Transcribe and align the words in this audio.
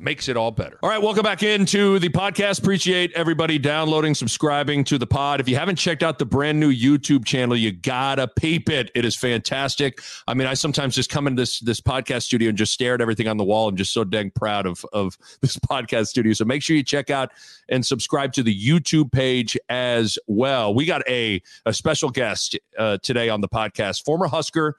makes 0.00 0.28
it 0.28 0.36
all 0.36 0.50
better. 0.50 0.78
All 0.82 0.88
right, 0.88 1.00
welcome 1.00 1.22
back 1.22 1.42
into 1.42 1.98
the 1.98 2.08
podcast. 2.08 2.58
Appreciate 2.58 3.12
everybody 3.12 3.58
downloading, 3.58 4.14
subscribing 4.14 4.82
to 4.84 4.98
the 4.98 5.06
pod. 5.06 5.40
If 5.40 5.48
you 5.48 5.56
haven't 5.56 5.76
checked 5.76 6.02
out 6.02 6.18
the 6.18 6.24
brand 6.24 6.58
new 6.58 6.72
YouTube 6.72 7.24
channel, 7.24 7.56
you 7.56 7.70
gotta 7.72 8.26
peep 8.26 8.70
it. 8.70 8.90
It 8.94 9.04
is 9.04 9.14
fantastic. 9.14 10.00
I 10.26 10.34
mean, 10.34 10.46
I 10.46 10.54
sometimes 10.54 10.94
just 10.94 11.10
come 11.10 11.26
into 11.26 11.42
this 11.42 11.60
this 11.60 11.80
podcast 11.80 12.22
studio 12.22 12.48
and 12.48 12.58
just 12.58 12.72
stare 12.72 12.94
at 12.94 13.00
everything 13.00 13.28
on 13.28 13.36
the 13.36 13.44
wall. 13.44 13.68
I'm 13.68 13.76
just 13.76 13.92
so 13.92 14.04
dang 14.04 14.30
proud 14.30 14.66
of 14.66 14.84
of 14.92 15.18
this 15.42 15.56
podcast 15.56 16.06
studio. 16.06 16.32
So 16.32 16.44
make 16.44 16.62
sure 16.62 16.76
you 16.76 16.82
check 16.82 17.10
out 17.10 17.30
and 17.68 17.84
subscribe 17.84 18.32
to 18.34 18.42
the 18.42 18.58
YouTube 18.58 19.12
page 19.12 19.56
as 19.68 20.18
well. 20.26 20.74
We 20.74 20.86
got 20.86 21.02
a 21.08 21.42
a 21.66 21.74
special 21.74 22.10
guest 22.10 22.58
uh, 22.78 22.98
today 23.02 23.28
on 23.28 23.40
the 23.40 23.48
podcast, 23.48 24.04
former 24.04 24.28
Husker 24.28 24.76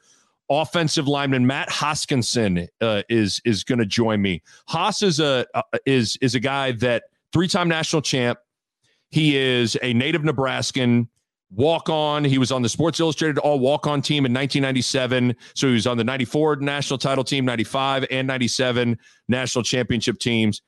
offensive 0.51 1.07
lineman 1.07 1.47
Matt 1.47 1.69
Hoskinson 1.69 2.67
uh, 2.81 3.03
is 3.09 3.41
is 3.45 3.63
going 3.63 3.79
to 3.79 3.85
join 3.85 4.21
me. 4.21 4.41
Hoss 4.67 5.01
is 5.01 5.19
a 5.19 5.45
uh, 5.53 5.61
is 5.85 6.17
is 6.21 6.35
a 6.35 6.39
guy 6.39 6.73
that 6.73 7.03
three 7.31 7.47
time 7.47 7.69
national 7.69 8.01
champ. 8.01 8.37
He 9.09 9.37
is 9.37 9.77
a 9.81 9.93
native 9.93 10.23
Nebraskan 10.23 11.07
walk 11.51 11.89
on. 11.89 12.23
He 12.23 12.37
was 12.37 12.51
on 12.51 12.61
the 12.61 12.69
Sports 12.69 12.99
Illustrated 12.99 13.37
All 13.39 13.59
Walk 13.59 13.87
on 13.87 14.01
team 14.01 14.25
in 14.25 14.33
1997. 14.33 15.35
So 15.53 15.67
he 15.67 15.73
was 15.73 15.87
on 15.87 15.97
the 15.97 16.03
94 16.03 16.57
national 16.57 16.97
title 16.97 17.23
team, 17.23 17.45
95 17.45 18.05
and 18.09 18.27
97 18.27 18.97
national 19.27 19.63
championship 19.63 20.19
teams. 20.19 20.61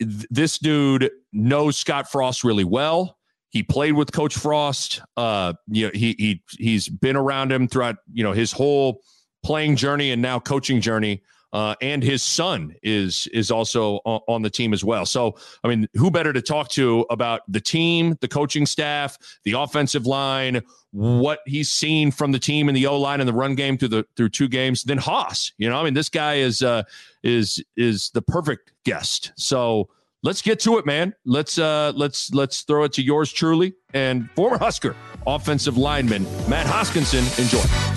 This 0.00 0.58
dude 0.58 1.10
knows 1.32 1.76
Scott 1.76 2.10
Frost 2.10 2.42
really 2.44 2.64
well. 2.64 3.18
He 3.50 3.62
played 3.62 3.92
with 3.92 4.12
Coach 4.12 4.34
Frost. 4.34 5.00
Uh, 5.16 5.54
you 5.68 5.86
know, 5.86 5.92
he 5.94 6.14
he 6.18 6.42
he's 6.58 6.88
been 6.88 7.16
around 7.16 7.52
him 7.52 7.68
throughout 7.68 7.96
you 8.12 8.24
know 8.24 8.32
his 8.32 8.52
whole 8.52 9.00
playing 9.46 9.76
journey 9.76 10.10
and 10.10 10.20
now 10.20 10.40
coaching 10.40 10.80
journey. 10.80 11.22
Uh, 11.52 11.76
and 11.80 12.02
his 12.02 12.22
son 12.22 12.74
is 12.82 13.28
is 13.28 13.50
also 13.52 13.98
on, 14.04 14.42
the 14.42 14.50
team 14.50 14.74
as 14.74 14.84
well. 14.84 15.06
So, 15.06 15.36
I 15.62 15.68
mean, 15.68 15.88
who 15.94 16.10
better 16.10 16.32
to 16.32 16.42
talk 16.42 16.68
to 16.70 17.06
about 17.08 17.40
the 17.48 17.60
team, 17.60 18.18
the 18.20 18.28
coaching 18.28 18.66
staff, 18.66 19.16
the 19.44 19.52
offensive 19.52 20.04
line, 20.04 20.60
what 20.90 21.38
he's 21.46 21.70
seen 21.70 22.10
from 22.10 22.32
the 22.32 22.38
team 22.40 22.68
in 22.68 22.74
the 22.74 22.86
O 22.88 22.98
line 22.98 23.20
and 23.20 23.28
the 23.28 23.32
run 23.32 23.54
game 23.54 23.78
through 23.78 23.88
the 23.88 24.06
through 24.16 24.30
two 24.30 24.48
games 24.48 24.82
than 24.82 24.98
Hoss. 24.98 25.52
You 25.56 25.70
know, 25.70 25.80
I 25.80 25.84
mean, 25.84 25.94
this 25.94 26.08
guy 26.08 26.34
is 26.34 26.62
uh, 26.62 26.82
is 27.22 27.64
is 27.76 28.10
the 28.10 28.22
perfect 28.22 28.72
guest. 28.84 29.32
So 29.36 29.88
let's 30.24 30.42
get 30.42 30.58
to 30.60 30.78
it, 30.78 30.84
man. 30.84 31.14
Let's 31.24 31.58
uh, 31.58 31.92
let's 31.94 32.34
let's 32.34 32.62
throw 32.62 32.84
it 32.84 32.92
to 32.94 33.02
yours 33.02 33.32
truly 33.32 33.74
and 33.94 34.28
former 34.32 34.58
Husker 34.58 34.96
offensive 35.26 35.78
lineman 35.78 36.24
Matt 36.50 36.66
Hoskinson. 36.66 37.24
Enjoy. 37.38 37.95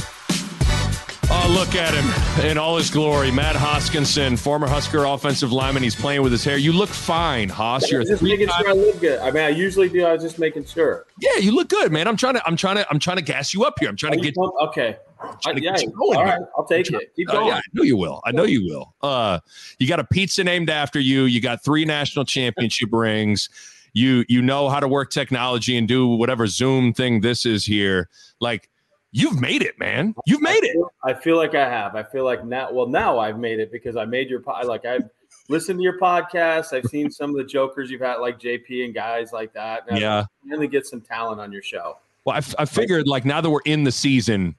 Look 1.50 1.74
at 1.74 1.96
him 1.96 2.46
in 2.46 2.60
all 2.60 2.78
his 2.78 2.92
glory. 2.92 3.32
Matt 3.32 3.56
Hoskinson, 3.56 4.38
former 4.38 4.68
Husker 4.68 5.06
offensive 5.06 5.52
lineman. 5.52 5.82
He's 5.82 5.96
playing 5.96 6.22
with 6.22 6.32
his 6.32 6.44
hair. 6.44 6.58
You 6.58 6.72
look 6.72 6.90
fine, 6.90 7.50
Hoss. 7.50 7.90
You're 7.90 8.04
just 8.04 8.22
making 8.22 8.50
sure 8.50 8.70
I 8.70 8.74
look 8.74 9.00
good. 9.02 9.20
I 9.20 9.32
mean, 9.32 9.44
I 9.44 9.50
usually 9.50 9.90
do. 9.90 10.06
I 10.06 10.14
was 10.14 10.22
just 10.22 10.38
making 10.38 10.66
sure. 10.66 11.08
Yeah, 11.20 11.38
you 11.38 11.52
look 11.52 11.68
good, 11.68 11.92
man. 11.92 12.08
I'm 12.08 12.18
trying 12.18 12.36
to. 12.36 12.48
I'm 12.48 12.56
trying 12.56 12.76
to. 12.76 12.88
I'm 12.92 13.00
trying 13.00 13.18
to 13.18 13.24
gas 13.24 13.52
you 13.52 13.64
up 13.66 13.80
here. 13.80 13.90
I'm 13.90 13.96
trying 13.96 14.14
to 14.14 14.20
get. 14.20 14.36
You, 14.36 14.54
okay. 14.68 14.98
Uh, 15.20 15.54
yeah. 15.58 15.76
All 16.00 16.24
right. 16.24 16.40
I'll 16.56 16.66
take 16.66 16.88
it. 16.92 17.16
Keep 17.16 17.30
going. 17.30 17.48
Uh, 17.48 17.48
yeah, 17.48 17.58
I 17.58 17.62
know 17.74 17.84
you 17.84 17.98
will. 17.98 18.22
I 18.26 18.32
know 18.32 18.44
you 18.44 18.64
will. 18.66 18.94
Uh, 19.02 19.40
you 19.80 19.88
got 19.88 20.00
a 20.00 20.06
pizza 20.06 20.44
named 20.44 20.70
after 20.70 21.00
you. 21.00 21.24
You 21.24 21.42
got 21.42 21.64
three 21.64 21.84
national 21.84 22.26
championship 22.26 22.90
rings. 22.94 23.50
You 23.94 24.24
you 24.30 24.44
know 24.44 24.70
how 24.70 24.80
to 24.80 24.88
work 24.88 25.10
technology 25.10 25.76
and 25.78 25.88
do 25.88 26.08
whatever 26.08 26.46
Zoom 26.46 26.94
thing 26.94 27.22
this 27.22 27.44
is 27.48 27.66
here. 27.66 28.08
Like 28.40 28.70
you've 29.12 29.40
made 29.40 29.62
it, 29.62 29.80
man. 29.80 30.16
You've 30.26 30.42
made 30.42 30.64
it. 30.64 30.78
I 31.04 31.14
feel 31.14 31.38
like 31.38 31.56
I 31.56 31.68
have. 31.68 31.96
I 31.96 32.04
feel 32.04 32.24
like 32.26 32.46
now. 32.46 32.72
Well, 32.72 32.88
now 32.88 33.20
I've 33.20 33.40
made 33.40 33.60
it 33.60 33.72
because 33.72 33.96
I 33.96 34.06
made 34.06 34.30
your 34.30 34.42
pod. 34.42 34.66
Like 34.66 34.86
I've 34.86 35.10
listened 35.48 35.80
to 35.80 35.84
your 35.84 36.00
podcast. 36.00 36.74
I've 36.74 36.90
seen 36.90 37.10
some 37.10 37.32
of 37.32 37.38
the 37.38 37.44
jokers 37.44 37.90
you've 37.90 38.02
had, 38.02 38.18
like 38.18 38.40
JP 38.40 38.86
and 38.86 38.94
guys 38.94 39.32
like 39.34 39.54
that. 39.54 39.84
And 39.90 40.00
yeah, 40.00 40.26
really 40.46 40.68
get 40.68 40.86
some 40.86 41.02
talent 41.02 41.40
on 41.42 41.52
your 41.52 41.64
show. 41.64 41.98
Well, 42.26 42.36
I, 42.36 42.62
I 42.62 42.66
figured 42.66 43.08
like 43.08 43.26
now 43.26 43.42
that 43.42 43.50
we're 43.50 43.62
in 43.66 43.84
the 43.84 43.92
season, 43.92 44.56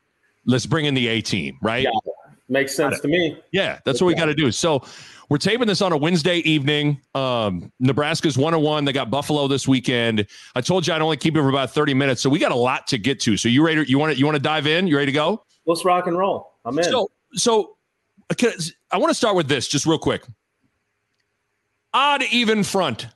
let's 0.47 0.67
bring 0.67 0.87
in 0.87 0.95
the 0.95 1.09
A 1.09 1.21
team, 1.21 1.59
right? 1.63 1.85
Yeah, 1.85 2.13
makes 2.49 2.75
sense 2.75 3.01
to 3.01 3.09
me. 3.09 3.39
Yeah, 3.53 3.79
that's 3.85 4.01
what 4.01 4.09
we 4.09 4.15
got 4.15 4.27
to 4.27 4.35
do. 4.35 4.51
So 4.51 4.83
we're 5.31 5.39
taping 5.39 5.69
this 5.69 5.81
on 5.81 5.93
a 5.93 5.97
Wednesday 5.97 6.39
evening. 6.39 7.01
Um, 7.15 7.73
Nebraska's 7.79 8.37
one 8.37 8.53
on 8.53 8.63
one. 8.63 8.85
They 8.85 8.93
got 8.93 9.11
Buffalo 9.11 9.47
this 9.47 9.67
weekend. 9.67 10.27
I 10.57 10.61
told 10.61 10.87
you 10.87 10.93
I'd 10.93 11.01
only 11.01 11.17
keep 11.17 11.37
it 11.37 11.41
for 11.41 11.49
about 11.49 11.71
30 11.71 11.95
minutes. 11.95 12.21
So 12.21 12.29
we 12.29 12.41
got 12.41 12.51
a 12.51 12.57
lot 12.57 12.89
to 12.89 12.99
get 12.99 13.21
to. 13.21 13.37
So 13.37 13.49
you 13.49 13.65
ready? 13.65 13.85
You 13.89 13.99
want 13.99 14.13
to 14.13 14.19
you 14.19 14.27
want 14.27 14.35
to 14.35 14.43
dive 14.43 14.67
in? 14.67 14.89
You 14.89 14.97
ready 14.97 15.07
to 15.07 15.13
go? 15.13 15.45
Let's 15.67 15.85
rock 15.85 16.09
and 16.09 16.19
roll. 16.19 16.51
I'm 16.65 16.77
in. 16.77 16.85
So 16.85 17.11
so 17.33 17.77
I 18.91 18.99
want 18.99 19.11
to 19.11 19.15
start 19.15 19.37
with 19.37 19.49
this 19.49 19.69
just 19.69 19.87
real 19.87 19.99
quick. 19.99 20.25
Odd 21.95 22.25
even 22.25 22.65
front 22.65 23.07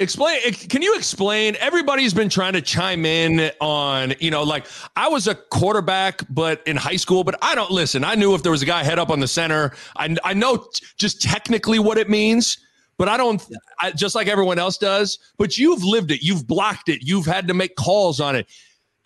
Explain. 0.00 0.40
Eh, 0.44 0.50
can 0.68 0.82
you 0.82 0.96
explain? 0.96 1.56
Everybody's 1.60 2.12
been 2.12 2.28
trying 2.28 2.54
to 2.54 2.60
chime 2.60 3.06
in 3.06 3.52
on, 3.60 4.14
you 4.18 4.28
know, 4.28 4.42
like 4.42 4.66
I 4.96 5.06
was 5.08 5.28
a 5.28 5.36
quarterback, 5.36 6.22
but 6.28 6.66
in 6.66 6.76
high 6.76 6.96
school, 6.96 7.22
but 7.22 7.36
I 7.42 7.54
don't 7.54 7.70
listen. 7.70 8.02
I 8.02 8.16
knew 8.16 8.34
if 8.34 8.42
there 8.42 8.50
was 8.50 8.62
a 8.62 8.66
guy 8.66 8.82
head 8.82 8.98
up 8.98 9.10
on 9.10 9.20
the 9.20 9.28
center, 9.28 9.72
I, 9.96 10.16
I 10.24 10.34
know 10.34 10.66
just 10.96 11.22
technically 11.22 11.78
what 11.78 11.96
it 11.96 12.10
means, 12.10 12.58
but 12.98 13.08
I 13.08 13.16
don't, 13.16 13.40
I, 13.80 13.92
just 13.92 14.16
like 14.16 14.26
everyone 14.26 14.58
else 14.58 14.78
does. 14.78 15.20
But 15.38 15.58
you've 15.58 15.84
lived 15.84 16.10
it, 16.10 16.22
you've 16.22 16.44
blocked 16.44 16.88
it, 16.88 16.98
you've 17.02 17.26
had 17.26 17.46
to 17.46 17.54
make 17.54 17.76
calls 17.76 18.18
on 18.18 18.34
it. 18.34 18.48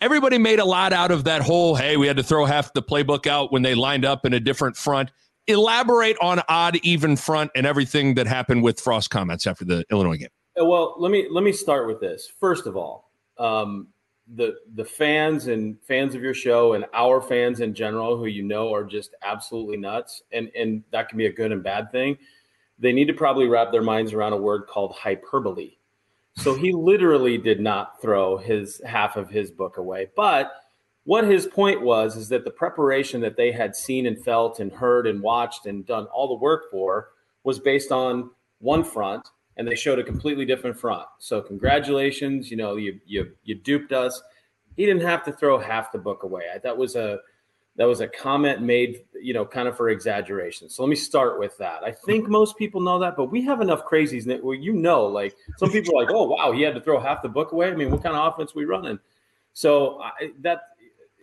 Everybody 0.01 0.39
made 0.39 0.57
a 0.57 0.65
lot 0.65 0.91
out 0.91 1.11
of 1.11 1.23
that 1.25 1.43
whole, 1.43 1.75
hey, 1.75 1.97
we 1.97 2.07
had 2.07 2.17
to 2.17 2.23
throw 2.23 2.45
half 2.45 2.73
the 2.73 2.81
playbook 2.81 3.27
out 3.27 3.51
when 3.51 3.61
they 3.61 3.75
lined 3.75 4.05
up 4.05 4.25
in 4.25 4.33
a 4.33 4.39
different 4.39 4.75
front. 4.75 5.11
Elaborate 5.45 6.17
on 6.19 6.41
odd 6.49 6.77
even 6.77 7.15
front 7.15 7.51
and 7.55 7.67
everything 7.67 8.15
that 8.15 8.25
happened 8.25 8.63
with 8.63 8.79
Frost 8.79 9.11
comments 9.11 9.45
after 9.45 9.65
the 9.65 9.85
Illinois 9.91 10.17
game. 10.17 10.29
Well, 10.59 10.95
let 10.97 11.11
me 11.11 11.27
let 11.31 11.43
me 11.43 11.53
start 11.53 11.87
with 11.87 12.01
this. 12.01 12.31
First 12.39 12.67
of 12.67 12.75
all, 12.75 13.11
um, 13.37 13.87
the 14.35 14.55
the 14.75 14.85
fans 14.85 15.47
and 15.47 15.77
fans 15.87 16.15
of 16.15 16.21
your 16.21 16.33
show 16.33 16.73
and 16.73 16.85
our 16.93 17.21
fans 17.21 17.61
in 17.61 17.73
general, 17.73 18.17
who 18.17 18.25
you 18.25 18.43
know 18.43 18.73
are 18.73 18.83
just 18.83 19.15
absolutely 19.23 19.77
nuts, 19.77 20.21
and 20.31 20.51
and 20.55 20.83
that 20.91 21.07
can 21.07 21.17
be 21.17 21.27
a 21.27 21.31
good 21.31 21.51
and 21.51 21.63
bad 21.63 21.91
thing. 21.91 22.17
They 22.77 22.91
need 22.91 23.07
to 23.07 23.13
probably 23.13 23.47
wrap 23.47 23.71
their 23.71 23.81
minds 23.81 24.13
around 24.13 24.33
a 24.33 24.37
word 24.37 24.67
called 24.67 24.93
hyperbole. 24.93 25.77
So 26.35 26.53
he 26.53 26.71
literally 26.71 27.37
did 27.37 27.59
not 27.59 28.01
throw 28.01 28.37
his 28.37 28.81
half 28.85 29.17
of 29.17 29.29
his 29.29 29.51
book 29.51 29.77
away, 29.77 30.07
but 30.15 30.51
what 31.03 31.25
his 31.25 31.47
point 31.47 31.81
was 31.81 32.15
is 32.15 32.29
that 32.29 32.45
the 32.45 32.51
preparation 32.51 33.19
that 33.21 33.35
they 33.35 33.51
had 33.51 33.75
seen 33.75 34.05
and 34.05 34.23
felt 34.23 34.59
and 34.59 34.71
heard 34.71 35.07
and 35.07 35.21
watched 35.21 35.65
and 35.65 35.85
done 35.85 36.05
all 36.05 36.27
the 36.27 36.35
work 36.35 36.69
for 36.69 37.09
was 37.43 37.59
based 37.59 37.91
on 37.91 38.29
one 38.59 38.83
front 38.83 39.27
and 39.59 39.67
they 39.67 39.75
showed 39.75 39.99
a 39.99 40.03
completely 40.03 40.45
different 40.45 40.79
front. 40.79 41.05
So 41.19 41.41
congratulations, 41.41 42.49
you 42.49 42.55
know, 42.55 42.77
you 42.77 42.99
you 43.05 43.33
you 43.43 43.55
duped 43.55 43.91
us. 43.91 44.23
He 44.77 44.85
didn't 44.85 45.03
have 45.03 45.23
to 45.25 45.33
throw 45.33 45.59
half 45.59 45.91
the 45.91 45.97
book 45.97 46.23
away. 46.23 46.43
That 46.63 46.75
was 46.75 46.95
a 46.95 47.19
that 47.75 47.85
was 47.85 47.99
a 47.99 48.07
comment 48.07 48.61
made, 48.61 49.03
you 49.21 49.33
know, 49.33 49.45
kind 49.45 49.67
of 49.67 49.75
for 49.75 49.89
exaggeration. 49.89 50.69
So 50.69 50.81
let 50.81 50.89
me 50.89 50.95
start 50.95 51.39
with 51.39 51.57
that. 51.57 51.83
I 51.83 51.91
think 51.91 52.23
mm-hmm. 52.23 52.31
most 52.31 52.57
people 52.57 52.79
know 52.79 52.99
that, 52.99 53.17
but 53.17 53.25
we 53.25 53.41
have 53.43 53.59
enough 53.59 53.85
crazies 53.85 54.23
that 54.25 54.41
well, 54.41 54.55
you 54.55 54.71
know, 54.71 55.05
like 55.05 55.35
some 55.57 55.69
people 55.69 55.93
are 55.99 56.05
like, 56.05 56.13
oh 56.13 56.23
wow, 56.23 56.53
he 56.53 56.61
had 56.61 56.73
to 56.75 56.81
throw 56.81 56.97
half 56.97 57.21
the 57.21 57.29
book 57.29 57.51
away. 57.51 57.69
I 57.69 57.75
mean, 57.75 57.91
what 57.91 58.01
kind 58.01 58.15
of 58.15 58.33
offense 58.33 58.55
we 58.55 58.63
running? 58.63 58.97
So 59.53 59.99
I, 60.01 60.31
that 60.39 60.61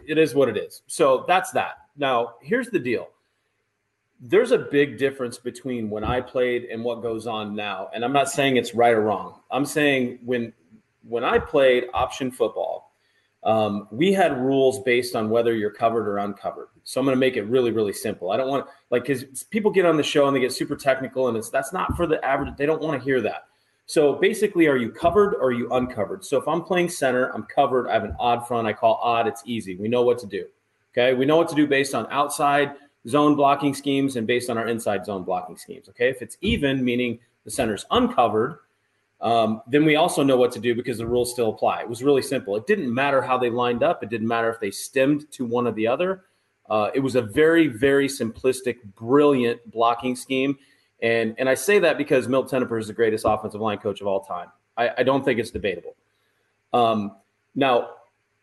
it 0.06 0.18
is 0.18 0.34
what 0.34 0.50
it 0.50 0.58
is. 0.58 0.82
So 0.88 1.24
that's 1.26 1.52
that. 1.52 1.78
Now 1.96 2.34
here's 2.42 2.68
the 2.68 2.78
deal 2.78 3.08
there's 4.20 4.52
a 4.52 4.58
big 4.58 4.98
difference 4.98 5.38
between 5.38 5.90
when 5.90 6.04
I 6.04 6.20
played 6.20 6.64
and 6.64 6.82
what 6.82 7.02
goes 7.02 7.26
on 7.26 7.54
now. 7.54 7.90
And 7.94 8.04
I'm 8.04 8.12
not 8.12 8.28
saying 8.28 8.56
it's 8.56 8.74
right 8.74 8.94
or 8.94 9.02
wrong. 9.02 9.40
I'm 9.50 9.66
saying 9.66 10.20
when 10.24 10.52
when 11.08 11.24
I 11.24 11.38
played 11.38 11.84
option 11.94 12.30
football, 12.30 12.92
Um, 13.42 13.86
we 13.92 14.12
had 14.12 14.40
rules 14.40 14.82
based 14.82 15.14
on 15.14 15.30
whether 15.30 15.54
you're 15.54 15.70
covered 15.70 16.08
or 16.08 16.18
uncovered. 16.18 16.68
So 16.82 16.98
I'm 16.98 17.06
going 17.06 17.14
to 17.14 17.20
make 17.20 17.36
it 17.36 17.44
really, 17.44 17.70
really 17.70 17.92
simple. 17.92 18.32
I 18.32 18.36
don't 18.36 18.48
want 18.48 18.66
like 18.90 19.04
because 19.04 19.44
people 19.44 19.70
get 19.70 19.86
on 19.86 19.96
the 19.96 20.02
show 20.02 20.26
and 20.26 20.34
they 20.34 20.40
get 20.40 20.52
super 20.52 20.74
technical, 20.74 21.28
and 21.28 21.36
it's 21.36 21.48
that's 21.48 21.72
not 21.72 21.96
for 21.96 22.08
the 22.08 22.18
average. 22.24 22.56
They 22.56 22.66
don't 22.66 22.82
want 22.82 22.98
to 22.98 23.04
hear 23.04 23.20
that. 23.20 23.46
So 23.86 24.14
basically, 24.14 24.66
are 24.66 24.76
you 24.76 24.90
covered 24.90 25.34
or 25.34 25.50
are 25.50 25.52
you 25.52 25.70
uncovered? 25.70 26.24
So 26.24 26.38
if 26.38 26.48
I'm 26.48 26.62
playing 26.62 26.88
center, 26.88 27.30
I'm 27.34 27.44
covered. 27.44 27.86
I 27.88 27.92
have 27.92 28.02
an 28.02 28.16
odd 28.18 28.48
front. 28.48 28.66
I 28.66 28.72
call 28.72 28.98
odd. 29.00 29.28
It's 29.28 29.42
easy. 29.44 29.76
We 29.76 29.86
know 29.86 30.02
what 30.02 30.18
to 30.20 30.26
do. 30.26 30.46
Okay, 30.90 31.14
we 31.14 31.24
know 31.24 31.36
what 31.36 31.48
to 31.50 31.54
do 31.54 31.68
based 31.68 31.94
on 31.94 32.08
outside 32.10 32.72
zone 33.08 33.34
blocking 33.34 33.74
schemes 33.74 34.16
and 34.16 34.26
based 34.26 34.50
on 34.50 34.58
our 34.58 34.66
inside 34.66 35.04
zone 35.04 35.22
blocking 35.22 35.56
schemes. 35.56 35.88
Okay, 35.88 36.08
if 36.08 36.22
it's 36.22 36.36
even, 36.40 36.84
meaning 36.84 37.18
the 37.44 37.50
center's 37.50 37.86
uncovered 37.90 38.58
um, 39.20 39.62
then 39.66 39.84
we 39.84 39.96
also 39.96 40.22
know 40.22 40.36
what 40.36 40.52
to 40.52 40.60
do 40.60 40.74
because 40.74 40.98
the 40.98 41.06
rules 41.06 41.32
still 41.32 41.50
apply. 41.50 41.80
It 41.80 41.88
was 41.88 42.02
really 42.02 42.22
simple. 42.22 42.56
It 42.56 42.66
didn't 42.66 42.92
matter 42.92 43.22
how 43.22 43.38
they 43.38 43.50
lined 43.50 43.82
up. 43.82 44.02
It 44.02 44.10
didn't 44.10 44.28
matter 44.28 44.50
if 44.50 44.60
they 44.60 44.70
stemmed 44.70 45.30
to 45.32 45.44
one 45.46 45.66
or 45.66 45.72
the 45.72 45.86
other. 45.86 46.24
Uh, 46.68 46.90
it 46.94 47.00
was 47.00 47.14
a 47.14 47.22
very, 47.22 47.68
very 47.68 48.08
simplistic, 48.08 48.76
brilliant 48.94 49.70
blocking 49.70 50.16
scheme. 50.16 50.58
And, 51.00 51.34
and 51.38 51.48
I 51.48 51.54
say 51.54 51.78
that 51.78 51.96
because 51.96 52.28
Milt 52.28 52.50
Tenopir 52.50 52.78
is 52.78 52.88
the 52.88 52.92
greatest 52.92 53.24
offensive 53.26 53.60
line 53.60 53.78
coach 53.78 54.00
of 54.00 54.06
all 54.06 54.20
time. 54.20 54.48
I, 54.76 54.90
I 54.98 55.02
don't 55.02 55.24
think 55.24 55.38
it's 55.38 55.50
debatable. 55.50 55.94
Um, 56.72 57.16
now, 57.54 57.90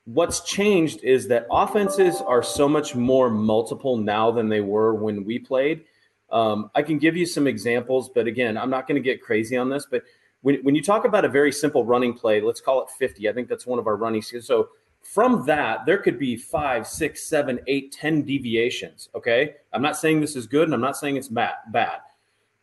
what's 0.05 0.41
changed 0.41 1.03
is 1.03 1.27
that 1.29 1.47
offenses 1.51 2.21
are 2.21 2.43
so 2.43 2.67
much 2.67 2.95
more 2.95 3.29
multiple 3.29 3.97
now 3.97 4.31
than 4.31 4.49
they 4.49 4.61
were 4.61 4.93
when 4.93 5.23
we 5.23 5.39
played. 5.39 5.85
Um, 6.31 6.71
I 6.75 6.81
can 6.81 6.97
give 6.97 7.15
you 7.15 7.25
some 7.25 7.47
examples, 7.47 8.09
but 8.09 8.27
again, 8.27 8.57
I'm 8.57 8.69
not 8.69 8.87
going 8.87 9.01
to 9.01 9.07
get 9.07 9.21
crazy 9.21 9.55
on 9.55 9.69
this. 9.69 9.85
But 9.89 10.03
when, 10.41 10.55
when 10.63 10.75
you 10.75 10.81
talk 10.81 11.05
about 11.05 11.25
a 11.25 11.29
very 11.29 11.51
simple 11.51 11.85
running 11.85 12.13
play, 12.13 12.41
let's 12.41 12.59
call 12.59 12.81
it 12.81 12.89
50. 12.89 13.29
I 13.29 13.33
think 13.33 13.47
that's 13.47 13.65
one 13.65 13.79
of 13.79 13.87
our 13.87 13.95
running. 13.95 14.21
So 14.21 14.69
from 15.03 15.45
that, 15.45 15.85
there 15.85 15.97
could 15.97 16.17
be 16.17 16.35
five, 16.35 16.87
six, 16.87 17.23
seven, 17.23 17.59
eight, 17.67 17.91
ten 17.91 18.23
deviations. 18.23 19.09
Okay. 19.15 19.55
I'm 19.71 19.81
not 19.81 19.95
saying 19.95 20.21
this 20.21 20.35
is 20.35 20.47
good 20.47 20.63
and 20.63 20.73
I'm 20.73 20.81
not 20.81 20.97
saying 20.97 21.17
it's 21.17 21.29
bad, 21.29 21.99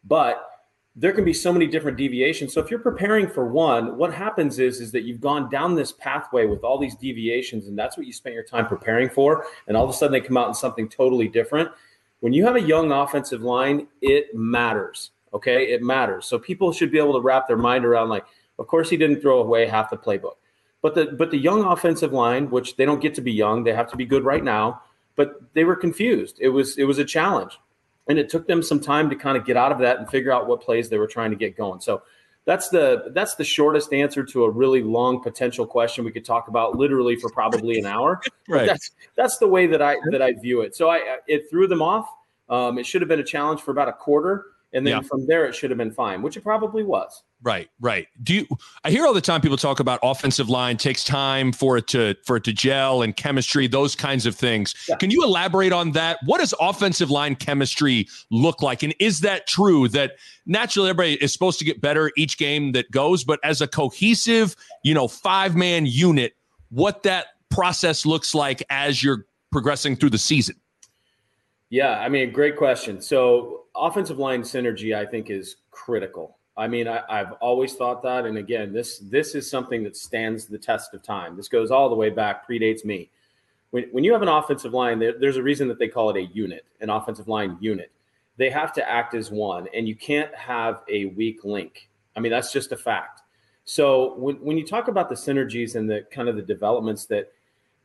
but 0.05 0.50
there 0.97 1.13
can 1.13 1.25
be 1.25 1.33
so 1.33 1.53
many 1.53 1.67
different 1.67 1.97
deviations. 1.97 2.53
So 2.53 2.61
if 2.61 2.71
you're 2.71 2.81
preparing 2.81 3.29
for 3.29 3.47
one, 3.47 3.97
what 3.97 4.13
happens 4.13 4.59
is 4.59 4.81
is 4.81 4.91
that 4.93 5.05
you've 5.05 5.21
gone 5.21 5.49
down 5.49 5.75
this 5.75 5.93
pathway 5.93 6.47
with 6.47 6.65
all 6.65 6.79
these 6.79 6.97
deviations, 6.97 7.69
and 7.69 7.79
that's 7.79 7.97
what 7.97 8.07
you 8.07 8.13
spent 8.13 8.35
your 8.35 8.45
time 8.45 8.67
preparing 8.67 9.09
for. 9.09 9.45
And 9.69 9.77
all 9.77 9.85
of 9.85 9.91
a 9.91 9.93
sudden 9.93 10.13
they 10.13 10.21
come 10.21 10.37
out 10.37 10.49
in 10.49 10.55
something 10.55 10.89
totally 10.89 11.29
different. 11.29 11.71
When 12.21 12.33
you 12.33 12.45
have 12.45 12.57
a 12.57 12.61
young 12.61 12.93
offensive 12.93 13.43
line, 13.43 13.87
it 14.03 14.35
matters. 14.35 15.13
Okay, 15.33 15.73
it 15.73 15.81
matters. 15.81 16.27
So 16.27 16.39
people 16.39 16.73
should 16.73 16.91
be 16.91 16.99
able 16.99 17.13
to 17.15 17.21
wrap 17.21 17.47
their 17.47 17.57
mind 17.57 17.85
around 17.85 18.09
like, 18.09 18.25
of 18.59 18.67
course, 18.67 18.91
he 18.91 18.97
didn't 18.97 19.21
throw 19.21 19.41
away 19.41 19.67
half 19.67 19.91
the 19.91 19.97
playbook, 19.97 20.37
but 20.83 20.95
the 20.97 21.07
but 21.07 21.31
the 21.31 21.39
young 21.39 21.63
offensive 21.65 22.13
line, 22.13 22.51
which 22.51 22.77
they 22.77 22.85
don't 22.85 23.01
get 23.01 23.15
to 23.15 23.21
be 23.21 23.33
young, 23.33 23.63
they 23.63 23.73
have 23.73 23.91
to 23.93 23.97
be 23.97 24.05
good 24.05 24.25
right 24.25 24.43
now. 24.43 24.83
But 25.15 25.41
they 25.55 25.65
were 25.65 25.77
confused. 25.77 26.39
It 26.41 26.49
was 26.49 26.79
it 26.79 26.85
was 26.85 26.99
a 26.99 27.05
challenge, 27.05 27.59
and 28.09 28.19
it 28.19 28.29
took 28.29 28.47
them 28.47 28.63
some 28.63 28.81
time 28.81 29.11
to 29.11 29.17
kind 29.17 29.37
of 29.37 29.45
get 29.45 29.57
out 29.57 29.73
of 29.73 29.79
that 29.79 29.99
and 29.99 30.09
figure 30.09 30.33
out 30.33 30.47
what 30.47 30.61
plays 30.61 30.89
they 30.89 30.99
were 30.99 31.07
trying 31.07 31.31
to 31.31 31.37
get 31.37 31.57
going. 31.57 31.81
So 31.81 32.03
that's 32.45 32.69
the 32.71 33.11
that's 33.15 33.35
the 33.35 33.45
shortest 33.45 33.93
answer 33.93 34.25
to 34.25 34.45
a 34.45 34.51
really 34.51 34.83
long 34.83 35.23
potential 35.23 35.67
question 35.67 36.05
we 36.05 36.11
could 36.11 36.25
talk 36.25 36.49
about 36.49 36.77
literally 36.77 37.17
for 37.17 37.31
probably 37.31 37.79
an 37.79 37.87
hour. 37.87 38.21
right. 38.49 38.67
That's 38.67 38.91
that's 39.17 39.39
the 39.39 39.47
way 39.47 39.67
that 39.67 39.83
I 39.83 39.97
that 40.11 40.23
I 40.23 40.33
view 40.33 40.63
it. 40.63 40.75
So 40.75 40.91
I 40.91 41.19
it 41.27 41.51
threw 41.51 41.67
them 41.67 41.83
off. 41.83 42.09
Um, 42.49 42.79
it 42.79 42.87
should 42.87 43.01
have 43.03 43.09
been 43.09 43.21
a 43.21 43.25
challenge 43.25 43.61
for 43.61 43.71
about 43.71 43.89
a 43.89 43.93
quarter 43.93 44.47
and 44.73 44.87
then 44.87 44.95
yeah. 44.95 45.01
from 45.01 45.27
there 45.27 45.47
it 45.47 45.55
should 45.55 45.71
have 45.71 45.79
been 45.79 45.91
fine 45.91 46.23
which 46.23 46.37
it 46.37 46.43
probably 46.43 46.83
was 46.83 47.23
right 47.43 47.69
right. 47.81 48.07
Do 48.23 48.35
you 48.35 48.47
i 48.85 48.91
hear 48.91 49.07
all 49.07 49.15
the 49.15 49.21
time 49.21 49.41
people 49.41 49.57
talk 49.57 49.81
about 49.81 49.99
offensive 50.03 50.49
line 50.49 50.77
takes 50.77 51.05
time 51.05 51.53
for 51.53 51.77
it 51.77 51.87
to 51.89 52.15
for 52.25 52.37
it 52.37 52.45
to 52.45 52.53
gel 52.53 53.03
and 53.03 53.17
chemistry 53.17 53.67
those 53.67 53.95
kinds 53.95 54.27
of 54.27 54.35
things. 54.35 54.75
Yeah. 54.89 54.97
can 54.97 55.11
you 55.11 55.25
elaborate 55.25 55.73
on 55.73 55.93
that? 55.93 56.19
What 56.25 56.39
does 56.39 56.55
offensive 56.61 57.11
line 57.11 57.37
chemistry 57.37 58.09
look 58.31 58.63
like? 58.63 58.83
And 58.83 58.95
is 58.99 59.21
that 59.21 59.47
true 59.47 59.89
that 59.89 60.13
naturally 60.47 60.91
everybody 60.91 61.15
is 61.23 61.33
supposed 61.33 61.59
to 61.61 61.65
get 61.65 61.81
better 61.81 62.11
each 62.17 62.39
game 62.39 62.73
that 62.73 62.91
goes 62.91 63.25
but 63.25 63.41
as 63.45 63.61
a 63.61 63.67
cohesive 63.67 64.55
you 64.83 64.95
know 64.95 65.09
five 65.09 65.57
man 65.57 65.87
unit 65.87 66.35
what 66.71 67.03
that 67.03 67.27
process 67.49 68.07
looks 68.07 68.35
like 68.35 68.63
as 68.71 69.03
you're 69.03 69.27
progressing 69.51 69.97
through 69.97 70.11
the 70.11 70.19
season? 70.19 70.57
Yeah 71.71 72.01
i 72.01 72.09
mean 72.09 72.33
great 72.33 72.57
question. 72.57 73.01
So 73.01 73.61
offensive 73.75 74.19
line 74.19 74.43
synergy, 74.43 74.95
I 74.95 75.07
think, 75.07 75.31
is 75.31 75.57
critical. 75.71 76.37
I 76.61 76.69
mean, 76.69 76.87
I, 76.87 77.03
have 77.09 77.33
always 77.41 77.75
thought 77.75 78.03
that, 78.03 78.27
and 78.27 78.37
again, 78.37 78.71
this 78.73 78.99
this 78.99 79.35
is 79.35 79.49
something 79.49 79.83
that 79.85 79.97
stands 79.97 80.45
the 80.45 80.59
test 80.59 80.93
of 80.93 81.03
time. 81.03 81.35
This 81.35 81.49
goes 81.49 81.71
all 81.71 81.89
the 81.89 81.97
way 81.97 82.11
back, 82.11 82.47
predates 82.47 82.85
me. 82.85 83.09
When 83.71 83.85
when 83.93 84.05
you 84.05 84.13
have 84.13 84.21
an 84.21 84.29
offensive 84.29 84.75
line, 84.75 84.99
there, 84.99 85.19
there's 85.19 85.39
a 85.39 85.43
reason 85.43 85.69
that 85.69 85.79
they 85.79 85.89
call 85.89 86.11
it 86.11 86.17
a 86.19 86.27
unit, 86.27 86.67
an 86.83 86.91
offensive 86.91 87.29
line 87.29 87.57
unit. 87.61 87.91
They 88.37 88.51
have 88.51 88.75
to 88.75 88.89
act 88.89 89.15
as 89.15 89.31
one, 89.31 89.69
and 89.75 89.89
you 89.89 89.97
can't 89.97 90.35
have 90.35 90.83
a 90.89 91.07
weak 91.07 91.45
link. 91.45 91.89
I 92.15 92.21
mean, 92.21 92.31
that's 92.31 92.53
just 92.53 92.73
a 92.73 92.77
fact. 92.77 93.23
So 93.65 94.15
when 94.17 94.37
when 94.37 94.59
you 94.59 94.67
talk 94.67 94.89
about 94.89 95.09
the 95.09 95.15
synergies 95.15 95.77
and 95.77 95.89
the 95.89 96.07
kind 96.11 96.29
of 96.29 96.37
the 96.37 96.43
developments 96.43 97.07
that 97.07 97.33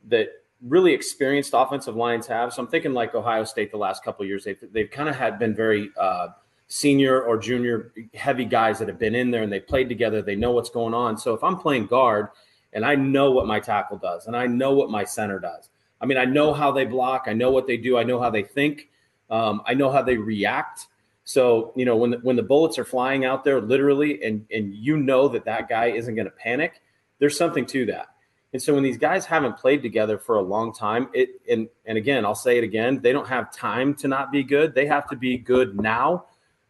that 0.10 0.34
really 0.62 0.94
experienced 0.94 1.52
offensive 1.54 1.96
lines 1.96 2.28
have. 2.28 2.54
So 2.54 2.62
I'm 2.62 2.68
thinking 2.68 2.94
like 2.94 3.14
Ohio 3.14 3.44
State 3.44 3.72
the 3.72 3.78
last 3.78 4.04
couple 4.04 4.26
years, 4.26 4.46
they've, 4.46 4.58
they've 4.72 4.90
kind 4.90 5.10
of 5.10 5.16
had 5.16 5.38
been 5.38 5.54
very 5.54 5.92
uh, 6.00 6.30
senior 6.68 7.22
or 7.22 7.38
junior 7.38 7.94
heavy 8.14 8.46
guys 8.46 8.80
that 8.80 8.88
have 8.88 9.00
been 9.00 9.16
in 9.16 9.32
there 9.32 9.44
and 9.44 9.52
they 9.52 9.60
played 9.60 9.90
together. 9.90 10.22
They 10.22 10.36
know 10.36 10.52
what's 10.52 10.70
going 10.70 10.94
on. 10.94 11.18
So 11.18 11.34
if 11.34 11.44
I'm 11.44 11.58
playing 11.58 11.88
guard 11.88 12.30
and 12.74 12.86
I 12.86 12.96
know 12.96 13.32
what 13.32 13.48
my 13.48 13.60
tackle 13.60 13.98
does 13.98 14.28
and 14.28 14.36
I 14.36 14.48
know 14.48 14.74
what 14.74 14.90
my 14.90 15.04
center 15.04 15.40
does, 15.40 15.70
I 16.02 16.06
mean, 16.06 16.18
I 16.18 16.26
know 16.26 16.54
how 16.54 16.72
they 16.72 16.86
block, 16.86 17.26
I 17.28 17.34
know 17.34 17.52
what 17.52 17.68
they 17.68 17.78
do, 17.78 17.98
I 17.98 18.04
know 18.04 18.20
how 18.20 18.30
they 18.30 18.44
think, 18.44 18.90
um, 19.30 19.62
I 19.66 19.74
know 19.74 19.92
how 19.92 20.02
they 20.02 20.18
react. 20.18 20.88
So 21.24 21.74
you 21.76 21.86
know 21.86 21.96
when 21.96 22.12
the, 22.12 22.18
when 22.18 22.36
the 22.36 22.44
bullets 22.44 22.78
are 22.78 22.86
flying 22.86 23.26
out 23.26 23.44
there, 23.44 23.60
literally, 23.60 24.24
and 24.24 24.46
and 24.52 24.74
you 24.74 24.98
know 24.98 25.28
that 25.30 25.46
that 25.46 25.68
guy 25.68 25.88
isn't 25.88 26.14
going 26.14 26.26
to 26.26 26.32
panic. 26.32 26.82
There's 27.18 27.38
something 27.38 27.66
to 27.68 27.86
that. 27.88 28.10
And 28.54 28.62
so 28.62 28.74
when 28.74 28.84
these 28.84 28.98
guys 28.98 29.26
haven't 29.26 29.58
played 29.58 29.82
together 29.82 30.18
for 30.18 30.36
a 30.36 30.42
long 30.42 30.72
time, 30.72 31.10
it 31.14 31.42
and 31.50 31.68
and 31.86 31.98
again, 31.98 32.26
I'll 32.26 32.36
say 32.36 32.60
it 32.60 32.64
again, 32.64 33.02
they 33.02 33.12
don't 33.12 33.28
have 33.28 33.52
time 33.52 33.96
to 33.96 34.08
not 34.08 34.32
be 34.32 34.44
good. 34.44 34.76
They 34.76 34.86
have 34.86 35.10
to 35.10 35.16
be 35.16 35.38
good 35.38 35.80
now. 35.80 36.26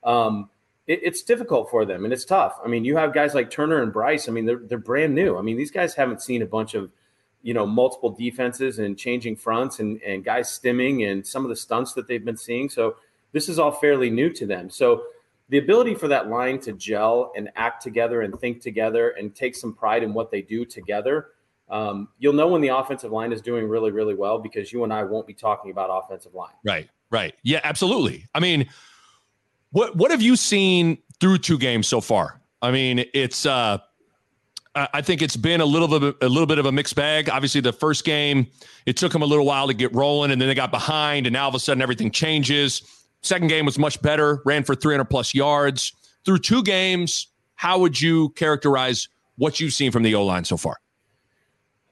Um, 0.05 0.49
it, 0.87 0.99
it's 1.03 1.23
difficult 1.23 1.69
for 1.69 1.85
them 1.85 2.05
and 2.05 2.13
it's 2.13 2.25
tough. 2.25 2.59
I 2.63 2.67
mean, 2.67 2.85
you 2.85 2.95
have 2.95 3.13
guys 3.13 3.33
like 3.33 3.51
Turner 3.51 3.81
and 3.81 3.91
Bryce. 3.91 4.29
I 4.29 4.31
mean, 4.31 4.45
they're 4.45 4.59
they're 4.59 4.77
brand 4.77 5.13
new. 5.13 5.37
I 5.37 5.41
mean, 5.41 5.57
these 5.57 5.71
guys 5.71 5.93
haven't 5.95 6.21
seen 6.21 6.41
a 6.41 6.45
bunch 6.45 6.73
of 6.73 6.91
you 7.41 7.53
know 7.53 7.65
multiple 7.65 8.11
defenses 8.11 8.79
and 8.79 8.97
changing 8.97 9.35
fronts 9.35 9.79
and 9.79 10.01
and 10.01 10.23
guys 10.23 10.47
stimming 10.47 11.11
and 11.11 11.25
some 11.25 11.43
of 11.43 11.49
the 11.49 11.55
stunts 11.55 11.93
that 11.93 12.07
they've 12.07 12.23
been 12.23 12.37
seeing. 12.37 12.69
So 12.69 12.95
this 13.31 13.49
is 13.49 13.59
all 13.59 13.71
fairly 13.71 14.09
new 14.09 14.29
to 14.31 14.45
them. 14.45 14.69
So 14.69 15.03
the 15.49 15.57
ability 15.57 15.95
for 15.95 16.07
that 16.07 16.29
line 16.29 16.59
to 16.61 16.73
gel 16.73 17.31
and 17.35 17.49
act 17.55 17.83
together 17.83 18.21
and 18.21 18.39
think 18.39 18.61
together 18.61 19.09
and 19.09 19.35
take 19.35 19.55
some 19.55 19.73
pride 19.73 20.03
in 20.03 20.13
what 20.13 20.31
they 20.31 20.41
do 20.41 20.65
together 20.65 21.27
um, 21.69 22.09
you'll 22.19 22.33
know 22.33 22.47
when 22.47 22.61
the 22.61 22.69
offensive 22.69 23.11
line 23.11 23.31
is 23.31 23.41
doing 23.41 23.67
really, 23.67 23.91
really 23.91 24.13
well 24.13 24.37
because 24.39 24.71
you 24.71 24.83
and 24.83 24.93
I 24.93 25.03
won't 25.03 25.25
be 25.25 25.33
talking 25.33 25.71
about 25.71 25.89
offensive 25.91 26.33
line. 26.33 26.53
Right, 26.63 26.89
right. 27.09 27.33
Yeah, 27.43 27.61
absolutely. 27.63 28.25
I 28.35 28.39
mean, 28.39 28.69
what 29.75 29.93
what 29.97 30.09
have 30.09 30.21
you 30.21 30.37
seen 30.37 30.97
through 31.19 31.37
two 31.37 31.57
games 31.57 31.85
so 31.85 31.99
far? 31.99 32.39
I 32.61 32.71
mean, 32.71 33.03
it's 33.13 33.45
uh 33.45 33.79
I 34.73 35.01
think 35.01 35.21
it's 35.21 35.35
been 35.35 35.59
a 35.59 35.65
little 35.65 35.99
bit 35.99 36.15
a 36.21 36.29
little 36.29 36.47
bit 36.47 36.59
of 36.59 36.65
a 36.65 36.71
mixed 36.71 36.95
bag. 36.95 37.29
Obviously, 37.29 37.59
the 37.59 37.73
first 37.73 38.05
game 38.05 38.47
it 38.85 38.95
took 38.95 39.11
them 39.11 39.21
a 39.21 39.25
little 39.25 39.45
while 39.45 39.67
to 39.67 39.73
get 39.73 39.93
rolling, 39.93 40.31
and 40.31 40.39
then 40.39 40.47
they 40.47 40.55
got 40.55 40.71
behind, 40.71 41.27
and 41.27 41.33
now 41.33 41.43
all 41.43 41.49
of 41.49 41.55
a 41.55 41.59
sudden 41.59 41.81
everything 41.81 42.09
changes. 42.09 42.83
Second 43.21 43.49
game 43.49 43.65
was 43.65 43.77
much 43.77 44.01
better, 44.01 44.41
ran 44.45 44.63
for 44.63 44.75
300 44.75 45.05
plus 45.05 45.33
yards. 45.33 45.91
Through 46.23 46.39
two 46.39 46.63
games, 46.63 47.27
how 47.55 47.77
would 47.79 47.99
you 47.99 48.29
characterize 48.29 49.09
what 49.35 49.59
you've 49.59 49.73
seen 49.73 49.91
from 49.91 50.03
the 50.03 50.15
O 50.15 50.23
line 50.23 50.45
so 50.45 50.55
far? 50.55 50.77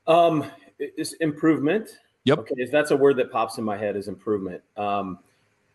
Um, 0.08 0.50
is 0.80 1.14
improvement. 1.20 1.90
Yep. 2.24 2.40
Okay, 2.40 2.56
if 2.58 2.72
that's 2.72 2.92
a 2.92 2.98
word 2.98 3.18
that 3.18 3.30
pops 3.30 3.58
in 3.58 3.66
my 3.66 3.76
head 3.76 3.98
is 3.98 4.08
improvement. 4.08 4.62
Um, 4.78 5.20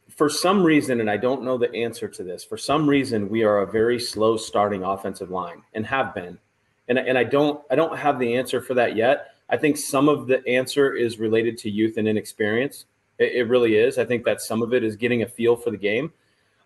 for 0.09 0.29
some 0.29 0.63
reason, 0.63 1.01
and 1.01 1.11
I 1.11 1.17
don't 1.17 1.43
know 1.43 1.59
the 1.59 1.73
answer 1.75 2.09
to 2.09 2.25
this, 2.25 2.45
for 2.45 2.57
some 2.57 2.89
reason 2.89 3.29
we 3.29 3.45
are 3.45 3.61
a 3.61 3.71
very 3.71 4.01
slow 4.01 4.37
starting 4.37 4.83
offensive 4.83 5.31
line 5.31 5.63
and 5.75 5.87
have 5.87 6.15
been. 6.15 6.39
And, 6.89 6.99
and 6.99 7.19
I 7.19 7.25
don't 7.25 7.63
I 7.71 7.75
don't 7.75 7.97
have 7.97 8.19
the 8.19 8.35
answer 8.37 8.61
for 8.61 8.75
that 8.75 8.97
yet. 8.97 9.35
I 9.51 9.57
think 9.57 9.77
some 9.77 10.09
of 10.09 10.27
the 10.27 10.47
answer 10.49 10.95
is 10.95 11.19
related 11.19 11.59
to 11.59 11.71
youth 11.71 11.97
and 11.99 12.09
inexperience. 12.09 12.87
It, 13.19 13.33
it 13.33 13.43
really 13.45 13.77
is. 13.77 13.99
I 13.99 14.05
think 14.05 14.25
that 14.25 14.41
some 14.41 14.63
of 14.63 14.73
it 14.73 14.83
is 14.83 14.97
getting 14.97 15.23
a 15.23 15.29
feel 15.29 15.57
for 15.57 15.71
the 15.71 15.77
game. 15.77 16.13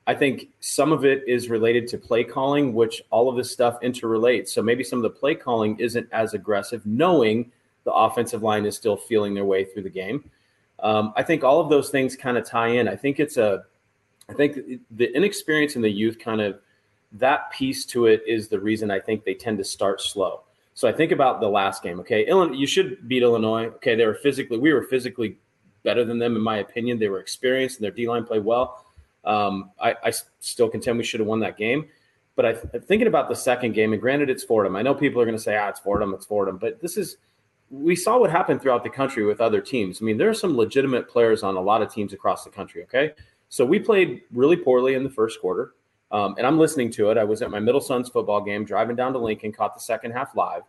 I 0.07 0.15
think 0.15 0.49
some 0.61 0.91
of 0.91 1.05
it 1.05 1.23
is 1.29 1.49
related 1.49 1.87
to 1.89 1.99
play 1.99 2.25
calling, 2.25 2.75
which 2.75 3.03
all 3.11 3.29
of 3.29 3.37
this 3.37 3.53
stuff 3.53 3.81
interrelates. 3.83 4.49
So 4.49 4.63
maybe 4.63 4.83
some 4.83 4.99
of 4.99 5.05
the 5.05 5.11
play 5.11 5.35
calling 5.35 5.79
isn't 5.79 6.09
as 6.11 6.35
aggressive, 6.35 6.85
knowing 6.85 7.53
the 7.85 7.93
offensive 7.93 8.43
line 8.43 8.67
is 8.67 8.77
still 8.77 8.97
feeling 8.97 9.35
their 9.35 9.45
way 9.45 9.65
through 9.65 9.83
the 9.83 9.91
game. 9.91 10.29
Um, 10.83 11.13
I 11.17 11.23
think 11.23 11.45
all 11.45 11.61
of 11.61 11.71
those 11.71 11.91
things 11.91 12.17
kind 12.17 12.37
of 12.37 12.45
tie 12.45 12.69
in. 12.69 12.89
I 12.89 12.97
think 12.97 13.21
it's 13.21 13.37
a, 13.37 13.65
I 14.29 14.35
think 14.35 14.59
the 14.91 15.15
inexperience 15.17 15.77
in 15.77 15.83
the 15.83 15.91
youth 15.91 16.19
kind 16.19 16.41
of 16.41 16.59
that 17.13 17.51
piece 17.53 17.85
to 17.87 18.07
it 18.07 18.23
is 18.27 18.49
the 18.49 18.59
reason 18.59 18.91
I 18.91 18.99
think 18.99 19.25
they 19.25 19.35
tend 19.35 19.59
to 19.59 19.65
start 19.65 20.01
slow. 20.01 20.43
So 20.75 20.89
I 20.89 20.93
think 20.93 21.13
about 21.13 21.41
the 21.41 21.49
last 21.49 21.83
game. 21.83 22.01
Okay, 22.01 22.27
Illinois, 22.27 22.55
you 22.55 22.67
should 22.67 23.07
beat 23.07 23.23
Illinois. 23.23 23.67
Okay, 23.67 23.95
they 23.95 24.07
were 24.07 24.15
physically, 24.15 24.59
we 24.59 24.73
were 24.73 24.85
physically 24.85 25.37
better 25.83 26.05
than 26.05 26.19
them 26.19 26.37
in 26.37 26.43
my 26.43 26.59
opinion. 26.59 26.99
They 26.99 27.09
were 27.09 27.21
experienced 27.21 27.79
and 27.79 27.85
their 27.85 27.91
D 27.91 28.09
line 28.09 28.25
played 28.25 28.45
well. 28.45 28.87
Um, 29.25 29.71
I, 29.81 29.95
I, 30.03 30.13
still 30.41 30.69
contend 30.69 30.99
we 30.99 31.05
should 31.05 31.21
have 31.21 31.29
won 31.29 31.39
that 31.41 31.57
game. 31.57 31.87
But 32.35 32.47
I, 32.47 32.51
am 32.75 32.81
thinking 32.81 33.07
about 33.07 33.29
the 33.29 33.37
second 33.37 33.73
game, 33.75 33.93
and 33.93 34.03
granted 34.03 34.31
it's 34.31 34.43
Fordham. 34.43 34.75
I 34.75 34.83
know 34.83 34.95
people 34.95 35.21
are 35.21 35.25
going 35.25 35.37
to 35.37 35.43
say, 35.43 35.57
ah, 35.57 35.69
it's 35.69 35.79
Fordham, 35.79 36.13
it's 36.15 36.27
Fordham. 36.27 36.57
But 36.57 36.81
this 36.81 36.97
is, 36.97 37.19
we 37.73 37.97
saw 37.97 38.19
what 38.19 38.31
happened 38.31 38.61
throughout 38.61 38.85
the 38.85 38.91
country 38.91 39.25
with 39.25 39.41
other 39.41 39.61
teams. 39.61 40.01
I 40.01 40.05
mean, 40.05 40.19
there 40.19 40.29
are 40.29 40.35
some 40.35 40.57
legitimate 40.57 41.09
players 41.09 41.43
on 41.43 41.57
a 41.57 41.61
lot 41.61 41.81
of 41.81 41.93
teams 41.93 42.13
across 42.13 42.45
the 42.45 42.51
country. 42.51 42.83
Okay, 42.85 43.13
so 43.49 43.65
we 43.65 43.79
played 43.79 44.23
really 44.31 44.57
poorly 44.57 44.95
in 44.95 45.03
the 45.03 45.11
first 45.11 45.41
quarter. 45.41 45.75
Um, 46.11 46.35
and 46.37 46.47
I'm 46.47 46.59
listening 46.59 46.91
to 46.93 47.11
it. 47.11 47.17
I 47.17 47.25
was 47.25 47.41
at 47.41 47.51
my 47.51 47.59
middle 47.59 47.81
son's 47.81 48.11
football 48.11 48.43
game, 48.43 48.67
driving 48.67 48.95
down 48.95 49.15
to 49.15 49.19
Lincoln, 49.19 49.51
caught 49.51 49.73
the 49.73 49.81
second 49.81 50.11
half 50.11 50.37
live. 50.37 50.63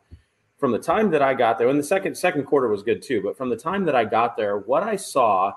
From 0.57 0.71
the 0.71 0.79
time 0.79 1.11
that 1.11 1.21
I 1.21 1.33
got 1.33 1.57
there, 1.57 1.67
and 1.67 1.77
the 1.77 1.83
second 1.83 2.15
second 2.15 2.45
quarter 2.45 2.69
was 2.69 2.81
good 2.81 3.01
too, 3.01 3.21
but 3.21 3.37
from 3.37 3.49
the 3.49 3.57
time 3.57 3.83
that 3.83 3.95
I 3.95 4.05
got 4.05 4.37
there, 4.37 4.59
what 4.59 4.83
I 4.83 4.95
saw 4.95 5.51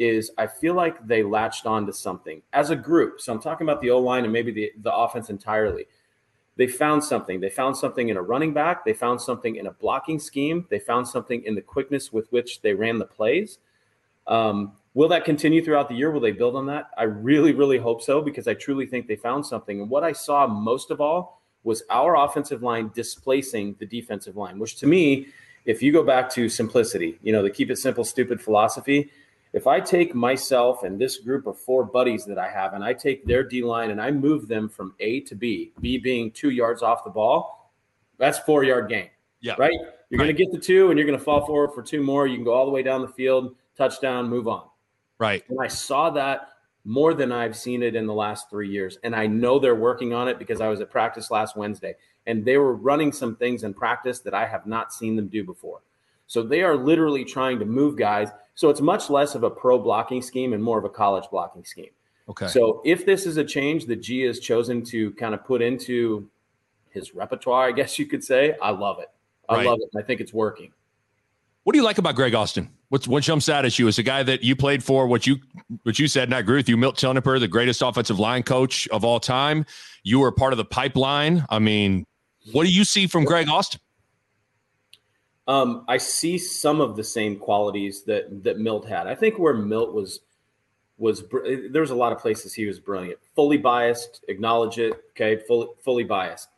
is 0.00 0.32
I 0.38 0.48
feel 0.48 0.74
like 0.74 1.06
they 1.06 1.22
latched 1.22 1.66
on 1.66 1.86
to 1.86 1.92
something 1.92 2.42
as 2.52 2.70
a 2.70 2.76
group. 2.76 3.20
So 3.20 3.32
I'm 3.32 3.40
talking 3.40 3.64
about 3.64 3.80
the 3.80 3.90
O 3.90 4.00
line 4.00 4.24
and 4.24 4.32
maybe 4.32 4.50
the, 4.50 4.72
the 4.82 4.92
offense 4.92 5.30
entirely. 5.30 5.86
They 6.56 6.66
found 6.66 7.02
something. 7.02 7.40
They 7.40 7.50
found 7.50 7.76
something 7.76 8.08
in 8.08 8.16
a 8.16 8.22
running 8.22 8.52
back. 8.52 8.84
They 8.84 8.92
found 8.92 9.20
something 9.20 9.56
in 9.56 9.66
a 9.66 9.72
blocking 9.72 10.18
scheme. 10.18 10.66
They 10.68 10.78
found 10.78 11.08
something 11.08 11.42
in 11.44 11.54
the 11.54 11.62
quickness 11.62 12.12
with 12.12 12.30
which 12.32 12.60
they 12.60 12.74
ran 12.74 12.98
the 12.98 13.06
plays. 13.06 13.58
Um, 14.26 14.72
Will 14.92 15.08
that 15.08 15.24
continue 15.24 15.64
throughout 15.64 15.88
the 15.88 15.94
year? 15.94 16.10
Will 16.10 16.20
they 16.20 16.32
build 16.32 16.56
on 16.56 16.66
that? 16.66 16.90
I 16.98 17.04
really, 17.04 17.52
really 17.52 17.78
hope 17.78 18.02
so 18.02 18.20
because 18.20 18.48
I 18.48 18.54
truly 18.54 18.86
think 18.86 19.06
they 19.06 19.16
found 19.16 19.46
something. 19.46 19.80
And 19.80 19.88
what 19.88 20.02
I 20.02 20.12
saw 20.12 20.48
most 20.48 20.90
of 20.90 21.00
all 21.00 21.40
was 21.62 21.84
our 21.90 22.16
offensive 22.16 22.62
line 22.62 22.90
displacing 22.92 23.76
the 23.78 23.86
defensive 23.86 24.36
line, 24.36 24.58
which 24.58 24.76
to 24.76 24.86
me, 24.86 25.28
if 25.64 25.80
you 25.80 25.92
go 25.92 26.02
back 26.02 26.28
to 26.30 26.48
simplicity, 26.48 27.18
you 27.22 27.32
know, 27.32 27.42
the 27.42 27.50
keep 27.50 27.70
it 27.70 27.76
simple, 27.76 28.02
stupid 28.02 28.40
philosophy, 28.40 29.10
if 29.52 29.66
I 29.66 29.80
take 29.80 30.14
myself 30.14 30.84
and 30.84 31.00
this 31.00 31.18
group 31.18 31.46
of 31.46 31.58
four 31.58 31.84
buddies 31.84 32.24
that 32.26 32.38
I 32.38 32.48
have 32.48 32.74
and 32.74 32.84
I 32.84 32.92
take 32.92 33.26
their 33.26 33.42
D 33.42 33.62
line 33.62 33.90
and 33.90 34.00
I 34.00 34.10
move 34.10 34.46
them 34.46 34.68
from 34.68 34.94
A 35.00 35.20
to 35.20 35.34
B, 35.34 35.72
B 35.80 35.98
being 35.98 36.30
two 36.30 36.50
yards 36.50 36.82
off 36.82 37.04
the 37.04 37.10
ball, 37.10 37.72
that's 38.18 38.38
four 38.40 38.62
yard 38.64 38.88
gain. 38.88 39.08
Yeah. 39.40 39.54
Right? 39.58 39.72
You're 40.10 40.18
right. 40.18 40.26
going 40.26 40.36
to 40.36 40.44
get 40.44 40.52
the 40.52 40.58
two 40.58 40.90
and 40.90 40.98
you're 40.98 41.06
going 41.06 41.18
to 41.18 41.24
fall 41.24 41.44
forward 41.46 41.72
for 41.74 41.82
two 41.82 42.02
more. 42.02 42.26
You 42.26 42.36
can 42.36 42.44
go 42.44 42.52
all 42.52 42.66
the 42.66 42.70
way 42.70 42.82
down 42.82 43.00
the 43.00 43.08
field, 43.08 43.56
touchdown, 43.76 44.28
move 44.28 44.46
on. 44.46 44.64
Right. 45.18 45.42
And 45.48 45.58
I 45.60 45.68
saw 45.68 46.10
that 46.10 46.48
more 46.84 47.12
than 47.14 47.32
I've 47.32 47.56
seen 47.56 47.82
it 47.82 47.94
in 47.94 48.06
the 48.06 48.14
last 48.14 48.48
three 48.50 48.68
years. 48.68 48.98
And 49.02 49.14
I 49.14 49.26
know 49.26 49.58
they're 49.58 49.74
working 49.74 50.14
on 50.14 50.28
it 50.28 50.38
because 50.38 50.60
I 50.60 50.68
was 50.68 50.80
at 50.80 50.90
practice 50.90 51.30
last 51.30 51.56
Wednesday 51.56 51.94
and 52.26 52.44
they 52.44 52.56
were 52.56 52.74
running 52.74 53.12
some 53.12 53.36
things 53.36 53.64
in 53.64 53.74
practice 53.74 54.20
that 54.20 54.34
I 54.34 54.46
have 54.46 54.66
not 54.66 54.92
seen 54.92 55.16
them 55.16 55.28
do 55.28 55.44
before. 55.44 55.80
So 56.30 56.44
they 56.44 56.62
are 56.62 56.76
literally 56.76 57.24
trying 57.24 57.58
to 57.58 57.64
move 57.64 57.96
guys. 57.96 58.28
So 58.54 58.70
it's 58.70 58.80
much 58.80 59.10
less 59.10 59.34
of 59.34 59.42
a 59.42 59.50
pro 59.50 59.80
blocking 59.80 60.22
scheme 60.22 60.52
and 60.52 60.62
more 60.62 60.78
of 60.78 60.84
a 60.84 60.88
college 60.88 61.24
blocking 61.28 61.64
scheme. 61.64 61.90
Okay. 62.28 62.46
So 62.46 62.82
if 62.84 63.04
this 63.04 63.26
is 63.26 63.36
a 63.36 63.42
change 63.42 63.86
that 63.86 63.96
G 63.96 64.20
has 64.20 64.38
chosen 64.38 64.84
to 64.84 65.10
kind 65.14 65.34
of 65.34 65.44
put 65.44 65.60
into 65.60 66.30
his 66.90 67.16
repertoire, 67.16 67.66
I 67.66 67.72
guess 67.72 67.98
you 67.98 68.06
could 68.06 68.22
say, 68.22 68.54
I 68.62 68.70
love 68.70 69.00
it. 69.00 69.10
I 69.48 69.56
right. 69.56 69.66
love 69.66 69.80
it. 69.80 69.98
I 69.98 70.02
think 70.02 70.20
it's 70.20 70.32
working. 70.32 70.70
What 71.64 71.72
do 71.72 71.80
you 71.80 71.84
like 71.84 71.98
about 71.98 72.14
Greg 72.14 72.32
Austin? 72.36 72.70
What's 72.90 73.08
what 73.08 73.24
jumps 73.24 73.48
out 73.48 73.64
at 73.64 73.76
you 73.80 73.88
as 73.88 73.98
a 73.98 74.04
guy 74.04 74.22
that 74.22 74.44
you 74.44 74.54
played 74.54 74.84
for? 74.84 75.08
What 75.08 75.26
you 75.26 75.38
what 75.82 75.98
you 75.98 76.06
said, 76.06 76.28
and 76.28 76.34
I 76.36 76.38
agree 76.38 76.58
with 76.58 76.68
you. 76.68 76.76
Milt 76.76 76.94
Tenopir, 76.94 77.40
the 77.40 77.48
greatest 77.48 77.82
offensive 77.82 78.20
line 78.20 78.44
coach 78.44 78.86
of 78.88 79.04
all 79.04 79.18
time. 79.18 79.66
You 80.04 80.20
were 80.20 80.30
part 80.30 80.52
of 80.52 80.58
the 80.58 80.64
pipeline. 80.64 81.44
I 81.50 81.58
mean, 81.58 82.06
what 82.52 82.66
do 82.66 82.72
you 82.72 82.84
see 82.84 83.08
from 83.08 83.24
Greg 83.24 83.48
Austin? 83.48 83.80
Um, 85.50 85.84
I 85.88 85.96
see 85.96 86.38
some 86.38 86.80
of 86.80 86.94
the 86.94 87.02
same 87.02 87.34
qualities 87.34 88.04
that 88.04 88.44
that 88.44 88.60
Milt 88.60 88.86
had. 88.86 89.08
I 89.08 89.16
think 89.16 89.36
where 89.36 89.54
Milt 89.54 89.92
was 89.92 90.20
was 90.96 91.24
there 91.72 91.80
was 91.80 91.90
a 91.90 91.96
lot 91.96 92.12
of 92.12 92.20
places 92.20 92.54
he 92.54 92.66
was 92.66 92.78
brilliant. 92.78 93.18
Fully 93.34 93.56
biased, 93.56 94.24
acknowledge 94.28 94.78
it. 94.78 94.92
Okay, 95.10 95.42
fully 95.48 95.66
fully 95.84 96.04
biased. 96.04 96.50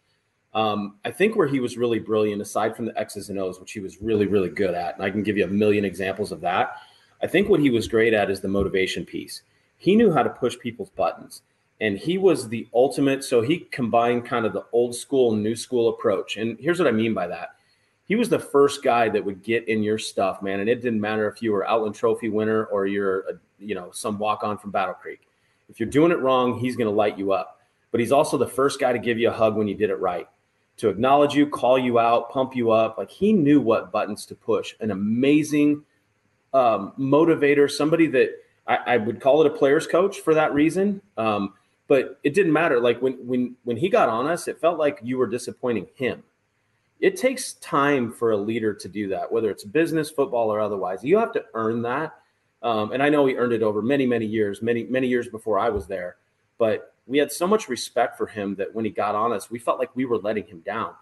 Um, 0.52 0.96
I 1.06 1.10
think 1.10 1.36
where 1.36 1.46
he 1.48 1.58
was 1.58 1.78
really 1.78 2.00
brilliant, 2.00 2.42
aside 2.42 2.76
from 2.76 2.84
the 2.84 2.98
X's 3.00 3.30
and 3.30 3.38
O's, 3.38 3.58
which 3.58 3.72
he 3.72 3.80
was 3.80 4.02
really, 4.02 4.26
really 4.26 4.50
good 4.50 4.74
at, 4.74 4.96
and 4.96 5.02
I 5.02 5.10
can 5.10 5.22
give 5.22 5.38
you 5.38 5.44
a 5.44 5.48
million 5.62 5.86
examples 5.86 6.30
of 6.30 6.42
that. 6.42 6.76
I 7.22 7.26
think 7.26 7.48
what 7.48 7.60
he 7.60 7.70
was 7.70 7.88
great 7.88 8.12
at 8.12 8.30
is 8.30 8.42
the 8.42 8.48
motivation 8.48 9.06
piece. 9.06 9.40
He 9.78 9.96
knew 9.96 10.12
how 10.12 10.22
to 10.22 10.28
push 10.28 10.58
people's 10.58 10.90
buttons, 10.90 11.40
and 11.80 11.96
he 11.96 12.18
was 12.18 12.50
the 12.50 12.68
ultimate. 12.74 13.24
So 13.24 13.40
he 13.40 13.60
combined 13.70 14.26
kind 14.26 14.44
of 14.44 14.52
the 14.52 14.66
old 14.70 14.94
school 14.94 15.34
new 15.34 15.56
school 15.56 15.88
approach. 15.88 16.36
And 16.36 16.58
here's 16.60 16.78
what 16.78 16.88
I 16.88 16.92
mean 16.92 17.14
by 17.14 17.28
that 17.28 17.56
he 18.04 18.16
was 18.16 18.28
the 18.28 18.38
first 18.38 18.82
guy 18.82 19.08
that 19.08 19.24
would 19.24 19.42
get 19.42 19.68
in 19.68 19.82
your 19.82 19.98
stuff, 19.98 20.42
man. 20.42 20.60
And 20.60 20.68
it 20.68 20.82
didn't 20.82 21.00
matter 21.00 21.28
if 21.28 21.42
you 21.42 21.52
were 21.52 21.66
Outland 21.66 21.94
Trophy 21.94 22.28
winner 22.28 22.64
or 22.64 22.86
you're, 22.86 23.20
a, 23.20 23.32
you 23.58 23.74
know, 23.74 23.90
some 23.92 24.18
walk 24.18 24.42
on 24.42 24.58
from 24.58 24.70
Battle 24.70 24.94
Creek. 24.94 25.28
If 25.68 25.80
you're 25.80 25.88
doing 25.88 26.12
it 26.12 26.18
wrong, 26.18 26.58
he's 26.58 26.76
going 26.76 26.88
to 26.88 26.94
light 26.94 27.18
you 27.18 27.32
up. 27.32 27.60
But 27.90 28.00
he's 28.00 28.12
also 28.12 28.36
the 28.36 28.46
first 28.46 28.80
guy 28.80 28.92
to 28.92 28.98
give 28.98 29.18
you 29.18 29.28
a 29.28 29.32
hug 29.32 29.56
when 29.56 29.68
you 29.68 29.74
did 29.74 29.90
it 29.90 30.00
right 30.00 30.28
to 30.78 30.88
acknowledge 30.88 31.34
you, 31.34 31.46
call 31.46 31.78
you 31.78 31.98
out, 31.98 32.30
pump 32.30 32.56
you 32.56 32.70
up. 32.70 32.98
Like 32.98 33.10
he 33.10 33.32
knew 33.32 33.60
what 33.60 33.92
buttons 33.92 34.26
to 34.26 34.34
push. 34.34 34.74
An 34.80 34.90
amazing 34.90 35.84
um, 36.52 36.92
motivator, 36.98 37.70
somebody 37.70 38.06
that 38.08 38.30
I, 38.66 38.76
I, 38.76 38.96
would 38.96 39.20
call 39.20 39.40
it 39.42 39.46
a 39.46 39.56
player's 39.56 39.86
coach 39.86 40.20
for 40.20 40.34
that 40.34 40.52
reason. 40.52 41.00
Um, 41.16 41.54
but 41.88 42.18
it 42.22 42.34
didn't 42.34 42.52
matter. 42.52 42.80
Like 42.80 43.00
when 43.02 43.14
when 43.26 43.56
when 43.64 43.76
he 43.76 43.88
got 43.88 44.08
on 44.08 44.26
us, 44.26 44.48
it 44.48 44.60
felt 44.60 44.78
like 44.78 44.98
you 45.02 45.18
were 45.18 45.26
disappointing 45.26 45.88
him. 45.94 46.22
It 47.02 47.16
takes 47.16 47.54
time 47.54 48.12
for 48.12 48.30
a 48.30 48.36
leader 48.36 48.72
to 48.72 48.88
do 48.88 49.08
that, 49.08 49.30
whether 49.30 49.50
it's 49.50 49.64
business, 49.64 50.08
football, 50.08 50.52
or 50.52 50.60
otherwise. 50.60 51.02
You 51.02 51.18
have 51.18 51.32
to 51.32 51.44
earn 51.52 51.82
that. 51.82 52.14
Um, 52.62 52.92
and 52.92 53.02
I 53.02 53.08
know 53.08 53.26
he 53.26 53.34
earned 53.36 53.52
it 53.52 53.62
over 53.62 53.82
many, 53.82 54.06
many 54.06 54.24
years, 54.24 54.62
many, 54.62 54.84
many 54.84 55.08
years 55.08 55.26
before 55.26 55.58
I 55.58 55.68
was 55.68 55.88
there. 55.88 56.16
But 56.58 56.94
we 57.08 57.18
had 57.18 57.32
so 57.32 57.48
much 57.48 57.68
respect 57.68 58.16
for 58.16 58.28
him 58.28 58.54
that 58.54 58.72
when 58.72 58.84
he 58.84 58.90
got 58.92 59.16
on 59.16 59.32
us, 59.32 59.50
we 59.50 59.58
felt 59.58 59.80
like 59.80 59.94
we 59.96 60.04
were 60.04 60.18
letting 60.18 60.46
him 60.46 60.60
down. 60.60 60.94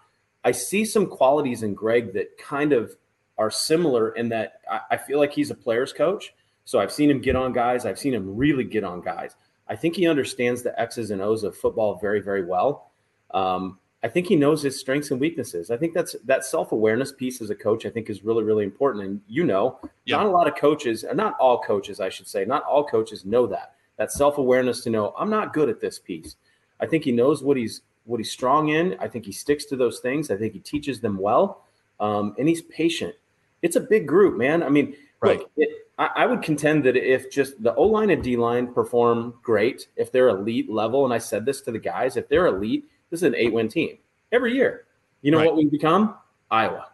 I 0.43 0.53
see 0.53 0.85
some 0.85 1.05
qualities 1.05 1.61
in 1.61 1.75
Greg 1.75 2.13
that 2.13 2.35
kind 2.39 2.73
of 2.73 2.95
are 3.37 3.51
similar 3.51 4.09
in 4.09 4.29
that 4.29 4.61
I, 4.69 4.79
I 4.91 4.97
feel 4.97 5.19
like 5.19 5.33
he's 5.33 5.51
a 5.51 5.55
player's 5.55 5.93
coach. 5.93 6.33
So 6.65 6.79
I've 6.79 6.91
seen 6.91 7.11
him 7.11 7.21
get 7.21 7.35
on 7.35 7.53
guys. 7.53 7.85
I've 7.85 7.99
seen 7.99 8.15
him 8.15 8.35
really 8.35 8.63
get 8.63 8.83
on 8.83 9.01
guys. 9.01 9.35
I 9.67 9.75
think 9.75 9.95
he 9.95 10.07
understands 10.07 10.63
the 10.63 10.79
X's 10.81 11.11
and 11.11 11.21
O's 11.21 11.43
of 11.43 11.55
football 11.55 11.99
very, 11.99 12.21
very 12.21 12.43
well. 12.43 12.91
Um, 13.35 13.77
I 14.03 14.07
think 14.07 14.27
he 14.27 14.35
knows 14.35 14.63
his 14.63 14.79
strengths 14.79 15.11
and 15.11 15.19
weaknesses. 15.19 15.69
I 15.69 15.77
think 15.77 15.93
that's 15.93 16.15
that 16.25 16.43
self 16.43 16.71
awareness 16.71 17.11
piece 17.11 17.41
as 17.41 17.49
a 17.49 17.55
coach. 17.55 17.85
I 17.85 17.89
think 17.89 18.09
is 18.09 18.23
really, 18.23 18.43
really 18.43 18.63
important. 18.63 19.05
And 19.05 19.21
you 19.27 19.43
know, 19.43 19.79
yeah. 20.05 20.17
not 20.17 20.25
a 20.25 20.29
lot 20.29 20.47
of 20.47 20.55
coaches, 20.55 21.05
not 21.13 21.35
all 21.39 21.61
coaches, 21.61 21.99
I 21.99 22.09
should 22.09 22.27
say, 22.27 22.45
not 22.45 22.63
all 22.63 22.83
coaches 22.83 23.25
know 23.25 23.45
that 23.47 23.75
that 24.01 24.11
self 24.11 24.39
awareness 24.39 24.81
to 24.81 24.89
know 24.89 25.13
I'm 25.15 25.29
not 25.29 25.53
good 25.53 25.69
at 25.69 25.79
this 25.79 25.99
piece. 25.99 26.35
I 26.79 26.87
think 26.87 27.03
he 27.03 27.11
knows 27.11 27.43
what 27.43 27.55
he's 27.55 27.81
what 28.05 28.17
he's 28.17 28.31
strong 28.31 28.69
in. 28.69 28.95
I 28.99 29.07
think 29.07 29.25
he 29.25 29.31
sticks 29.31 29.65
to 29.65 29.75
those 29.75 29.99
things. 29.99 30.31
I 30.31 30.37
think 30.37 30.53
he 30.53 30.59
teaches 30.59 30.99
them 30.99 31.19
well, 31.19 31.65
um, 31.99 32.35
and 32.39 32.49
he's 32.49 32.63
patient. 32.63 33.13
It's 33.61 33.75
a 33.75 33.79
big 33.79 34.07
group, 34.07 34.37
man. 34.37 34.63
I 34.63 34.69
mean, 34.69 34.95
right. 35.19 35.37
Look, 35.37 35.51
it, 35.57 35.69
I, 35.99 36.09
I, 36.15 36.25
would 36.25 36.41
contend 36.41 36.83
that 36.85 36.95
if 36.95 37.31
just 37.31 37.61
the 37.61 37.75
O 37.75 37.83
line 37.83 38.09
and 38.09 38.23
D 38.23 38.37
line 38.37 38.73
perform 38.73 39.35
great, 39.43 39.87
if 39.95 40.11
they're 40.11 40.29
elite 40.29 40.71
level, 40.71 41.05
and 41.05 41.13
I 41.13 41.19
said 41.19 41.45
this 41.45 41.61
to 41.61 41.71
the 41.71 41.77
guys, 41.77 42.17
if 42.17 42.27
they're 42.27 42.47
elite, 42.47 42.85
this 43.11 43.19
is 43.19 43.23
an 43.23 43.35
eight 43.35 43.53
win 43.53 43.67
team 43.67 43.99
every 44.31 44.55
year. 44.55 44.85
You 45.21 45.31
know 45.31 45.37
right. 45.37 45.47
what 45.47 45.57
we 45.57 45.65
become? 45.65 46.15
Iowa. 46.49 46.87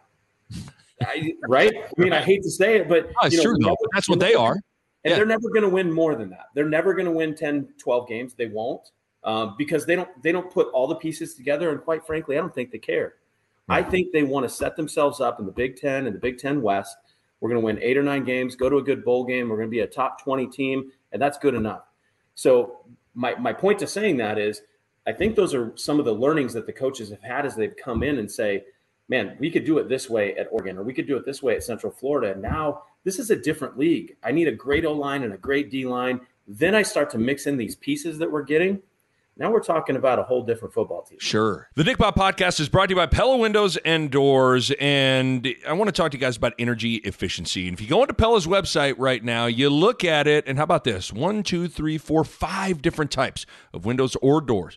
I, 1.00 1.34
right? 1.48 1.72
I 1.74 2.00
mean, 2.00 2.12
I 2.12 2.20
hate 2.20 2.42
to 2.42 2.50
say 2.50 2.76
it, 2.76 2.88
but 2.88 3.10
it's 3.22 3.40
true, 3.40 3.56
though. 3.58 3.76
That's 3.94 4.08
what 4.08 4.18
they 4.18 4.34
are. 4.34 4.52
And 4.52 5.12
yeah. 5.12 5.16
they're 5.16 5.26
never 5.26 5.48
going 5.48 5.62
to 5.62 5.68
win 5.68 5.90
more 5.90 6.16
than 6.16 6.28
that. 6.30 6.46
They're 6.54 6.68
never 6.68 6.92
going 6.92 7.06
to 7.06 7.12
win 7.12 7.34
10, 7.34 7.68
12 7.78 8.08
games. 8.08 8.34
They 8.34 8.46
won't 8.46 8.90
um, 9.24 9.54
because 9.56 9.86
they 9.86 9.94
don't 9.94 10.22
they 10.22 10.32
don't 10.32 10.50
put 10.50 10.68
all 10.68 10.86
the 10.86 10.96
pieces 10.96 11.34
together. 11.34 11.70
And 11.70 11.80
quite 11.80 12.06
frankly, 12.06 12.36
I 12.36 12.40
don't 12.40 12.54
think 12.54 12.70
they 12.70 12.78
care. 12.78 13.14
I 13.70 13.82
think 13.82 14.12
they 14.12 14.22
want 14.22 14.44
to 14.44 14.48
set 14.48 14.76
themselves 14.76 15.20
up 15.20 15.38
in 15.40 15.44
the 15.44 15.52
Big 15.52 15.76
Ten 15.76 16.06
and 16.06 16.14
the 16.16 16.20
Big 16.20 16.38
Ten 16.38 16.62
West. 16.62 16.96
We're 17.40 17.50
going 17.50 17.60
to 17.60 17.64
win 17.64 17.78
eight 17.82 17.98
or 17.98 18.02
nine 18.02 18.24
games, 18.24 18.56
go 18.56 18.70
to 18.70 18.78
a 18.78 18.82
good 18.82 19.04
bowl 19.04 19.24
game. 19.24 19.50
We're 19.50 19.56
going 19.56 19.68
to 19.68 19.70
be 19.70 19.80
a 19.80 19.86
top 19.86 20.22
20 20.22 20.46
team, 20.46 20.90
and 21.12 21.20
that's 21.20 21.36
good 21.38 21.54
enough. 21.54 21.82
So 22.34 22.78
my, 23.14 23.34
my 23.34 23.52
point 23.52 23.78
to 23.80 23.86
saying 23.86 24.16
that 24.16 24.38
is 24.38 24.62
I 25.08 25.12
think 25.12 25.36
those 25.36 25.54
are 25.54 25.72
some 25.74 25.98
of 25.98 26.04
the 26.04 26.12
learnings 26.12 26.52
that 26.52 26.66
the 26.66 26.72
coaches 26.72 27.08
have 27.08 27.22
had 27.22 27.46
as 27.46 27.56
they've 27.56 27.74
come 27.74 28.02
in 28.02 28.18
and 28.18 28.30
say, 28.30 28.64
man, 29.08 29.38
we 29.40 29.50
could 29.50 29.64
do 29.64 29.78
it 29.78 29.88
this 29.88 30.10
way 30.10 30.36
at 30.36 30.48
Oregon, 30.50 30.76
or 30.76 30.82
we 30.82 30.92
could 30.92 31.06
do 31.06 31.16
it 31.16 31.24
this 31.24 31.42
way 31.42 31.56
at 31.56 31.62
Central 31.62 31.90
Florida. 31.90 32.32
And 32.32 32.42
now 32.42 32.82
this 33.04 33.18
is 33.18 33.30
a 33.30 33.36
different 33.36 33.78
league. 33.78 34.16
I 34.22 34.32
need 34.32 34.48
a 34.48 34.52
great 34.52 34.84
O 34.84 34.92
line 34.92 35.22
and 35.22 35.32
a 35.32 35.38
great 35.38 35.70
D 35.70 35.86
line. 35.86 36.20
Then 36.46 36.74
I 36.74 36.82
start 36.82 37.08
to 37.12 37.18
mix 37.18 37.46
in 37.46 37.56
these 37.56 37.74
pieces 37.74 38.18
that 38.18 38.30
we're 38.30 38.42
getting. 38.42 38.82
Now 39.38 39.50
we're 39.50 39.62
talking 39.62 39.96
about 39.96 40.18
a 40.18 40.24
whole 40.24 40.42
different 40.42 40.74
football 40.74 41.04
team. 41.04 41.18
Sure. 41.22 41.70
The 41.74 41.84
Nick 41.84 41.96
Bahe 41.96 42.14
podcast 42.14 42.60
is 42.60 42.68
brought 42.68 42.86
to 42.86 42.92
you 42.92 42.96
by 42.96 43.06
Pella 43.06 43.38
Windows 43.38 43.78
and 43.78 44.10
Doors. 44.10 44.72
And 44.78 45.48
I 45.66 45.72
want 45.72 45.88
to 45.88 45.92
talk 45.92 46.10
to 46.10 46.18
you 46.18 46.20
guys 46.20 46.36
about 46.36 46.52
energy 46.58 46.96
efficiency. 46.96 47.66
And 47.66 47.72
if 47.74 47.80
you 47.80 47.88
go 47.88 48.02
into 48.02 48.12
Pella's 48.12 48.46
website 48.46 48.96
right 48.98 49.24
now, 49.24 49.46
you 49.46 49.70
look 49.70 50.04
at 50.04 50.26
it, 50.26 50.44
and 50.46 50.58
how 50.58 50.64
about 50.64 50.84
this? 50.84 51.14
One, 51.14 51.42
two, 51.42 51.66
three, 51.66 51.96
four, 51.96 52.24
five 52.24 52.82
different 52.82 53.10
types 53.10 53.46
of 53.72 53.86
windows 53.86 54.14
or 54.20 54.42
doors 54.42 54.76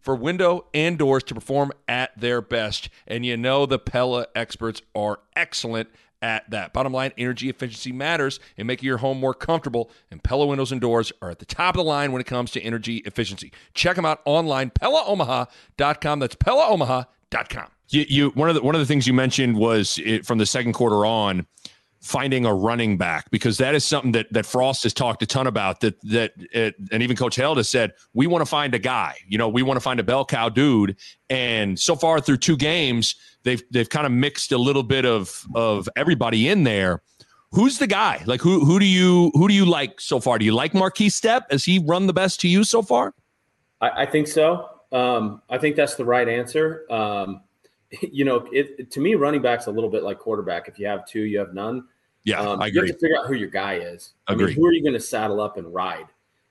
for 0.00 0.14
window 0.14 0.66
and 0.74 0.98
doors 0.98 1.22
to 1.24 1.34
perform 1.34 1.72
at 1.88 2.18
their 2.18 2.40
best. 2.40 2.88
And 3.06 3.24
you 3.24 3.36
know 3.36 3.66
the 3.66 3.78
Pella 3.78 4.26
experts 4.34 4.82
are 4.94 5.20
excellent 5.36 5.88
at 6.22 6.50
that. 6.50 6.72
Bottom 6.72 6.92
line, 6.92 7.12
energy 7.16 7.48
efficiency 7.48 7.92
matters 7.92 8.40
in 8.56 8.66
making 8.66 8.86
your 8.86 8.98
home 8.98 9.18
more 9.18 9.34
comfortable, 9.34 9.90
and 10.10 10.22
Pella 10.22 10.46
windows 10.46 10.72
and 10.72 10.80
doors 10.80 11.12
are 11.22 11.30
at 11.30 11.38
the 11.38 11.46
top 11.46 11.74
of 11.74 11.78
the 11.78 11.84
line 11.84 12.12
when 12.12 12.20
it 12.20 12.26
comes 12.26 12.50
to 12.52 12.60
energy 12.60 12.98
efficiency. 12.98 13.52
Check 13.74 13.96
them 13.96 14.04
out 14.04 14.20
online, 14.24 14.70
PellaOmaha.com. 14.70 16.18
That's 16.18 16.36
PellaOmaha.com. 16.36 17.68
You, 17.88 18.06
you 18.08 18.30
one 18.30 18.48
of 18.48 18.54
the 18.54 18.62
one 18.62 18.74
of 18.74 18.80
the 18.80 18.86
things 18.86 19.06
you 19.06 19.14
mentioned 19.14 19.56
was 19.56 19.98
it, 20.04 20.24
from 20.24 20.38
the 20.38 20.46
second 20.46 20.74
quarter 20.74 21.04
on 21.04 21.46
finding 22.00 22.46
a 22.46 22.54
running 22.54 22.96
back 22.96 23.30
because 23.30 23.58
that 23.58 23.74
is 23.74 23.84
something 23.84 24.12
that 24.12 24.32
that 24.32 24.46
Frost 24.46 24.82
has 24.84 24.94
talked 24.94 25.22
a 25.22 25.26
ton 25.26 25.46
about. 25.46 25.80
That 25.80 26.00
that 26.02 26.32
it, 26.52 26.74
and 26.90 27.02
even 27.02 27.16
Coach 27.16 27.36
Held 27.36 27.58
has 27.58 27.68
said 27.68 27.92
we 28.14 28.26
want 28.26 28.42
to 28.42 28.46
find 28.46 28.74
a 28.74 28.78
guy. 28.78 29.16
You 29.26 29.38
know, 29.38 29.48
we 29.48 29.62
want 29.62 29.76
to 29.76 29.80
find 29.80 30.00
a 30.00 30.02
bell 30.02 30.24
cow 30.24 30.48
dude. 30.48 30.96
And 31.28 31.78
so 31.78 31.94
far 31.94 32.20
through 32.20 32.38
two 32.38 32.56
games, 32.56 33.14
they've 33.42 33.62
they've 33.70 33.88
kind 33.88 34.06
of 34.06 34.12
mixed 34.12 34.52
a 34.52 34.58
little 34.58 34.82
bit 34.82 35.04
of 35.04 35.44
of 35.54 35.88
everybody 35.96 36.48
in 36.48 36.64
there. 36.64 37.02
Who's 37.52 37.78
the 37.78 37.86
guy? 37.86 38.22
Like 38.26 38.40
who 38.40 38.64
who 38.64 38.78
do 38.78 38.86
you 38.86 39.30
who 39.34 39.48
do 39.48 39.54
you 39.54 39.66
like 39.66 40.00
so 40.00 40.20
far? 40.20 40.38
Do 40.38 40.44
you 40.44 40.54
like 40.54 40.72
Markese 40.72 41.12
Stepp 41.12 41.50
Has 41.50 41.64
he 41.64 41.78
run 41.78 42.06
the 42.06 42.12
best 42.12 42.40
to 42.40 42.48
you 42.48 42.64
so 42.64 42.80
far? 42.80 43.14
I, 43.80 44.02
I 44.02 44.06
think 44.06 44.28
so. 44.28 44.68
Um, 44.92 45.42
I 45.48 45.58
think 45.58 45.76
that's 45.76 45.94
the 45.94 46.04
right 46.04 46.28
answer. 46.28 46.84
Um, 46.90 47.42
you 48.12 48.24
know, 48.24 48.48
it, 48.52 48.90
to 48.90 49.00
me, 49.00 49.14
running 49.14 49.42
back's 49.42 49.66
a 49.66 49.70
little 49.70 49.90
bit 49.90 50.02
like 50.02 50.18
quarterback. 50.18 50.68
If 50.68 50.78
you 50.78 50.86
have 50.86 51.06
two, 51.06 51.22
you 51.22 51.38
have 51.38 51.54
none. 51.54 51.84
Yeah, 52.24 52.40
um, 52.40 52.60
I 52.60 52.66
agree. 52.66 52.80
You 52.80 52.86
have 52.86 52.96
to 52.96 53.00
figure 53.00 53.18
out 53.18 53.26
who 53.26 53.34
your 53.34 53.48
guy 53.48 53.74
is. 53.74 54.12
I 54.26 54.34
agree. 54.34 54.46
mean, 54.46 54.54
who 54.54 54.66
are 54.66 54.72
you 54.72 54.82
going 54.82 54.94
to 54.94 55.00
saddle 55.00 55.40
up 55.40 55.56
and 55.56 55.72
ride? 55.72 56.06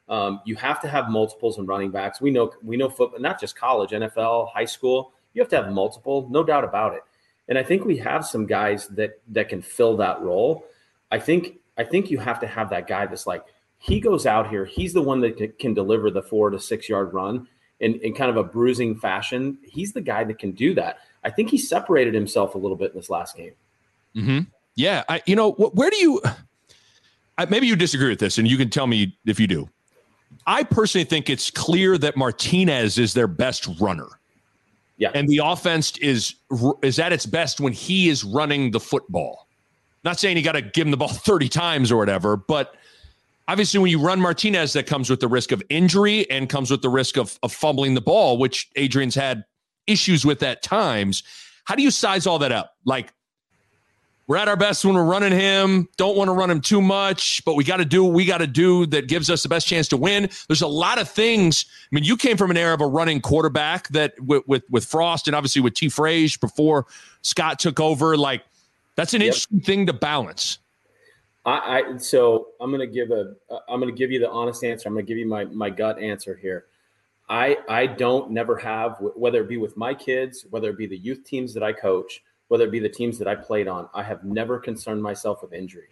Um, 0.07 0.41
you 0.43 0.55
have 0.55 0.81
to 0.81 0.87
have 0.87 1.09
multiples 1.09 1.59
in 1.59 1.67
running 1.67 1.91
backs. 1.91 2.19
We 2.19 2.31
know 2.31 2.51
we 2.63 2.75
know 2.75 2.89
football, 2.89 3.19
not 3.19 3.39
just 3.39 3.55
college, 3.55 3.91
NFL, 3.91 4.51
high 4.51 4.65
school. 4.65 5.13
You 5.33 5.41
have 5.41 5.49
to 5.49 5.61
have 5.61 5.71
multiple, 5.71 6.27
no 6.31 6.43
doubt 6.43 6.63
about 6.63 6.95
it. 6.95 7.01
And 7.47 7.57
I 7.57 7.63
think 7.63 7.85
we 7.85 7.97
have 7.97 8.25
some 8.25 8.47
guys 8.47 8.87
that 8.89 9.19
that 9.27 9.49
can 9.49 9.61
fill 9.61 9.95
that 9.97 10.21
role. 10.21 10.65
I 11.11 11.19
think 11.19 11.59
I 11.77 11.83
think 11.83 12.09
you 12.09 12.17
have 12.17 12.39
to 12.39 12.47
have 12.47 12.71
that 12.71 12.87
guy 12.87 13.05
that's 13.05 13.27
like 13.27 13.43
he 13.77 13.99
goes 13.99 14.25
out 14.25 14.49
here. 14.49 14.65
He's 14.65 14.93
the 14.93 15.01
one 15.01 15.21
that 15.21 15.59
can 15.59 15.73
deliver 15.73 16.09
the 16.09 16.23
four 16.23 16.49
to 16.49 16.59
six 16.59 16.89
yard 16.89 17.13
run 17.13 17.47
in, 17.79 17.95
in 18.01 18.13
kind 18.13 18.29
of 18.29 18.37
a 18.37 18.43
bruising 18.43 18.95
fashion. 18.95 19.57
He's 19.63 19.93
the 19.93 20.01
guy 20.01 20.23
that 20.23 20.39
can 20.39 20.51
do 20.51 20.73
that. 20.73 20.97
I 21.23 21.29
think 21.29 21.49
he 21.49 21.57
separated 21.57 22.13
himself 22.13 22.55
a 22.55 22.57
little 22.57 22.77
bit 22.77 22.91
in 22.91 22.97
this 22.97 23.09
last 23.09 23.35
game. 23.35 23.53
Mm-hmm. 24.15 24.39
Yeah, 24.75 25.03
I, 25.09 25.21
you 25.25 25.35
know, 25.35 25.51
where 25.51 25.89
do 25.89 25.97
you? 25.97 26.21
I, 27.37 27.45
maybe 27.45 27.67
you 27.67 27.75
disagree 27.75 28.09
with 28.09 28.19
this, 28.19 28.37
and 28.37 28.47
you 28.47 28.57
can 28.57 28.69
tell 28.69 28.87
me 28.87 29.17
if 29.25 29.39
you 29.39 29.47
do. 29.47 29.69
I 30.45 30.63
personally 30.63 31.05
think 31.05 31.29
it's 31.29 31.51
clear 31.51 31.97
that 31.97 32.15
Martinez 32.15 32.97
is 32.97 33.13
their 33.13 33.27
best 33.27 33.67
runner. 33.79 34.07
Yeah, 34.97 35.11
and 35.13 35.27
the 35.27 35.41
offense 35.43 35.97
is 35.97 36.35
is 36.81 36.99
at 36.99 37.13
its 37.13 37.25
best 37.25 37.59
when 37.59 37.73
he 37.73 38.09
is 38.09 38.23
running 38.23 38.71
the 38.71 38.79
football. 38.79 39.47
Not 40.03 40.19
saying 40.19 40.37
you 40.37 40.43
got 40.43 40.53
to 40.53 40.61
give 40.61 40.87
him 40.87 40.91
the 40.91 40.97
ball 40.97 41.07
thirty 41.09 41.49
times 41.49 41.91
or 41.91 41.97
whatever, 41.97 42.37
but 42.37 42.75
obviously 43.49 43.79
when 43.79 43.91
you 43.91 43.99
run 43.99 44.21
Martinez, 44.21 44.73
that 44.73 44.85
comes 44.85 45.09
with 45.09 45.19
the 45.19 45.27
risk 45.27 45.51
of 45.51 45.61
injury 45.69 46.29
and 46.29 46.47
comes 46.47 46.71
with 46.71 46.81
the 46.81 46.89
risk 46.89 47.17
of, 47.17 47.37
of 47.43 47.51
fumbling 47.51 47.95
the 47.95 48.01
ball, 48.01 48.37
which 48.37 48.69
Adrian's 48.75 49.15
had 49.15 49.43
issues 49.89 50.25
with 50.25 50.43
at 50.43 50.61
times. 50.61 51.23
How 51.65 51.75
do 51.75 51.83
you 51.83 51.91
size 51.91 52.27
all 52.27 52.39
that 52.39 52.51
up? 52.51 52.75
Like, 52.85 53.13
we're 54.29 54.37
at 54.37 54.47
our 54.47 54.55
best 54.55 54.85
when 54.85 54.93
we're 54.93 55.03
running 55.03 55.31
him. 55.31 55.89
Don't 55.97 56.15
want 56.15 56.27
to 56.27 56.33
run 56.33 56.51
him 56.51 56.61
too 56.61 56.81
much, 56.81 57.43
but 57.45 57.55
we 57.55 57.63
got 57.63 57.77
to 57.77 57.85
do 57.85 58.03
what 58.03 58.13
we 58.13 58.25
got 58.25 58.37
to 58.37 58.47
do 58.47 58.85
that 58.85 59.07
gives 59.07 59.27
us 59.27 59.41
the 59.41 59.49
best 59.49 59.67
chance 59.67 59.87
to 59.87 59.97
win. 59.97 60.29
There's 60.47 60.61
a 60.61 60.67
lot 60.67 60.99
of 60.99 61.09
things. 61.09 61.65
I 61.91 61.95
mean, 61.95 62.03
you 62.03 62.15
came 62.15 62.37
from 62.37 62.51
an 62.51 62.57
era 62.57 62.75
of 62.75 62.81
a 62.81 62.85
running 62.85 63.21
quarterback 63.21 63.87
that 63.87 64.13
with 64.19 64.43
with, 64.45 64.63
with 64.69 64.85
Frost 64.85 65.27
and 65.27 65.35
obviously 65.35 65.63
with 65.63 65.73
T. 65.73 65.87
Frage 65.87 66.39
before 66.39 66.85
Scott 67.23 67.57
took 67.57 67.79
over. 67.79 68.15
Like, 68.15 68.43
that's 68.95 69.15
an 69.15 69.21
yep. 69.21 69.29
interesting 69.29 69.61
thing 69.61 69.87
to 69.87 69.93
balance. 69.93 70.59
I, 71.43 71.51
I 71.51 71.97
so 71.97 72.49
I'm 72.61 72.69
gonna 72.69 72.85
give 72.85 73.09
a 73.09 73.33
I'm 73.67 73.79
gonna 73.79 73.91
give 73.91 74.11
you 74.11 74.19
the 74.19 74.29
honest 74.29 74.63
answer. 74.63 74.87
I'm 74.87 74.93
gonna 74.93 75.07
give 75.07 75.17
you 75.17 75.27
my 75.27 75.45
my 75.45 75.71
gut 75.71 75.97
answer 75.97 76.35
here. 76.35 76.65
I 77.29 77.57
I 77.69 77.85
don't 77.85 78.31
never 78.31 78.57
have 78.57 78.97
whether 78.99 79.41
it 79.41 79.47
be 79.49 79.57
with 79.57 79.77
my 79.77 79.93
kids, 79.93 80.45
whether 80.49 80.69
it 80.69 80.77
be 80.77 80.87
the 80.87 80.97
youth 80.97 81.23
teams 81.23 81.53
that 81.53 81.63
I 81.63 81.73
coach, 81.73 82.23
whether 82.47 82.65
it 82.65 82.71
be 82.71 82.79
the 82.79 82.89
teams 82.89 83.17
that 83.19 83.27
I 83.27 83.35
played 83.35 83.67
on, 83.67 83.87
I 83.93 84.03
have 84.03 84.23
never 84.23 84.59
concerned 84.59 85.03
myself 85.03 85.41
with 85.41 85.53
injury. 85.53 85.89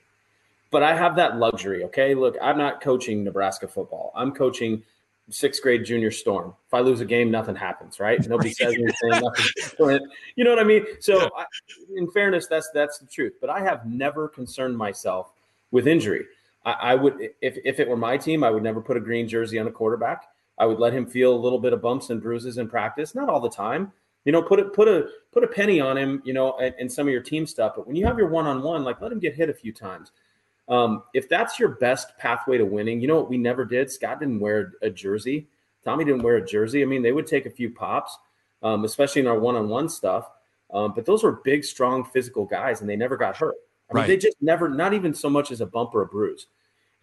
But 0.71 0.83
I 0.83 0.95
have 0.95 1.15
that 1.15 1.37
luxury. 1.37 1.83
Okay, 1.85 2.15
look, 2.15 2.35
I'm 2.41 2.57
not 2.57 2.81
coaching 2.81 3.23
Nebraska 3.23 3.67
football. 3.67 4.11
I'm 4.15 4.31
coaching 4.33 4.83
sixth 5.29 5.61
grade 5.61 5.85
junior 5.85 6.11
storm. 6.11 6.53
If 6.67 6.73
I 6.73 6.79
lose 6.79 7.01
a 7.01 7.05
game, 7.05 7.29
nothing 7.29 7.55
happens, 7.55 7.99
right? 7.99 8.19
Nobody 8.27 8.51
says 8.51 8.73
anything. 8.73 9.21
Nothing. 9.21 9.99
You 10.35 10.43
know 10.43 10.49
what 10.49 10.59
I 10.59 10.63
mean? 10.63 10.85
So, 10.99 11.29
I, 11.37 11.45
in 11.95 12.09
fairness, 12.11 12.47
that's 12.47 12.69
that's 12.73 12.97
the 12.97 13.05
truth. 13.05 13.33
But 13.39 13.49
I 13.49 13.59
have 13.59 13.85
never 13.85 14.27
concerned 14.27 14.77
myself 14.77 15.31
with 15.71 15.87
injury. 15.87 16.25
I, 16.65 16.71
I 16.71 16.95
would, 16.95 17.29
if 17.41 17.57
if 17.63 17.79
it 17.79 17.87
were 17.87 17.97
my 17.97 18.17
team, 18.17 18.43
I 18.43 18.49
would 18.49 18.63
never 18.63 18.81
put 18.81 18.97
a 18.97 18.99
green 18.99 19.27
jersey 19.27 19.59
on 19.59 19.67
a 19.67 19.71
quarterback. 19.71 20.27
I 20.57 20.65
would 20.65 20.79
let 20.79 20.93
him 20.93 21.05
feel 21.05 21.33
a 21.33 21.37
little 21.37 21.59
bit 21.59 21.73
of 21.73 21.81
bumps 21.81 22.09
and 22.09 22.21
bruises 22.21 22.57
in 22.57 22.67
practice, 22.67 23.15
not 23.15 23.29
all 23.29 23.39
the 23.39 23.49
time. 23.49 23.91
You 24.25 24.31
know, 24.31 24.41
put 24.41 24.59
a 24.59 24.65
put 24.65 24.87
a 24.87 25.07
put 25.31 25.43
a 25.43 25.47
penny 25.47 25.79
on 25.79 25.97
him, 25.97 26.21
you 26.25 26.33
know, 26.33 26.57
and, 26.57 26.91
some 26.91 27.07
of 27.07 27.13
your 27.13 27.21
team 27.21 27.45
stuff. 27.45 27.73
But 27.75 27.87
when 27.87 27.95
you 27.95 28.05
have 28.05 28.17
your 28.17 28.27
one 28.27 28.45
on 28.45 28.61
one, 28.61 28.83
like 28.83 28.99
let 28.99 29.11
him 29.11 29.19
get 29.19 29.35
hit 29.35 29.49
a 29.49 29.53
few 29.53 29.71
times. 29.71 30.11
Um, 30.67 31.03
if 31.13 31.29
that's 31.29 31.59
your 31.59 31.69
best 31.69 32.17
pathway 32.17 32.57
to 32.57 32.65
winning, 32.65 32.99
you 32.99 33.07
know 33.07 33.15
what 33.15 33.29
we 33.29 33.37
never 33.37 33.63
did. 33.63 33.89
Scott 33.89 34.19
didn't 34.19 34.39
wear 34.39 34.73
a 34.81 34.89
jersey. 34.89 35.47
Tommy 35.85 36.03
didn't 36.03 36.23
wear 36.23 36.35
a 36.35 36.45
jersey. 36.45 36.81
I 36.81 36.85
mean, 36.85 37.01
they 37.01 37.13
would 37.13 37.27
take 37.27 37.45
a 37.45 37.49
few 37.49 37.69
pops, 37.69 38.17
um, 38.63 38.83
especially 38.83 39.21
in 39.21 39.27
our 39.27 39.39
one 39.39 39.55
on 39.55 39.69
one 39.69 39.87
stuff. 39.87 40.29
Um, 40.73 40.93
but 40.93 41.05
those 41.05 41.23
were 41.23 41.39
big, 41.45 41.63
strong, 41.63 42.03
physical 42.03 42.45
guys, 42.45 42.81
and 42.81 42.89
they 42.89 42.97
never 42.97 43.15
got 43.15 43.37
hurt. 43.37 43.55
I 43.89 43.93
mean, 43.93 44.01
right. 44.01 44.07
they 44.07 44.17
just 44.17 44.35
never, 44.41 44.67
not 44.67 44.93
even 44.93 45.13
so 45.13 45.29
much 45.29 45.51
as 45.51 45.61
a 45.61 45.65
bump 45.65 45.95
or 45.95 46.01
a 46.01 46.05
bruise. 46.05 46.47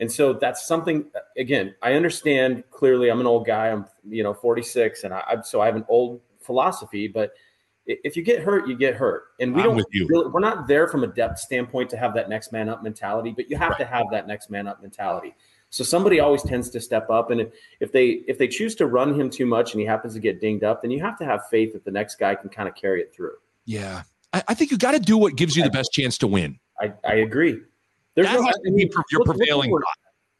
And 0.00 0.10
so 0.10 0.32
that's 0.32 0.66
something. 0.66 1.06
Again, 1.36 1.74
I 1.82 1.94
understand 1.94 2.64
clearly. 2.70 3.10
I'm 3.10 3.20
an 3.20 3.26
old 3.26 3.46
guy. 3.46 3.68
I'm 3.68 3.86
you 4.08 4.22
know 4.22 4.34
46, 4.34 5.04
and 5.04 5.14
I 5.14 5.36
so 5.42 5.60
I 5.60 5.66
have 5.66 5.76
an 5.76 5.84
old 5.88 6.20
philosophy. 6.40 7.06
But 7.06 7.32
if 7.86 8.16
you 8.16 8.22
get 8.22 8.42
hurt, 8.42 8.66
you 8.66 8.76
get 8.76 8.94
hurt, 8.94 9.24
and 9.38 9.54
we 9.54 9.62
I'm 9.62 9.76
don't. 9.76 9.86
Really, 10.08 10.30
we're 10.30 10.40
not 10.40 10.66
there 10.66 10.88
from 10.88 11.04
a 11.04 11.06
depth 11.06 11.38
standpoint 11.38 11.90
to 11.90 11.96
have 11.96 12.14
that 12.14 12.28
next 12.28 12.52
man 12.52 12.68
up 12.68 12.82
mentality. 12.82 13.32
But 13.34 13.48
you 13.48 13.56
have 13.56 13.70
right. 13.70 13.78
to 13.78 13.84
have 13.84 14.06
that 14.10 14.26
next 14.26 14.50
man 14.50 14.66
up 14.66 14.82
mentality. 14.82 15.34
So 15.70 15.82
somebody 15.84 16.20
always 16.20 16.42
tends 16.42 16.70
to 16.70 16.80
step 16.80 17.08
up, 17.10 17.30
and 17.30 17.40
if, 17.40 17.48
if 17.80 17.92
they 17.92 18.22
if 18.26 18.36
they 18.36 18.48
choose 18.48 18.74
to 18.76 18.86
run 18.86 19.18
him 19.18 19.30
too 19.30 19.46
much 19.46 19.72
and 19.72 19.80
he 19.80 19.86
happens 19.86 20.14
to 20.14 20.20
get 20.20 20.40
dinged 20.40 20.64
up, 20.64 20.82
then 20.82 20.90
you 20.90 21.00
have 21.00 21.18
to 21.18 21.24
have 21.24 21.48
faith 21.48 21.72
that 21.72 21.84
the 21.84 21.90
next 21.90 22.16
guy 22.16 22.34
can 22.34 22.48
kind 22.48 22.68
of 22.68 22.74
carry 22.74 23.00
it 23.00 23.12
through. 23.14 23.34
Yeah, 23.64 24.02
I, 24.32 24.42
I 24.48 24.54
think 24.54 24.70
you 24.70 24.78
got 24.78 24.92
to 24.92 25.00
do 25.00 25.16
what 25.16 25.36
gives 25.36 25.56
you 25.56 25.62
the 25.62 25.70
best 25.70 25.90
chance 25.92 26.18
to 26.18 26.26
win. 26.26 26.58
I, 26.80 26.92
I 27.04 27.14
agree. 27.14 27.60
There's 28.14 28.28
that 28.28 28.34
no, 28.34 28.46
has 28.46 28.54
to 28.64 28.72
be 28.72 28.90
your 29.10 29.20
look, 29.20 29.36
prevailing. 29.36 29.70
Look 29.70 29.82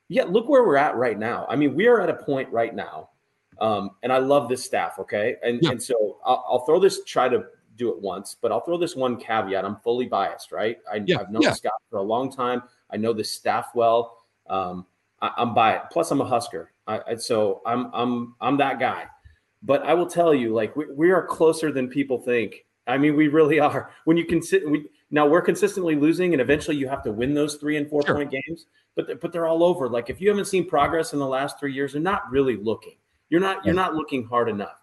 yeah, 0.08 0.24
look 0.24 0.48
where 0.48 0.64
we're 0.64 0.76
at 0.76 0.96
right 0.96 1.18
now. 1.18 1.46
I 1.48 1.56
mean, 1.56 1.74
we 1.74 1.86
are 1.86 2.00
at 2.00 2.10
a 2.10 2.14
point 2.14 2.50
right 2.52 2.74
now, 2.74 3.10
um, 3.60 3.90
and 4.02 4.12
I 4.12 4.18
love 4.18 4.48
this 4.48 4.62
staff. 4.62 4.98
Okay, 4.98 5.36
and 5.42 5.60
yeah. 5.62 5.70
and 5.70 5.82
so 5.82 6.18
I'll, 6.24 6.44
I'll, 6.48 6.64
throw 6.66 6.78
this. 6.78 7.02
Try 7.04 7.28
to 7.28 7.44
do 7.76 7.90
it 7.90 8.00
once, 8.00 8.36
but 8.40 8.52
I'll 8.52 8.60
throw 8.60 8.76
this 8.76 8.94
one 8.94 9.16
caveat. 9.16 9.64
I'm 9.64 9.76
fully 9.76 10.06
biased, 10.06 10.52
right? 10.52 10.78
I, 10.90 10.98
have 11.08 11.30
known 11.30 11.42
yeah. 11.42 11.52
Scott 11.52 11.72
for 11.90 11.98
a 11.98 12.02
long 12.02 12.30
time. 12.30 12.62
I 12.90 12.96
know 12.96 13.12
the 13.12 13.24
staff 13.24 13.68
well. 13.74 14.18
Um, 14.48 14.86
I, 15.20 15.32
am 15.38 15.54
biased. 15.54 15.90
Plus, 15.90 16.10
I'm 16.10 16.20
a 16.20 16.24
Husker, 16.24 16.70
I, 16.86 17.16
so 17.16 17.62
I'm 17.64 17.90
I'm 17.94 18.34
I'm 18.40 18.56
that 18.58 18.78
guy. 18.78 19.06
But 19.62 19.82
I 19.84 19.94
will 19.94 20.06
tell 20.06 20.34
you, 20.34 20.52
like 20.52 20.76
we, 20.76 20.84
we 20.92 21.10
are 21.10 21.26
closer 21.26 21.72
than 21.72 21.88
people 21.88 22.20
think. 22.20 22.66
I 22.86 22.98
mean, 22.98 23.16
we 23.16 23.28
really 23.28 23.58
are. 23.68 23.90
When 24.04 24.18
you 24.18 24.26
consider, 24.26 24.68
we, 24.68 24.84
now 25.14 25.28
we're 25.28 25.42
consistently 25.42 25.94
losing, 25.94 26.34
and 26.34 26.42
eventually 26.42 26.76
you 26.76 26.88
have 26.88 27.04
to 27.04 27.12
win 27.12 27.34
those 27.34 27.54
three 27.54 27.76
and 27.76 27.88
four 27.88 28.02
sure. 28.04 28.16
point 28.16 28.32
games. 28.32 28.66
But 28.96 29.06
they're, 29.06 29.16
but 29.16 29.32
they're 29.32 29.46
all 29.46 29.62
over. 29.62 29.88
Like 29.88 30.10
if 30.10 30.20
you 30.20 30.28
haven't 30.28 30.46
seen 30.46 30.68
progress 30.68 31.12
in 31.12 31.20
the 31.20 31.26
last 31.26 31.60
three 31.60 31.72
years, 31.72 31.92
they're 31.92 32.02
not 32.02 32.28
really 32.32 32.56
looking. 32.56 32.96
You're 33.28 33.40
not 33.40 33.64
you're 33.64 33.76
not 33.76 33.94
looking 33.94 34.24
hard 34.24 34.48
enough. 34.48 34.76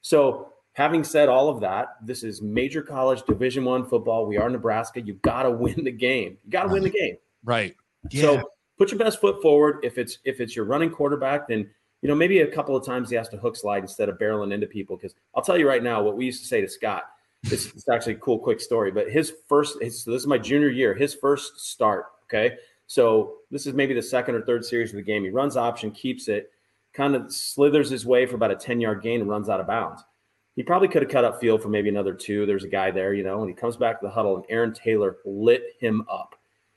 So 0.00 0.52
having 0.74 1.02
said 1.02 1.28
all 1.28 1.48
of 1.48 1.60
that, 1.62 1.96
this 2.00 2.22
is 2.22 2.40
major 2.40 2.80
college 2.80 3.24
Division 3.24 3.64
One 3.64 3.84
football. 3.84 4.24
We 4.24 4.36
are 4.36 4.48
Nebraska. 4.48 5.00
You 5.00 5.14
got 5.14 5.42
to 5.42 5.50
win 5.50 5.82
the 5.82 5.90
game. 5.90 6.38
You 6.44 6.50
got 6.52 6.64
to 6.64 6.68
win 6.68 6.84
the 6.84 6.90
game. 6.90 7.16
Right. 7.42 7.74
Yeah. 8.08 8.22
So 8.22 8.50
put 8.78 8.92
your 8.92 9.00
best 9.00 9.20
foot 9.20 9.42
forward. 9.42 9.80
If 9.82 9.98
it's 9.98 10.18
if 10.24 10.40
it's 10.40 10.54
your 10.54 10.64
running 10.64 10.90
quarterback, 10.90 11.48
then 11.48 11.68
you 12.02 12.08
know 12.08 12.14
maybe 12.14 12.38
a 12.42 12.46
couple 12.46 12.76
of 12.76 12.86
times 12.86 13.10
he 13.10 13.16
has 13.16 13.28
to 13.30 13.36
hook 13.36 13.56
slide 13.56 13.82
instead 13.82 14.08
of 14.08 14.16
barreling 14.16 14.52
into 14.52 14.68
people. 14.68 14.96
Because 14.96 15.16
I'll 15.34 15.42
tell 15.42 15.58
you 15.58 15.66
right 15.66 15.82
now, 15.82 16.04
what 16.04 16.16
we 16.16 16.24
used 16.24 16.40
to 16.40 16.46
say 16.46 16.60
to 16.60 16.68
Scott 16.68 17.02
It's, 17.44 17.66
it's 17.66 17.88
actually 17.88 18.14
a 18.14 18.18
cool, 18.18 18.38
quick 18.38 18.60
story. 18.60 18.90
But 18.90 19.10
his 19.10 19.32
first, 19.48 19.82
his, 19.82 20.04
so 20.04 20.10
this 20.10 20.22
is 20.22 20.26
my 20.26 20.38
junior 20.38 20.68
year, 20.68 20.94
his 20.94 21.14
first 21.14 21.60
start. 21.60 22.06
Okay. 22.24 22.56
So 22.86 23.36
this 23.50 23.66
is 23.66 23.74
maybe 23.74 23.94
the 23.94 24.02
second 24.02 24.34
or 24.34 24.42
third 24.42 24.64
series 24.64 24.90
of 24.90 24.96
the 24.96 25.02
game. 25.02 25.24
He 25.24 25.30
runs 25.30 25.56
option, 25.56 25.90
keeps 25.90 26.28
it, 26.28 26.50
kind 26.92 27.14
of 27.14 27.32
slithers 27.32 27.90
his 27.90 28.04
way 28.04 28.26
for 28.26 28.36
about 28.36 28.50
a 28.50 28.56
10 28.56 28.80
yard 28.80 29.02
gain 29.02 29.20
and 29.20 29.30
runs 29.30 29.48
out 29.48 29.60
of 29.60 29.66
bounds. 29.66 30.02
He 30.54 30.62
probably 30.62 30.88
could 30.88 31.02
have 31.02 31.10
cut 31.10 31.24
up 31.24 31.40
field 31.40 31.62
for 31.62 31.68
maybe 31.68 31.88
another 31.88 32.12
two. 32.12 32.44
There's 32.44 32.64
a 32.64 32.68
guy 32.68 32.90
there, 32.90 33.14
you 33.14 33.24
know, 33.24 33.40
and 33.40 33.48
he 33.48 33.54
comes 33.54 33.76
back 33.76 34.00
to 34.00 34.06
the 34.06 34.12
huddle 34.12 34.36
and 34.36 34.44
Aaron 34.50 34.74
Taylor 34.74 35.16
lit 35.24 35.62
him 35.80 36.04
up. 36.10 36.34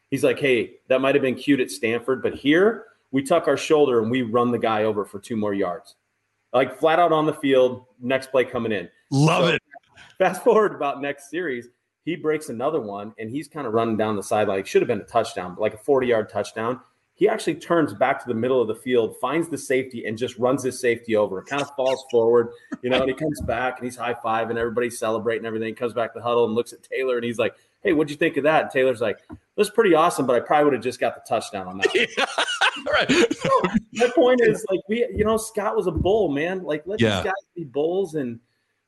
He's 0.09 0.23
like, 0.23 0.39
hey, 0.39 0.75
that 0.87 1.01
might 1.01 1.15
have 1.15 1.21
been 1.21 1.35
cute 1.35 1.59
at 1.59 1.71
Stanford, 1.71 2.23
but 2.23 2.33
here 2.33 2.85
we 3.11 3.21
tuck 3.21 3.47
our 3.47 3.57
shoulder 3.57 4.01
and 4.01 4.09
we 4.09 4.21
run 4.21 4.51
the 4.51 4.59
guy 4.59 4.83
over 4.83 5.03
for 5.03 5.19
two 5.19 5.35
more 5.35 5.53
yards. 5.53 5.95
Like 6.53 6.79
flat 6.79 6.99
out 6.99 7.11
on 7.11 7.25
the 7.25 7.33
field, 7.33 7.85
next 7.99 8.31
play 8.31 8.45
coming 8.45 8.71
in. 8.71 8.87
Love 9.11 9.49
so, 9.49 9.53
it. 9.55 9.61
Fast 10.17 10.43
forward 10.43 10.73
about 10.73 11.01
next 11.01 11.29
series, 11.29 11.67
he 12.05 12.15
breaks 12.15 12.49
another 12.49 12.79
one 12.79 13.13
and 13.17 13.29
he's 13.29 13.47
kind 13.47 13.67
of 13.67 13.73
running 13.73 13.97
down 13.97 14.15
the 14.15 14.23
sideline. 14.23 14.59
It 14.59 14.67
should 14.67 14.81
have 14.81 14.87
been 14.87 15.01
a 15.01 15.05
touchdown, 15.05 15.55
but 15.55 15.61
like 15.61 15.73
a 15.73 15.77
40 15.77 16.07
yard 16.07 16.29
touchdown. 16.29 16.79
He 17.17 17.29
actually 17.29 17.55
turns 17.55 17.93
back 17.93 18.21
to 18.21 18.27
the 18.27 18.33
middle 18.33 18.61
of 18.61 18.67
the 18.67 18.75
field, 18.75 19.15
finds 19.21 19.47
the 19.47 19.57
safety, 19.57 20.05
and 20.05 20.17
just 20.17 20.37
runs 20.37 20.63
his 20.63 20.77
safety 20.81 21.15
over. 21.15 21.39
It 21.39 21.45
kind 21.45 21.61
of 21.61 21.73
falls 21.73 22.03
forward, 22.11 22.49
you 22.81 22.89
know, 22.89 22.99
and 22.99 23.07
he 23.07 23.15
comes 23.15 23.39
back 23.43 23.77
and 23.77 23.85
he's 23.85 23.95
high 23.95 24.15
five 24.21 24.49
and 24.49 24.59
everybody's 24.59 24.99
celebrating 24.99 25.45
everything. 25.45 25.69
He 25.69 25.73
comes 25.73 25.93
back 25.93 26.11
to 26.13 26.19
the 26.19 26.23
huddle 26.23 26.43
and 26.43 26.53
looks 26.53 26.73
at 26.73 26.83
Taylor 26.83 27.15
and 27.15 27.23
he's 27.23 27.39
like, 27.39 27.55
Hey, 27.81 27.93
what'd 27.93 28.11
you 28.11 28.17
think 28.17 28.35
of 28.35 28.43
that? 28.43 28.63
And 28.63 28.71
Taylor's 28.71 28.99
like, 28.99 29.19
That's 29.55 29.69
pretty 29.69 29.93
awesome, 29.93 30.25
but 30.27 30.35
I 30.35 30.41
probably 30.41 30.65
would 30.65 30.73
have 30.73 30.83
just 30.83 30.99
got 30.99 31.15
the 31.15 31.21
touchdown 31.27 31.67
on 31.67 31.77
that. 31.77 31.95
Yeah, 31.95 32.25
right. 32.91 33.33
So 33.33 33.49
my 33.93 34.09
point 34.13 34.41
is 34.41 34.65
like 34.69 34.81
we, 34.89 35.07
you 35.15 35.23
know, 35.23 35.37
Scott 35.37 35.77
was 35.77 35.87
a 35.87 35.91
bull, 35.91 36.27
man. 36.27 36.63
Like 36.63 36.83
let 36.85 36.99
yeah. 36.99 37.21
these 37.21 37.23
guys 37.25 37.33
be 37.55 37.63
bulls 37.63 38.15
and 38.15 38.41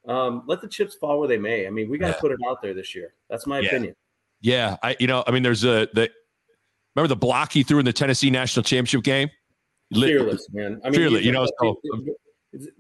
um, 0.08 0.44
let 0.48 0.62
the 0.62 0.68
chips 0.68 0.96
fall 0.96 1.20
where 1.20 1.28
they 1.28 1.38
may. 1.38 1.68
I 1.68 1.70
mean, 1.70 1.90
we 1.90 1.98
got 1.98 2.08
to 2.08 2.14
yeah. 2.14 2.20
put 2.20 2.32
it 2.32 2.40
out 2.48 2.62
there 2.62 2.74
this 2.74 2.96
year. 2.96 3.14
That's 3.30 3.46
my 3.46 3.60
yeah. 3.60 3.68
opinion. 3.68 3.96
Yeah, 4.42 4.78
I 4.84 4.96
you 5.00 5.08
know, 5.08 5.24
I 5.28 5.32
mean, 5.32 5.44
there's 5.44 5.64
a 5.64 5.88
the 5.94 6.10
remember 6.96 7.08
the 7.08 7.16
block 7.16 7.52
he 7.52 7.64
threw 7.64 7.80
in 7.80 7.86
the 7.86 7.94
Tennessee 7.94 8.30
national 8.30 8.64
championship 8.64 9.04
game. 9.04 9.30
Fearless, 9.94 10.48
man. 10.52 10.82
I 10.84 10.90
mean, 10.90 11.00
fearless. 11.00 11.24
You 11.24 11.32
know, 11.32 11.48
so, 11.60 11.80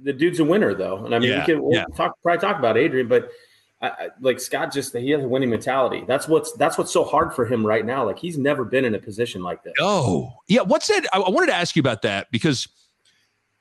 the 0.04 0.14
dude's 0.14 0.40
a 0.40 0.44
winner 0.44 0.74
though, 0.74 1.06
and 1.06 1.16
I 1.16 1.20
mean, 1.20 1.32
yeah, 1.32 1.40
we 1.40 1.46
can 1.46 1.64
we'll 1.64 1.74
yeah. 1.74 1.86
talk 1.96 2.14
probably 2.22 2.40
talk 2.40 2.60
about 2.60 2.78
Adrian, 2.78 3.08
but 3.08 3.30
I, 3.82 3.88
I, 3.88 4.10
like 4.22 4.40
Scott, 4.40 4.74
just 4.74 4.96
he 4.96 5.12
has 5.12 5.24
a 5.24 5.28
winning 5.28 5.50
mentality. 5.50 6.04
That's 6.08 6.28
what's 6.28 6.52
that's 6.54 6.78
what's 6.78 6.92
so 6.92 7.04
hard 7.04 7.34
for 7.34 7.46
him 7.46 7.66
right 7.66 7.86
now. 7.86 8.06
Like 8.06 8.18
he's 8.18 8.38
never 8.38 8.66
been 8.66 8.86
in 8.86 8.96
a 8.96 9.00
position 9.00 9.44
like 9.44 9.64
this. 9.64 9.74
Oh, 9.80 10.34
yeah. 10.48 10.62
What's 10.62 10.88
that? 10.88 11.06
I, 11.14 11.20
I 11.20 11.30
wanted 11.30 11.48
to 11.48 11.56
ask 11.56 11.76
you 11.76 11.80
about 11.80 12.02
that 12.02 12.32
because 12.32 12.68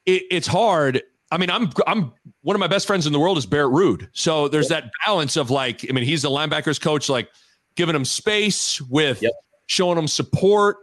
it, 0.07 0.23
it's 0.31 0.47
hard 0.47 1.03
I 1.31 1.39
mean, 1.39 1.51
I'm 1.51 1.71
I'm 1.87 2.13
one 2.43 2.55
of 2.55 2.61
my 2.61 2.69
best 2.69 2.87
friends 2.87 3.07
in 3.07 3.13
the 3.13 3.19
world 3.19 3.37
is 3.37 3.47
Barrett 3.47 3.73
Ruud. 3.73 4.09
So 4.13 4.49
there's 4.49 4.71
yep. 4.71 4.85
that 4.85 4.91
balance 5.05 5.37
of 5.37 5.51
like, 5.51 5.85
I 5.89 5.93
mean, 5.93 6.05
he's 6.05 6.23
the 6.23 6.31
linebackers 6.31 6.81
coach, 6.81 7.09
like 7.09 7.29
giving 7.75 7.95
him 7.95 8.05
space 8.05 8.81
with 8.83 9.23
yep. 9.23 9.33
showing 9.67 9.99
him 9.99 10.07
support. 10.07 10.79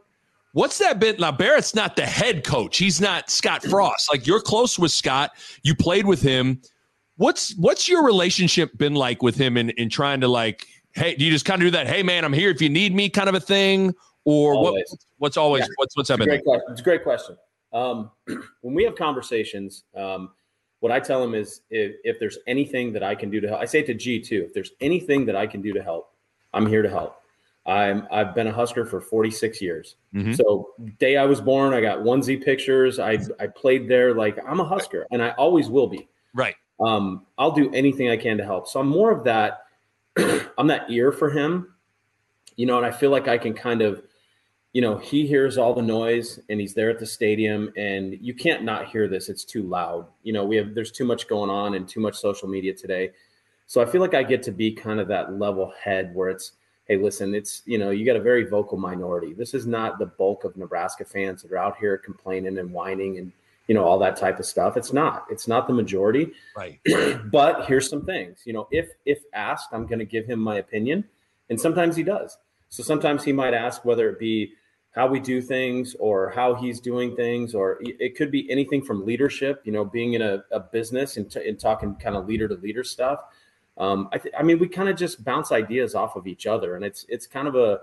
What's 0.51 0.77
that 0.79 0.99
been? 0.99 1.15
Now 1.17 1.32
Barrett's 1.32 1.73
not 1.73 1.95
the 1.95 2.06
head 2.06 2.43
coach. 2.43 2.77
He's 2.77 2.99
not 2.99 3.29
Scott 3.29 3.63
Frost. 3.69 4.12
Like 4.12 4.27
you're 4.27 4.41
close 4.41 4.77
with 4.77 4.91
Scott. 4.91 5.32
You 5.63 5.75
played 5.75 6.06
with 6.06 6.21
him. 6.21 6.62
What's 7.15 7.56
what's 7.58 7.88
your 7.88 8.03
relationship 8.03 8.77
been 8.77 8.95
like 8.95 9.23
with 9.23 9.36
him 9.36 9.56
in, 9.56 9.69
in 9.71 9.89
trying 9.89 10.21
to 10.21 10.27
like, 10.27 10.67
hey, 10.91 11.15
do 11.15 11.23
you 11.23 11.32
just 11.32 11.45
kind 11.45 11.62
of 11.62 11.67
do 11.67 11.71
that? 11.71 11.88
Hey 11.88 12.03
man, 12.03 12.25
I'm 12.25 12.34
here 12.34 12.49
if 12.49 12.62
you 12.62 12.69
need 12.69 12.93
me 12.93 13.10
kind 13.10 13.29
of 13.29 13.36
a 13.36 13.39
thing? 13.39 13.95
Or 14.25 14.62
what, 14.62 14.86
what's 15.17 15.36
always 15.36 15.62
yeah. 15.62 15.67
what's 15.75 15.97
what's 15.97 16.10
been? 16.10 16.19
Great 16.19 16.43
question. 16.43 16.71
It's 16.71 16.82
a 16.82 16.84
great 16.84 17.03
question. 17.03 17.38
Um, 17.73 18.12
when 18.62 18.73
we 18.73 18.83
have 18.83 18.95
conversations, 18.95 19.83
um, 19.95 20.31
what 20.79 20.91
I 20.91 20.99
tell 20.99 21.21
them 21.21 21.33
is 21.33 21.62
if, 21.69 21.95
if, 22.03 22.19
there's 22.19 22.38
anything 22.45 22.91
that 22.93 23.03
I 23.03 23.15
can 23.15 23.29
do 23.29 23.39
to 23.39 23.47
help, 23.47 23.62
I 23.62 23.65
say 23.65 23.81
to 23.83 23.93
G 23.93 24.19
too, 24.19 24.43
if 24.45 24.53
there's 24.53 24.71
anything 24.81 25.25
that 25.25 25.36
I 25.36 25.47
can 25.47 25.62
do 25.62 25.73
to 25.73 25.81
help, 25.81 26.13
I'm 26.53 26.67
here 26.67 26.81
to 26.81 26.89
help. 26.89 27.23
I'm 27.65 28.07
I've 28.12 28.36
been 28.36 28.47
a 28.47 28.51
Husker 28.51 28.86
for 28.86 28.99
46 28.99 29.62
years. 29.62 29.95
Mm-hmm. 30.13 30.33
So 30.33 30.71
day 30.99 31.15
I 31.15 31.25
was 31.25 31.39
born, 31.39 31.73
I 31.73 31.79
got 31.79 31.99
onesie 31.99 32.43
pictures. 32.43 32.99
I 32.99 33.17
I 33.39 33.47
played 33.47 33.88
there 33.88 34.13
like 34.13 34.38
I'm 34.45 34.59
a 34.59 34.65
Husker, 34.65 35.07
and 35.12 35.23
I 35.23 35.29
always 35.31 35.69
will 35.69 35.88
be. 35.88 36.09
Right. 36.33 36.55
Um, 36.79 37.25
I'll 37.38 37.51
do 37.51 37.71
anything 37.73 38.09
I 38.09 38.17
can 38.17 38.38
to 38.38 38.43
help. 38.43 38.67
So 38.67 38.79
I'm 38.79 38.89
more 38.89 39.12
of 39.12 39.23
that. 39.23 39.67
I'm 40.57 40.67
that 40.67 40.91
ear 40.91 41.12
for 41.12 41.29
him, 41.29 41.73
you 42.57 42.65
know, 42.65 42.77
and 42.77 42.86
I 42.86 42.91
feel 42.91 43.09
like 43.09 43.27
I 43.27 43.38
can 43.38 43.53
kind 43.53 43.81
of 43.81 44.03
you 44.73 44.81
know, 44.81 44.97
he 44.97 45.27
hears 45.27 45.59
all 45.59 45.75
the 45.75 45.83
noise 45.83 46.39
and 46.49 46.59
he's 46.59 46.73
there 46.73 46.89
at 46.89 46.99
the 46.99 47.05
stadium 47.05 47.71
and 47.77 48.17
you 48.19 48.33
can't 48.33 48.63
not 48.63 48.88
hear 48.88 49.07
this. 49.07 49.29
It's 49.29 49.45
too 49.45 49.62
loud. 49.62 50.07
You 50.23 50.33
know, 50.33 50.43
we 50.43 50.57
have 50.57 50.73
there's 50.73 50.91
too 50.91 51.05
much 51.05 51.27
going 51.27 51.51
on 51.51 51.75
and 51.75 51.88
too 51.88 51.99
much 51.99 52.15
social 52.15 52.49
media 52.49 52.73
today. 52.73 53.12
So 53.67 53.81
I 53.81 53.86
feel 53.86 54.01
like 54.01 54.15
I 54.15 54.23
get 54.23 54.41
to 54.43 54.51
be 54.51 54.71
kind 54.71 54.99
of 54.99 55.07
that 55.09 55.39
level 55.39 55.71
head 55.81 56.13
where 56.15 56.29
it's, 56.29 56.53
hey, 56.86 56.97
listen, 56.97 57.36
it's, 57.36 57.62
you 57.65 57.77
know, 57.77 57.91
you 57.91 58.03
got 58.03 58.15
a 58.15 58.21
very 58.21 58.45
vocal 58.45 58.77
minority. 58.77 59.33
This 59.33 59.53
is 59.53 59.67
not 59.67 59.99
the 59.99 60.07
bulk 60.07 60.43
of 60.43 60.57
Nebraska 60.57 61.05
fans 61.05 61.43
that 61.43 61.51
are 61.51 61.57
out 61.57 61.77
here 61.77 61.97
complaining 61.97 62.57
and 62.57 62.73
whining 62.73 63.19
and, 63.19 63.31
you 63.67 63.75
know, 63.75 63.86
all 63.86 63.99
that 63.99 64.17
type 64.17 64.39
of 64.39 64.45
stuff. 64.45 64.75
It's 64.75 64.91
not. 64.91 65.25
It's 65.29 65.47
not 65.47 65.67
the 65.67 65.73
majority. 65.73 66.31
Right. 66.57 66.79
but 67.31 67.65
here's 67.67 67.89
some 67.89 68.05
things. 68.05 68.39
You 68.43 68.53
know, 68.53 68.67
if 68.71 68.89
if 69.05 69.19
asked, 69.33 69.69
I'm 69.71 69.86
going 69.86 69.99
to 69.99 70.05
give 70.05 70.25
him 70.25 70.39
my 70.39 70.57
opinion, 70.57 71.05
and 71.49 71.62
sometimes 71.62 71.95
he 71.95 72.03
does. 72.03 72.38
So 72.69 72.83
sometimes 72.83 73.23
he 73.23 73.31
might 73.31 73.53
ask 73.53 73.86
whether 73.86 74.09
it 74.09 74.19
be 74.19 74.53
how 74.93 75.08
we 75.08 75.19
do 75.19 75.41
things 75.41 75.95
or 75.99 76.29
how 76.29 76.53
he's 76.53 76.79
doing 76.79 77.15
things, 77.15 77.56
or 77.56 77.79
it 77.82 78.15
could 78.15 78.32
be 78.32 78.49
anything 78.49 78.82
from 78.82 79.06
leadership, 79.06 79.62
you 79.65 79.71
know, 79.71 79.84
being 79.84 80.13
in 80.13 80.21
a, 80.21 80.43
a 80.51 80.60
business 80.60 81.17
and, 81.17 81.29
t- 81.32 81.47
and, 81.47 81.60
talking 81.60 81.95
kind 81.95 82.15
of 82.15 82.27
leader 82.27 82.47
to 82.47 82.53
leader 82.56 82.84
stuff. 82.84 83.21
Um, 83.79 84.08
I, 84.12 84.19
th- 84.19 84.36
I 84.38 84.43
mean, 84.43 84.60
we 84.60 84.67
kind 84.67 84.89
of 84.89 84.95
just 84.95 85.23
bounce 85.23 85.51
ideas 85.51 85.95
off 85.95 86.15
of 86.15 86.27
each 86.27 86.45
other, 86.45 86.75
and 86.75 86.86
it's 86.86 87.08
it's 87.10 87.25
kind 87.25 87.47
of 87.47 87.56
a 87.56 87.79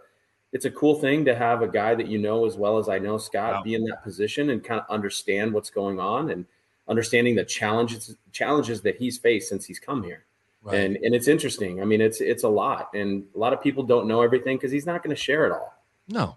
it's 0.52 0.66
a 0.66 0.70
cool 0.70 0.94
thing 0.94 1.24
to 1.24 1.34
have 1.34 1.62
a 1.62 1.68
guy 1.68 1.96
that 1.96 2.06
you 2.06 2.18
know 2.18 2.46
as 2.46 2.56
well 2.56 2.78
as 2.78 2.88
I 2.88 3.00
know 3.00 3.18
Scott 3.18 3.52
wow. 3.54 3.62
be 3.62 3.74
in 3.74 3.84
that 3.86 4.04
position 4.04 4.50
and 4.50 4.62
kind 4.62 4.80
of 4.80 4.86
understand 4.88 5.52
what's 5.52 5.70
going 5.70 5.98
on 5.98 6.30
and 6.30 6.46
understanding 6.86 7.34
the 7.34 7.44
challenges 7.44 8.16
challenges 8.30 8.82
that 8.82 8.96
he's 8.96 9.18
faced 9.18 9.48
since 9.48 9.64
he's 9.64 9.80
come 9.80 10.04
here. 10.04 10.26
Right. 10.62 10.78
And 10.78 10.96
and 11.02 11.12
it's 11.12 11.26
interesting. 11.26 11.82
I 11.82 11.84
mean, 11.84 12.00
it's 12.00 12.20
it's 12.20 12.44
a 12.44 12.48
lot, 12.48 12.90
and 12.94 13.24
a 13.34 13.38
lot 13.38 13.52
of 13.52 13.60
people 13.60 13.82
don't 13.82 14.06
know 14.06 14.22
everything 14.22 14.58
because 14.58 14.70
he's 14.70 14.86
not 14.86 15.02
going 15.02 15.14
to 15.14 15.20
share 15.20 15.44
it 15.46 15.50
all. 15.50 15.74
No, 16.06 16.36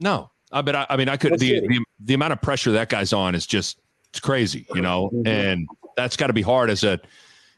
no, 0.00 0.30
I 0.52 0.62
but 0.62 0.76
I, 0.76 0.86
I 0.90 0.96
mean, 0.96 1.08
I 1.08 1.16
could 1.16 1.38
the, 1.38 1.60
the, 1.60 1.84
the 2.00 2.14
amount 2.14 2.32
of 2.32 2.40
pressure 2.40 2.72
that 2.72 2.88
guy's 2.88 3.12
on 3.12 3.34
is 3.34 3.46
just 3.46 3.78
it's 4.10 4.20
crazy, 4.20 4.66
you 4.74 4.82
know, 4.82 5.10
mm-hmm. 5.12 5.26
and 5.26 5.68
that's 5.96 6.16
got 6.16 6.28
to 6.28 6.32
be 6.32 6.42
hard 6.42 6.70
as 6.70 6.84
a, 6.84 7.00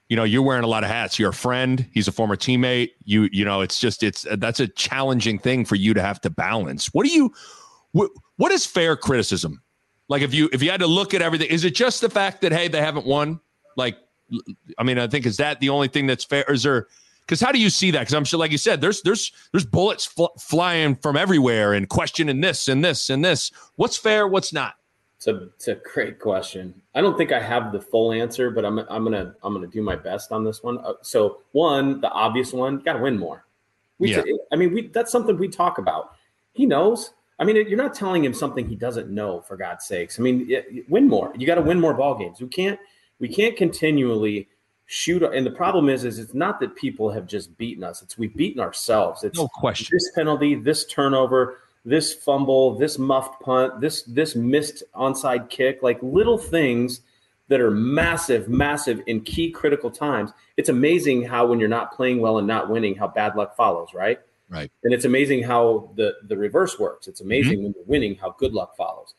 you 0.08 0.16
know, 0.16 0.24
you're 0.24 0.42
wearing 0.42 0.64
a 0.64 0.68
lot 0.68 0.84
of 0.84 0.90
hats. 0.90 1.18
You're 1.18 1.30
a 1.30 1.34
friend. 1.34 1.86
He's 1.92 2.08
a 2.08 2.12
former 2.12 2.36
teammate. 2.36 2.90
You 3.04 3.28
you 3.30 3.44
know, 3.44 3.60
it's 3.60 3.78
just 3.78 4.02
it's 4.02 4.26
that's 4.38 4.60
a 4.60 4.68
challenging 4.68 5.38
thing 5.38 5.64
for 5.64 5.74
you 5.74 5.92
to 5.94 6.00
have 6.00 6.20
to 6.22 6.30
balance. 6.30 6.86
What 6.94 7.04
do 7.04 7.12
you, 7.12 7.32
what 7.92 8.10
what 8.36 8.50
is 8.52 8.64
fair 8.64 8.96
criticism? 8.96 9.62
Like 10.08 10.22
if 10.22 10.32
you 10.32 10.48
if 10.52 10.62
you 10.62 10.70
had 10.70 10.80
to 10.80 10.86
look 10.86 11.12
at 11.12 11.20
everything, 11.20 11.50
is 11.50 11.64
it 11.64 11.74
just 11.74 12.00
the 12.00 12.08
fact 12.08 12.40
that 12.40 12.52
hey 12.52 12.68
they 12.68 12.80
haven't 12.80 13.06
won? 13.06 13.40
Like, 13.76 13.98
I 14.78 14.82
mean, 14.82 14.98
I 14.98 15.06
think 15.06 15.26
is 15.26 15.36
that 15.36 15.60
the 15.60 15.68
only 15.68 15.88
thing 15.88 16.06
that's 16.06 16.24
fair? 16.24 16.44
Is 16.50 16.62
there 16.62 16.88
because 17.28 17.42
how 17.42 17.52
do 17.52 17.60
you 17.60 17.68
see 17.68 17.90
that? 17.90 18.00
Because 18.00 18.14
I'm 18.14 18.24
sure, 18.24 18.40
like 18.40 18.50
you 18.50 18.58
said, 18.58 18.80
there's 18.80 19.02
there's 19.02 19.32
there's 19.52 19.66
bullets 19.66 20.06
fl- 20.06 20.36
flying 20.40 20.94
from 20.96 21.14
everywhere 21.14 21.74
and 21.74 21.86
questioning 21.86 22.40
this 22.40 22.68
and 22.68 22.82
this 22.82 23.10
and 23.10 23.22
this. 23.22 23.52
What's 23.76 23.98
fair? 23.98 24.26
What's 24.26 24.52
not? 24.52 24.76
It's 25.18 25.26
a 25.26 25.48
it's 25.56 25.68
a 25.68 25.74
great 25.74 26.20
question. 26.20 26.80
I 26.94 27.02
don't 27.02 27.18
think 27.18 27.30
I 27.30 27.40
have 27.40 27.70
the 27.70 27.80
full 27.80 28.12
answer, 28.12 28.50
but 28.50 28.64
I'm 28.64 28.78
I'm 28.78 29.04
gonna 29.04 29.34
I'm 29.42 29.52
gonna 29.52 29.66
do 29.66 29.82
my 29.82 29.94
best 29.94 30.32
on 30.32 30.42
this 30.42 30.62
one. 30.62 30.78
Uh, 30.78 30.94
so 31.02 31.42
one, 31.52 32.00
the 32.00 32.10
obvious 32.10 32.54
one, 32.54 32.78
got 32.78 32.94
to 32.94 33.00
win 33.00 33.18
more. 33.18 33.44
We 33.98 34.12
yeah. 34.12 34.22
T- 34.22 34.38
I 34.50 34.56
mean, 34.56 34.72
we 34.72 34.88
that's 34.88 35.12
something 35.12 35.36
we 35.36 35.48
talk 35.48 35.76
about. 35.76 36.12
He 36.52 36.64
knows. 36.64 37.12
I 37.38 37.44
mean, 37.44 37.56
you're 37.56 37.76
not 37.76 37.94
telling 37.94 38.24
him 38.24 38.32
something 38.32 38.66
he 38.66 38.74
doesn't 38.74 39.10
know. 39.10 39.42
For 39.42 39.56
God's 39.58 39.84
sakes, 39.84 40.18
I 40.18 40.22
mean, 40.22 40.50
win 40.88 41.08
more. 41.08 41.32
You 41.36 41.46
got 41.46 41.56
to 41.56 41.62
win 41.62 41.78
more 41.78 41.92
ball 41.92 42.16
games. 42.16 42.40
We 42.40 42.48
can't 42.48 42.80
we 43.18 43.28
can't 43.28 43.54
continually 43.54 44.48
shoot 44.90 45.22
and 45.22 45.44
the 45.44 45.50
problem 45.50 45.90
is 45.90 46.02
is 46.02 46.18
it's 46.18 46.32
not 46.32 46.58
that 46.60 46.74
people 46.74 47.10
have 47.10 47.26
just 47.26 47.56
beaten 47.58 47.84
us 47.84 48.00
it's 48.00 48.16
we've 48.16 48.34
beaten 48.34 48.58
ourselves. 48.58 49.22
It's 49.22 49.38
no 49.38 49.46
question. 49.48 49.86
this 49.92 50.10
penalty 50.14 50.54
this 50.54 50.86
turnover 50.86 51.58
this 51.84 52.14
fumble 52.14 52.74
this 52.74 52.98
muffed 52.98 53.38
punt 53.42 53.82
this 53.82 54.02
this 54.04 54.34
missed 54.34 54.82
onside 54.94 55.50
kick 55.50 55.82
like 55.82 56.02
little 56.02 56.38
things 56.38 57.02
that 57.48 57.60
are 57.60 57.70
massive 57.70 58.48
massive 58.48 59.02
in 59.06 59.20
key 59.20 59.50
critical 59.50 59.90
times. 59.90 60.30
It's 60.56 60.70
amazing 60.70 61.24
how 61.24 61.46
when 61.46 61.60
you're 61.60 61.68
not 61.68 61.92
playing 61.92 62.20
well 62.20 62.38
and 62.38 62.48
not 62.48 62.70
winning 62.70 62.94
how 62.94 63.08
bad 63.08 63.36
luck 63.36 63.56
follows 63.56 63.90
right? 63.92 64.18
Right. 64.48 64.72
And 64.84 64.94
it's 64.94 65.04
amazing 65.04 65.42
how 65.42 65.90
the 65.96 66.14
the 66.28 66.36
reverse 66.38 66.78
works. 66.78 67.08
It's 67.08 67.20
amazing 67.20 67.58
mm-hmm. 67.58 67.62
when 67.64 67.74
you're 67.76 67.84
winning 67.84 68.14
how 68.14 68.30
good 68.38 68.54
luck 68.54 68.74
follows. 68.74 69.12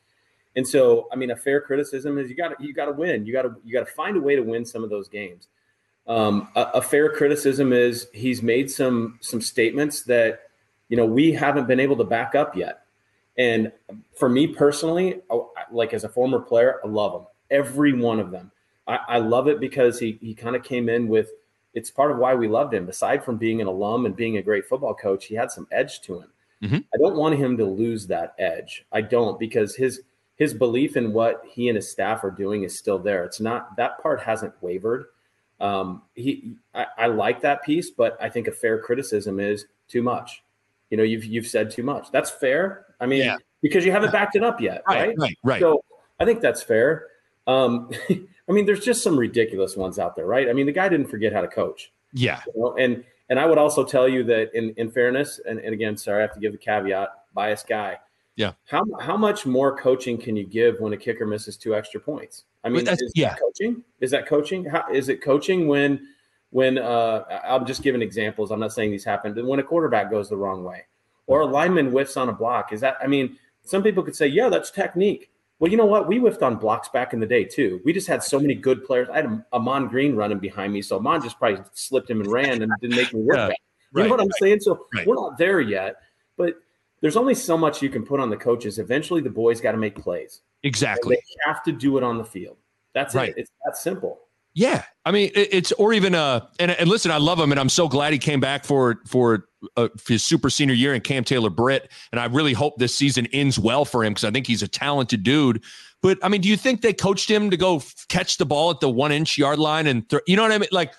And 0.55 0.67
so 0.67 1.07
i 1.13 1.15
mean 1.15 1.29
a 1.29 1.35
fair 1.35 1.61
criticism 1.61 2.17
is 2.17 2.27
you 2.27 2.35
got 2.35 2.57
to 2.57 2.65
you 2.65 2.73
got 2.73 2.85
to 2.85 2.93
win. 2.93 3.27
You 3.27 3.33
got 3.33 3.43
to 3.43 3.55
you 3.63 3.71
got 3.71 3.85
to 3.85 3.93
find 3.93 4.17
a 4.17 4.19
way 4.19 4.35
to 4.35 4.41
win 4.41 4.65
some 4.65 4.83
of 4.83 4.89
those 4.89 5.07
games 5.07 5.47
um, 6.09 6.49
a, 6.55 6.61
a, 6.75 6.81
fair 6.81 7.09
criticism 7.13 7.71
is 7.71 8.07
he's 8.13 8.41
made 8.41 8.69
some 8.69 9.19
some 9.21 9.39
statements 9.39 10.01
that 10.03 10.41
you 10.89 10.97
know 10.97 11.05
we 11.05 11.31
haven't 11.31 11.67
been 11.67 11.79
able 11.79 11.95
to 11.97 12.03
back 12.03 12.33
up 12.33 12.57
yet. 12.57 12.81
And 13.37 13.71
for 14.17 14.27
me 14.27 14.47
personally, 14.47 15.21
like 15.71 15.93
as 15.93 16.03
a 16.03 16.09
former 16.09 16.39
player, 16.39 16.81
I 16.83 16.87
love 16.87 17.13
them, 17.13 17.27
every 17.51 17.93
one 17.93 18.19
of 18.19 18.31
them. 18.31 18.51
I, 18.87 18.99
I 19.07 19.17
love 19.19 19.47
it 19.47 19.59
because 19.59 19.99
he 19.99 20.17
he 20.19 20.33
kind 20.33 20.55
of 20.55 20.63
came 20.63 20.89
in 20.89 21.07
with 21.07 21.29
it's 21.75 21.91
part 21.91 22.11
of 22.11 22.17
why 22.17 22.33
we 22.33 22.47
loved 22.47 22.73
him. 22.73 22.89
Aside 22.89 23.23
from 23.23 23.37
being 23.37 23.61
an 23.61 23.67
alum 23.67 24.07
and 24.07 24.15
being 24.15 24.37
a 24.37 24.41
great 24.41 24.65
football 24.65 24.95
coach, 24.95 25.25
he 25.25 25.35
had 25.35 25.51
some 25.51 25.67
edge 25.71 26.01
to 26.01 26.21
him. 26.21 26.29
Mm-hmm. 26.63 26.75
I 26.75 26.97
don't 26.97 27.15
want 27.15 27.37
him 27.37 27.55
to 27.57 27.65
lose 27.65 28.07
that 28.07 28.33
edge. 28.39 28.83
I 28.91 29.01
don't 29.01 29.39
because 29.39 29.75
his 29.75 30.01
his 30.37 30.55
belief 30.55 30.97
in 30.97 31.13
what 31.13 31.43
he 31.47 31.69
and 31.69 31.75
his 31.75 31.91
staff 31.91 32.23
are 32.23 32.31
doing 32.31 32.63
is 32.63 32.75
still 32.75 32.97
there. 32.97 33.23
It's 33.25 33.39
not 33.39 33.75
that 33.77 34.01
part 34.01 34.21
hasn't 34.21 34.53
wavered. 34.61 35.05
Um, 35.59 36.03
he, 36.15 36.55
I, 36.73 36.85
I 36.97 37.07
like 37.07 37.41
that 37.41 37.63
piece, 37.63 37.89
but 37.89 38.17
I 38.21 38.29
think 38.29 38.47
a 38.47 38.51
fair 38.51 38.79
criticism 38.79 39.39
is 39.39 39.65
too 39.87 40.01
much. 40.01 40.43
You 40.89 40.97
know, 40.97 41.03
you've 41.03 41.25
you've 41.25 41.47
said 41.47 41.69
too 41.69 41.83
much. 41.83 42.11
That's 42.11 42.29
fair. 42.29 42.85
I 42.99 43.05
mean, 43.05 43.25
yeah. 43.25 43.35
because 43.61 43.85
you 43.85 43.91
haven't 43.91 44.11
backed 44.11 44.35
it 44.35 44.43
up 44.43 44.59
yet, 44.59 44.81
right? 44.87 45.09
Right, 45.09 45.17
right. 45.17 45.37
right. 45.43 45.59
So 45.59 45.83
I 46.19 46.25
think 46.25 46.41
that's 46.41 46.63
fair. 46.63 47.07
Um, 47.47 47.89
I 48.09 48.51
mean, 48.51 48.65
there's 48.65 48.83
just 48.83 49.03
some 49.03 49.17
ridiculous 49.17 49.75
ones 49.77 49.99
out 49.99 50.15
there, 50.15 50.25
right? 50.25 50.49
I 50.49 50.53
mean, 50.53 50.65
the 50.65 50.71
guy 50.71 50.89
didn't 50.89 51.07
forget 51.07 51.31
how 51.31 51.41
to 51.41 51.47
coach. 51.47 51.91
Yeah. 52.13 52.41
You 52.47 52.61
know? 52.61 52.75
And 52.77 53.03
and 53.29 53.39
I 53.39 53.45
would 53.45 53.59
also 53.59 53.83
tell 53.83 54.07
you 54.07 54.23
that 54.23 54.53
in 54.55 54.73
in 54.77 54.89
fairness, 54.89 55.39
and, 55.47 55.59
and 55.59 55.73
again, 55.73 55.97
sorry, 55.97 56.19
I 56.19 56.21
have 56.21 56.33
to 56.33 56.39
give 56.39 56.51
the 56.51 56.57
caveat, 56.57 57.09
biased 57.33 57.67
guy. 57.67 57.99
Yeah. 58.39 58.53
How 58.67 58.85
how 59.01 59.17
much 59.17 59.45
more 59.45 59.75
coaching 59.75 60.17
can 60.17 60.37
you 60.37 60.45
give 60.45 60.79
when 60.79 60.93
a 60.93 60.97
kicker 60.97 61.27
misses 61.27 61.57
two 61.57 61.75
extra 61.75 61.99
points? 61.99 62.45
I 62.63 62.69
mean, 62.69 62.87
is 62.87 63.11
yeah. 63.13 63.35
coaching? 63.35 63.83
Is 63.99 64.11
that 64.11 64.27
coaching? 64.27 64.63
How, 64.63 64.85
is 64.89 65.09
it 65.09 65.21
coaching 65.21 65.67
when 65.67 66.07
when 66.51 66.77
uh, 66.77 67.23
I'm 67.43 67.65
just 67.65 67.83
giving 67.83 68.01
examples. 68.01 68.51
I'm 68.51 68.61
not 68.61 68.71
saying 68.71 68.91
these 68.91 69.03
happened. 69.03 69.35
When 69.45 69.59
a 69.59 69.63
quarterback 69.63 70.09
goes 70.09 70.29
the 70.29 70.37
wrong 70.37 70.63
way, 70.63 70.85
or 71.27 71.41
a 71.41 71.45
lineman 71.45 71.89
whiffs 71.89 72.15
on 72.15 72.29
a 72.29 72.33
block, 72.33 72.71
is 72.71 72.79
that? 72.79 72.95
I 73.01 73.07
mean, 73.07 73.37
some 73.63 73.83
people 73.83 74.03
could 74.03 74.15
say, 74.15 74.27
yeah, 74.27 74.47
that's 74.47 74.71
technique. 74.71 75.31
Well, 75.59 75.69
you 75.69 75.75
know 75.75 75.85
what? 75.85 76.07
We 76.07 76.19
whiffed 76.19 76.41
on 76.41 76.55
blocks 76.55 76.87
back 76.87 77.11
in 77.11 77.19
the 77.19 77.25
day 77.25 77.43
too. 77.43 77.81
We 77.83 77.91
just 77.91 78.07
had 78.07 78.23
so 78.23 78.39
many 78.39 78.55
good 78.55 78.85
players. 78.85 79.09
I 79.09 79.17
had 79.17 79.25
a 79.25 79.45
Ahman 79.51 79.89
Green 79.89 80.15
running 80.15 80.39
behind 80.39 80.71
me, 80.71 80.81
so 80.81 80.95
Ahman 80.95 81.21
just 81.21 81.37
probably 81.37 81.61
slipped 81.73 82.09
him 82.09 82.21
and 82.21 82.31
ran 82.31 82.61
and 82.61 82.71
didn't 82.79 82.95
make 82.95 83.13
me 83.13 83.19
work 83.21 83.37
yeah, 83.37 83.47
back. 83.49 83.57
You 83.59 84.01
right, 84.01 84.03
know 84.05 84.11
what 84.11 84.21
I'm 84.21 84.27
right, 84.27 84.39
saying? 84.39 84.59
So 84.61 84.87
right. 84.95 85.05
we're 85.05 85.15
not 85.15 85.37
there 85.37 85.59
yet, 85.59 85.97
but 86.37 86.55
there's 87.01 87.17
only 87.17 87.35
so 87.35 87.57
much 87.57 87.81
you 87.81 87.89
can 87.89 88.05
put 88.05 88.19
on 88.19 88.29
the 88.29 88.37
coaches. 88.37 88.79
Eventually, 88.79 89.21
the 89.21 89.29
boys 89.29 89.61
got 89.61 89.71
to 89.71 89.77
make 89.77 89.95
plays. 89.95 90.41
Exactly. 90.63 91.15
they 91.15 91.21
have 91.45 91.63
to 91.63 91.71
do 91.71 91.97
it 91.97 92.03
on 92.03 92.17
the 92.17 92.25
field. 92.25 92.57
That's 92.93 93.15
right. 93.15 93.29
it. 93.29 93.35
It's 93.37 93.51
that 93.65 93.77
simple. 93.77 94.19
Yeah, 94.55 94.83
I 95.05 95.11
mean 95.11 95.31
it's 95.35 95.71
or 95.73 95.93
even 95.93 96.15
uh 96.15 96.47
and, 96.59 96.71
and 96.71 96.89
listen, 96.89 97.11
I 97.11 97.17
love 97.17 97.39
him 97.39 97.51
and 97.51 97.59
I'm 97.59 97.69
so 97.69 97.87
glad 97.87 98.13
he 98.13 98.19
came 98.19 98.39
back 98.39 98.65
for 98.65 98.99
for 99.05 99.45
uh, 99.77 99.89
his 100.07 100.23
super 100.23 100.49
senior 100.49 100.73
year 100.73 100.93
in 100.93 101.01
Cam 101.01 101.23
Taylor 101.23 101.51
Britt, 101.51 101.91
and 102.11 102.19
I 102.19 102.25
really 102.25 102.53
hope 102.53 102.77
this 102.77 102.95
season 102.95 103.27
ends 103.27 103.59
well 103.59 103.85
for 103.85 104.03
him 104.03 104.11
because 104.11 104.23
I 104.23 104.31
think 104.31 104.47
he's 104.47 104.63
a 104.63 104.67
talented 104.67 105.23
dude. 105.23 105.63
But 106.01 106.17
I 106.23 106.29
mean, 106.29 106.41
do 106.41 106.49
you 106.49 106.57
think 106.57 106.81
they 106.81 106.93
coached 106.93 107.29
him 107.29 107.51
to 107.51 107.57
go 107.57 107.83
catch 108.07 108.37
the 108.37 108.45
ball 108.45 108.71
at 108.71 108.79
the 108.79 108.89
one 108.89 109.11
inch 109.11 109.37
yard 109.37 109.59
line 109.59 109.85
and 109.85 110.09
th- 110.09 110.23
you 110.25 110.35
know 110.35 110.41
what 110.43 110.51
I 110.51 110.57
mean? 110.57 110.69
Like 110.71 110.93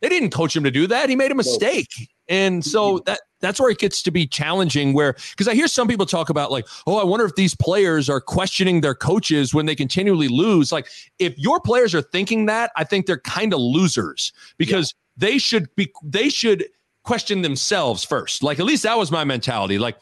they 0.00 0.08
didn't 0.08 0.30
coach 0.30 0.56
him 0.56 0.64
to 0.64 0.70
do 0.70 0.86
that. 0.88 1.08
He 1.08 1.16
made 1.16 1.30
a 1.30 1.36
mistake. 1.36 2.10
And 2.28 2.62
mm-hmm. 2.62 2.68
so 2.68 2.98
that 3.06 3.20
that's 3.40 3.60
where 3.60 3.70
it 3.70 3.78
gets 3.78 4.02
to 4.02 4.10
be 4.10 4.26
challenging 4.26 4.92
where 4.92 5.14
because 5.30 5.48
I 5.48 5.54
hear 5.54 5.68
some 5.68 5.88
people 5.88 6.06
talk 6.06 6.28
about 6.28 6.50
like, 6.50 6.66
oh, 6.86 6.98
I 6.98 7.04
wonder 7.04 7.24
if 7.24 7.34
these 7.36 7.54
players 7.54 8.08
are 8.08 8.20
questioning 8.20 8.80
their 8.80 8.94
coaches 8.94 9.54
when 9.54 9.66
they 9.66 9.74
continually 9.74 10.28
lose. 10.28 10.72
Like 10.72 10.88
if 11.18 11.38
your 11.38 11.60
players 11.60 11.94
are 11.94 12.02
thinking 12.02 12.46
that, 12.46 12.72
I 12.76 12.84
think 12.84 13.06
they're 13.06 13.20
kind 13.20 13.52
of 13.52 13.60
losers 13.60 14.32
because 14.56 14.94
yeah. 15.16 15.28
they 15.28 15.38
should 15.38 15.74
be 15.76 15.92
they 16.02 16.28
should 16.28 16.66
question 17.04 17.42
themselves 17.42 18.04
first. 18.04 18.42
Like 18.42 18.58
at 18.58 18.66
least 18.66 18.82
that 18.82 18.98
was 18.98 19.10
my 19.10 19.24
mentality. 19.24 19.78
Like 19.78 19.96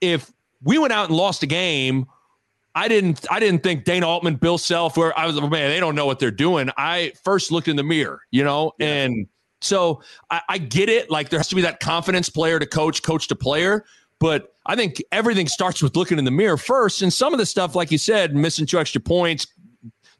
if 0.00 0.30
we 0.62 0.78
went 0.78 0.92
out 0.92 1.08
and 1.08 1.16
lost 1.16 1.42
a 1.42 1.46
game 1.46 2.06
I 2.74 2.88
didn't 2.88 3.26
I 3.30 3.40
didn't 3.40 3.62
think 3.62 3.84
Dana 3.84 4.06
Altman, 4.06 4.36
Bill 4.36 4.58
Self, 4.58 4.96
where 4.96 5.16
I 5.18 5.26
was 5.26 5.40
man, 5.40 5.50
they 5.50 5.80
don't 5.80 5.94
know 5.94 6.06
what 6.06 6.18
they're 6.18 6.30
doing. 6.30 6.70
I 6.76 7.12
first 7.24 7.50
looked 7.50 7.68
in 7.68 7.76
the 7.76 7.82
mirror, 7.82 8.20
you 8.30 8.44
know, 8.44 8.72
yeah. 8.78 8.86
and 8.86 9.26
so 9.60 10.02
I, 10.30 10.40
I 10.48 10.58
get 10.58 10.88
it. 10.88 11.10
Like 11.10 11.28
there 11.28 11.38
has 11.38 11.48
to 11.48 11.54
be 11.54 11.62
that 11.62 11.80
confidence 11.80 12.28
player 12.28 12.58
to 12.58 12.66
coach, 12.66 13.02
coach 13.02 13.28
to 13.28 13.36
player. 13.36 13.84
But 14.18 14.54
I 14.66 14.76
think 14.76 15.02
everything 15.12 15.48
starts 15.48 15.82
with 15.82 15.96
looking 15.96 16.18
in 16.18 16.24
the 16.24 16.30
mirror 16.30 16.58
first. 16.58 17.02
And 17.02 17.12
some 17.12 17.32
of 17.32 17.38
the 17.38 17.46
stuff, 17.46 17.74
like 17.74 17.90
you 17.90 17.98
said, 17.98 18.34
missing 18.34 18.66
two 18.66 18.78
extra 18.78 19.00
points, 19.00 19.46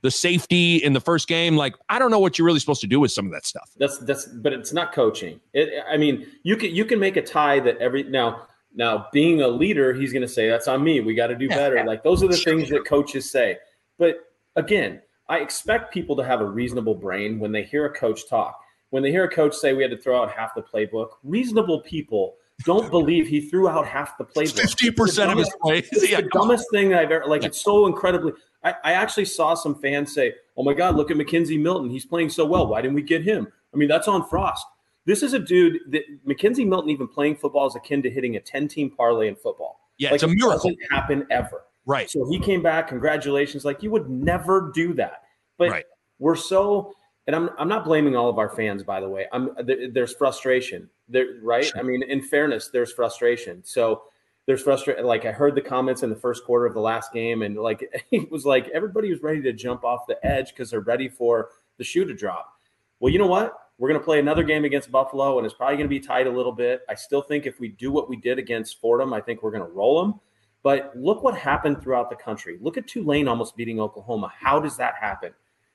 the 0.02 0.10
safety 0.10 0.76
in 0.76 0.94
the 0.94 1.00
first 1.00 1.28
game, 1.28 1.56
like 1.56 1.74
I 1.90 1.98
don't 1.98 2.10
know 2.10 2.18
what 2.18 2.38
you're 2.38 2.46
really 2.46 2.60
supposed 2.60 2.80
to 2.80 2.86
do 2.86 2.98
with 2.98 3.12
some 3.12 3.26
of 3.26 3.32
that 3.32 3.44
stuff. 3.44 3.70
That's 3.76 3.98
that's, 3.98 4.24
but 4.26 4.54
it's 4.54 4.72
not 4.72 4.92
coaching. 4.92 5.40
It, 5.52 5.84
I 5.90 5.98
mean, 5.98 6.26
you 6.42 6.56
can 6.56 6.74
you 6.74 6.86
can 6.86 6.98
make 6.98 7.16
a 7.16 7.22
tie 7.22 7.60
that 7.60 7.76
every 7.76 8.04
now 8.04 8.46
now 8.74 9.08
being 9.12 9.42
a 9.42 9.48
leader, 9.48 9.92
he's 9.92 10.12
going 10.12 10.22
to 10.22 10.28
say 10.28 10.48
that's 10.48 10.68
on 10.68 10.82
me. 10.82 11.00
We 11.00 11.14
got 11.14 11.26
to 11.26 11.36
do 11.36 11.48
better. 11.48 11.84
Like 11.84 12.02
those 12.02 12.22
are 12.22 12.28
the 12.28 12.36
things 12.36 12.70
that 12.70 12.86
coaches 12.86 13.30
say. 13.30 13.58
But 13.98 14.20
again, 14.56 15.02
I 15.28 15.38
expect 15.38 15.92
people 15.92 16.16
to 16.16 16.24
have 16.24 16.40
a 16.40 16.46
reasonable 16.46 16.94
brain 16.94 17.38
when 17.38 17.52
they 17.52 17.62
hear 17.62 17.84
a 17.84 17.92
coach 17.92 18.28
talk 18.28 18.58
when 18.90 19.02
they 19.02 19.10
hear 19.10 19.24
a 19.24 19.30
coach 19.30 19.54
say 19.54 19.72
we 19.72 19.82
had 19.82 19.90
to 19.90 19.96
throw 19.96 20.22
out 20.22 20.30
half 20.32 20.54
the 20.54 20.62
playbook, 20.62 21.10
reasonable 21.22 21.80
people 21.80 22.36
don't 22.64 22.90
believe 22.90 23.26
he 23.26 23.40
threw 23.40 23.68
out 23.68 23.86
half 23.86 24.18
the 24.18 24.24
playbook. 24.24 24.60
Fifty 24.60 24.90
percent 24.90 25.32
of 25.32 25.38
his 25.38 25.50
plays. 25.62 25.88
It's 25.92 26.10
yeah. 26.10 26.20
the 26.20 26.28
dumbest 26.28 26.66
thing 26.70 26.94
I've 26.94 27.10
ever 27.10 27.26
like. 27.26 27.44
It's 27.44 27.60
so 27.60 27.86
incredibly. 27.86 28.32
I, 28.62 28.74
I, 28.84 28.92
actually 28.92 29.24
saw 29.24 29.54
some 29.54 29.74
fans 29.80 30.12
say, 30.12 30.34
"Oh 30.56 30.62
my 30.62 30.74
God, 30.74 30.96
look 30.96 31.10
at 31.10 31.16
McKenzie 31.16 31.60
Milton. 31.60 31.88
He's 31.88 32.04
playing 32.04 32.28
so 32.28 32.44
well. 32.44 32.66
Why 32.66 32.82
didn't 32.82 32.94
we 32.94 33.02
get 33.02 33.22
him?" 33.22 33.48
I 33.72 33.76
mean, 33.76 33.88
that's 33.88 34.08
on 34.08 34.28
Frost. 34.28 34.66
This 35.06 35.22
is 35.22 35.32
a 35.32 35.38
dude 35.38 35.78
that 35.88 36.02
McKenzie 36.26 36.66
Milton 36.66 36.90
even 36.90 37.08
playing 37.08 37.36
football 37.36 37.66
is 37.66 37.74
akin 37.74 38.02
to 38.02 38.10
hitting 38.10 38.36
a 38.36 38.40
ten-team 38.40 38.90
parlay 38.90 39.28
in 39.28 39.36
football. 39.36 39.80
Yeah, 39.98 40.08
like, 40.08 40.16
it's 40.16 40.24
a 40.24 40.28
miracle. 40.28 40.70
It 40.70 40.76
doesn't 40.78 40.78
happen 40.92 41.26
ever. 41.30 41.62
Right. 41.86 42.10
So 42.10 42.28
he 42.28 42.38
came 42.38 42.62
back. 42.62 42.88
Congratulations. 42.88 43.64
Like 43.64 43.82
you 43.82 43.90
would 43.90 44.10
never 44.10 44.70
do 44.74 44.92
that. 44.94 45.22
But 45.56 45.70
right. 45.70 45.84
we're 46.18 46.36
so 46.36 46.94
and 47.30 47.36
I'm 47.36 47.50
I'm 47.58 47.68
not 47.68 47.84
blaming 47.84 48.16
all 48.16 48.28
of 48.28 48.38
our 48.38 48.48
fans, 48.48 48.82
by 48.82 48.98
the 48.98 49.08
way. 49.08 49.26
I'm 49.32 49.50
there's 49.92 50.12
frustration 50.14 50.90
there, 51.08 51.38
right? 51.42 51.64
Sure. 51.64 51.78
I 51.78 51.82
mean, 51.82 52.02
in 52.02 52.20
fairness, 52.22 52.70
there's 52.72 52.92
frustration. 52.92 53.62
So 53.64 54.02
there's 54.46 54.62
frustration. 54.62 55.04
Like 55.04 55.26
I 55.26 55.30
heard 55.30 55.54
the 55.54 55.60
comments 55.60 56.02
in 56.02 56.10
the 56.10 56.16
first 56.16 56.44
quarter 56.44 56.66
of 56.66 56.74
the 56.74 56.80
last 56.80 57.12
game, 57.12 57.42
and 57.42 57.56
like 57.56 57.88
it 58.10 58.28
was 58.32 58.44
like 58.44 58.68
everybody 58.70 59.10
was 59.10 59.22
ready 59.22 59.40
to 59.42 59.52
jump 59.52 59.84
off 59.84 60.08
the 60.08 60.18
edge 60.26 60.48
because 60.48 60.70
they're 60.70 60.80
ready 60.80 61.08
for 61.08 61.50
the 61.78 61.84
shoe 61.84 62.04
to 62.04 62.14
drop. 62.14 62.52
Well, 62.98 63.12
you 63.12 63.20
know 63.20 63.28
what? 63.28 63.56
We're 63.78 63.88
going 63.88 64.00
to 64.00 64.04
play 64.04 64.18
another 64.18 64.42
game 64.42 64.64
against 64.64 64.90
Buffalo, 64.90 65.38
and 65.38 65.46
it's 65.46 65.54
probably 65.54 65.76
going 65.76 65.86
to 65.86 65.88
be 65.88 66.00
tight 66.00 66.26
a 66.26 66.30
little 66.30 66.52
bit. 66.52 66.82
I 66.88 66.96
still 66.96 67.22
think 67.22 67.46
if 67.46 67.60
we 67.60 67.68
do 67.68 67.92
what 67.92 68.10
we 68.10 68.16
did 68.16 68.40
against 68.40 68.80
Fordham, 68.80 69.12
I 69.14 69.20
think 69.20 69.42
we're 69.42 69.52
going 69.52 69.62
to 69.62 69.70
roll 69.70 70.02
them. 70.02 70.20
But 70.62 70.92
look 70.96 71.22
what 71.22 71.38
happened 71.38 71.80
throughout 71.80 72.10
the 72.10 72.16
country. 72.16 72.58
Look 72.60 72.76
at 72.76 72.88
Tulane 72.88 73.28
almost 73.28 73.56
beating 73.56 73.80
Oklahoma. 73.80 74.32
How 74.36 74.60
does 74.60 74.76
that 74.76 74.96
happen? 75.00 75.32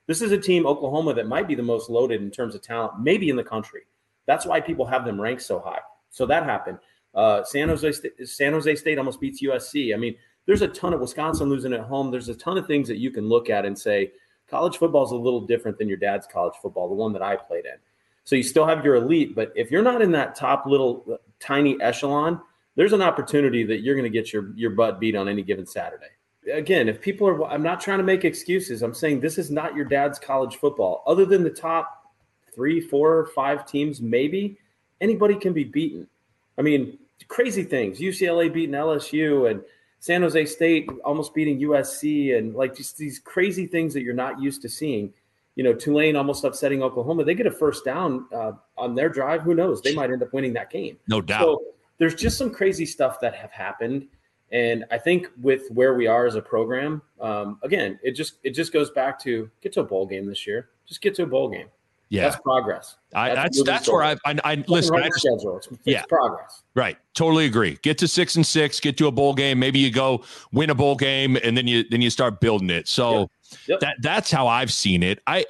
This 0.07 0.21
is 0.21 0.31
a 0.31 0.37
team, 0.37 0.65
Oklahoma, 0.65 1.13
that 1.15 1.27
might 1.27 1.47
be 1.47 1.55
the 1.55 1.63
most 1.63 1.89
loaded 1.89 2.21
in 2.21 2.29
terms 2.29 2.53
of 2.55 2.61
talent, 2.61 2.99
maybe 2.99 3.29
in 3.29 3.35
the 3.35 3.43
country. 3.43 3.81
That's 4.25 4.45
why 4.45 4.61
people 4.61 4.85
have 4.85 5.05
them 5.05 5.19
ranked 5.19 5.41
so 5.41 5.59
high. 5.59 5.79
So 6.09 6.25
that 6.27 6.43
happened. 6.43 6.79
Uh, 7.13 7.43
San 7.43 7.69
Jose 7.69 7.91
San 8.25 8.53
Jose 8.53 8.75
State 8.75 8.97
almost 8.97 9.19
beats 9.19 9.41
USC. 9.41 9.93
I 9.93 9.97
mean, 9.97 10.15
there's 10.45 10.61
a 10.61 10.67
ton 10.67 10.93
of 10.93 10.99
Wisconsin 10.99 11.49
losing 11.49 11.73
at 11.73 11.79
home. 11.81 12.11
There's 12.11 12.29
a 12.29 12.35
ton 12.35 12.57
of 12.57 12.67
things 12.67 12.87
that 12.87 12.97
you 12.97 13.09
can 13.09 13.27
look 13.27 13.49
at 13.49 13.65
and 13.65 13.77
say 13.77 14.11
college 14.47 14.77
football 14.77 15.05
is 15.05 15.11
a 15.11 15.15
little 15.15 15.41
different 15.41 15.77
than 15.77 15.87
your 15.87 15.97
dad's 15.97 16.27
college 16.27 16.53
football, 16.61 16.87
the 16.87 16.95
one 16.95 17.13
that 17.13 17.21
I 17.21 17.35
played 17.35 17.65
in. 17.65 17.77
So 18.25 18.35
you 18.35 18.43
still 18.43 18.65
have 18.65 18.83
your 18.83 18.95
elite, 18.95 19.35
but 19.35 19.53
if 19.55 19.71
you're 19.71 19.83
not 19.83 20.01
in 20.01 20.11
that 20.11 20.35
top 20.35 20.65
little 20.65 21.19
tiny 21.39 21.79
echelon, 21.81 22.41
there's 22.75 22.93
an 22.93 23.01
opportunity 23.01 23.63
that 23.63 23.81
you're 23.81 23.95
going 23.95 24.11
to 24.11 24.15
get 24.15 24.33
your 24.33 24.51
your 24.55 24.71
butt 24.71 24.99
beat 24.99 25.15
on 25.15 25.29
any 25.29 25.41
given 25.41 25.65
Saturday 25.65 26.14
again, 26.51 26.87
if 26.89 27.01
people 27.01 27.27
are, 27.27 27.45
I'm 27.45 27.63
not 27.63 27.81
trying 27.81 27.99
to 27.99 28.03
make 28.03 28.25
excuses. 28.25 28.81
I'm 28.81 28.93
saying 28.93 29.19
this 29.19 29.37
is 29.37 29.51
not 29.51 29.75
your 29.75 29.85
dad's 29.85 30.19
college 30.19 30.57
football. 30.57 31.03
Other 31.07 31.25
than 31.25 31.43
the 31.43 31.49
top 31.49 32.11
three, 32.53 32.79
four, 32.79 33.27
five 33.35 33.65
teams, 33.65 34.01
maybe 34.01 34.57
anybody 35.01 35.35
can 35.35 35.53
be 35.53 35.63
beaten. 35.63 36.07
I 36.57 36.61
mean, 36.61 36.97
crazy 37.27 37.63
things. 37.63 37.99
UCLA 37.99 38.53
beating 38.53 38.75
LSU 38.75 39.49
and 39.49 39.61
San 39.99 40.21
Jose 40.21 40.45
State 40.45 40.89
almost 41.03 41.33
beating 41.33 41.59
USC, 41.61 42.37
and 42.37 42.53
like 42.53 42.75
just 42.75 42.97
these 42.97 43.19
crazy 43.19 43.65
things 43.65 43.93
that 43.93 44.03
you're 44.03 44.13
not 44.13 44.39
used 44.39 44.61
to 44.61 44.69
seeing. 44.69 45.11
You 45.55 45.63
know, 45.63 45.73
Tulane 45.73 46.15
almost 46.15 46.43
upsetting 46.43 46.83
Oklahoma. 46.83 47.23
They 47.23 47.33
get 47.33 47.47
a 47.47 47.51
first 47.51 47.85
down 47.85 48.27
uh, 48.33 48.51
on 48.77 48.93
their 48.93 49.09
drive. 49.09 49.41
Who 49.41 49.55
knows? 49.55 49.81
They 49.81 49.95
might 49.95 50.11
end 50.11 50.21
up 50.21 50.33
winning 50.33 50.53
that 50.53 50.69
game. 50.69 50.97
No 51.07 51.21
doubt. 51.21 51.41
So 51.41 51.63
there's 51.97 52.13
just 52.13 52.37
some 52.37 52.51
crazy 52.51 52.85
stuff 52.85 53.19
that 53.21 53.33
have 53.35 53.51
happened 53.51 54.07
and 54.51 54.85
I 54.91 54.97
think 54.97 55.27
with 55.41 55.69
where 55.69 55.95
we 55.95 56.07
are 56.07 56.25
as 56.25 56.35
a 56.35 56.41
program, 56.41 57.01
um, 57.19 57.59
again, 57.63 57.99
it 58.03 58.11
just 58.11 58.35
it 58.43 58.51
just 58.51 58.71
goes 58.71 58.91
back 58.91 59.19
to 59.23 59.49
get 59.61 59.73
to 59.73 59.81
a 59.81 59.83
bowl 59.83 60.05
game 60.05 60.25
this 60.25 60.45
year. 60.45 60.69
Just 60.85 61.01
get 61.01 61.15
to 61.15 61.23
a 61.23 61.25
bowl 61.25 61.49
game. 61.49 61.67
Yeah, 62.09 62.23
that's 62.23 62.41
progress. 62.41 62.97
I, 63.15 63.33
that's 63.33 63.57
that's, 63.57 63.87
that's 63.87 63.89
where 63.89 64.03
I 64.03 64.15
I, 64.25 64.39
I 64.43 64.63
listen. 64.67 64.95
I 64.95 65.09
schedule. 65.09 65.57
It's, 65.57 65.67
it's 65.67 65.79
yeah. 65.85 66.03
progress. 66.07 66.61
Right. 66.75 66.97
Totally 67.15 67.45
agree. 67.45 67.79
Get 67.81 67.97
to 67.97 68.07
six 68.07 68.35
and 68.35 68.45
six. 68.45 68.79
Get 68.79 68.95
to 68.97 69.07
a 69.07 69.11
bowl 69.11 69.33
game. 69.33 69.57
Maybe 69.57 69.79
you 69.79 69.91
go 69.91 70.23
win 70.51 70.69
a 70.69 70.75
bowl 70.75 70.95
game, 70.95 71.37
and 71.43 71.57
then 71.57 71.67
you 71.67 71.83
then 71.89 72.01
you 72.01 72.11
start 72.11 72.39
building 72.39 72.69
it. 72.69 72.87
So 72.87 73.21
yep. 73.21 73.29
Yep. 73.67 73.79
that 73.79 73.95
that's 74.01 74.29
how 74.29 74.47
I've 74.47 74.71
seen 74.71 75.01
it. 75.01 75.19
I 75.25 75.45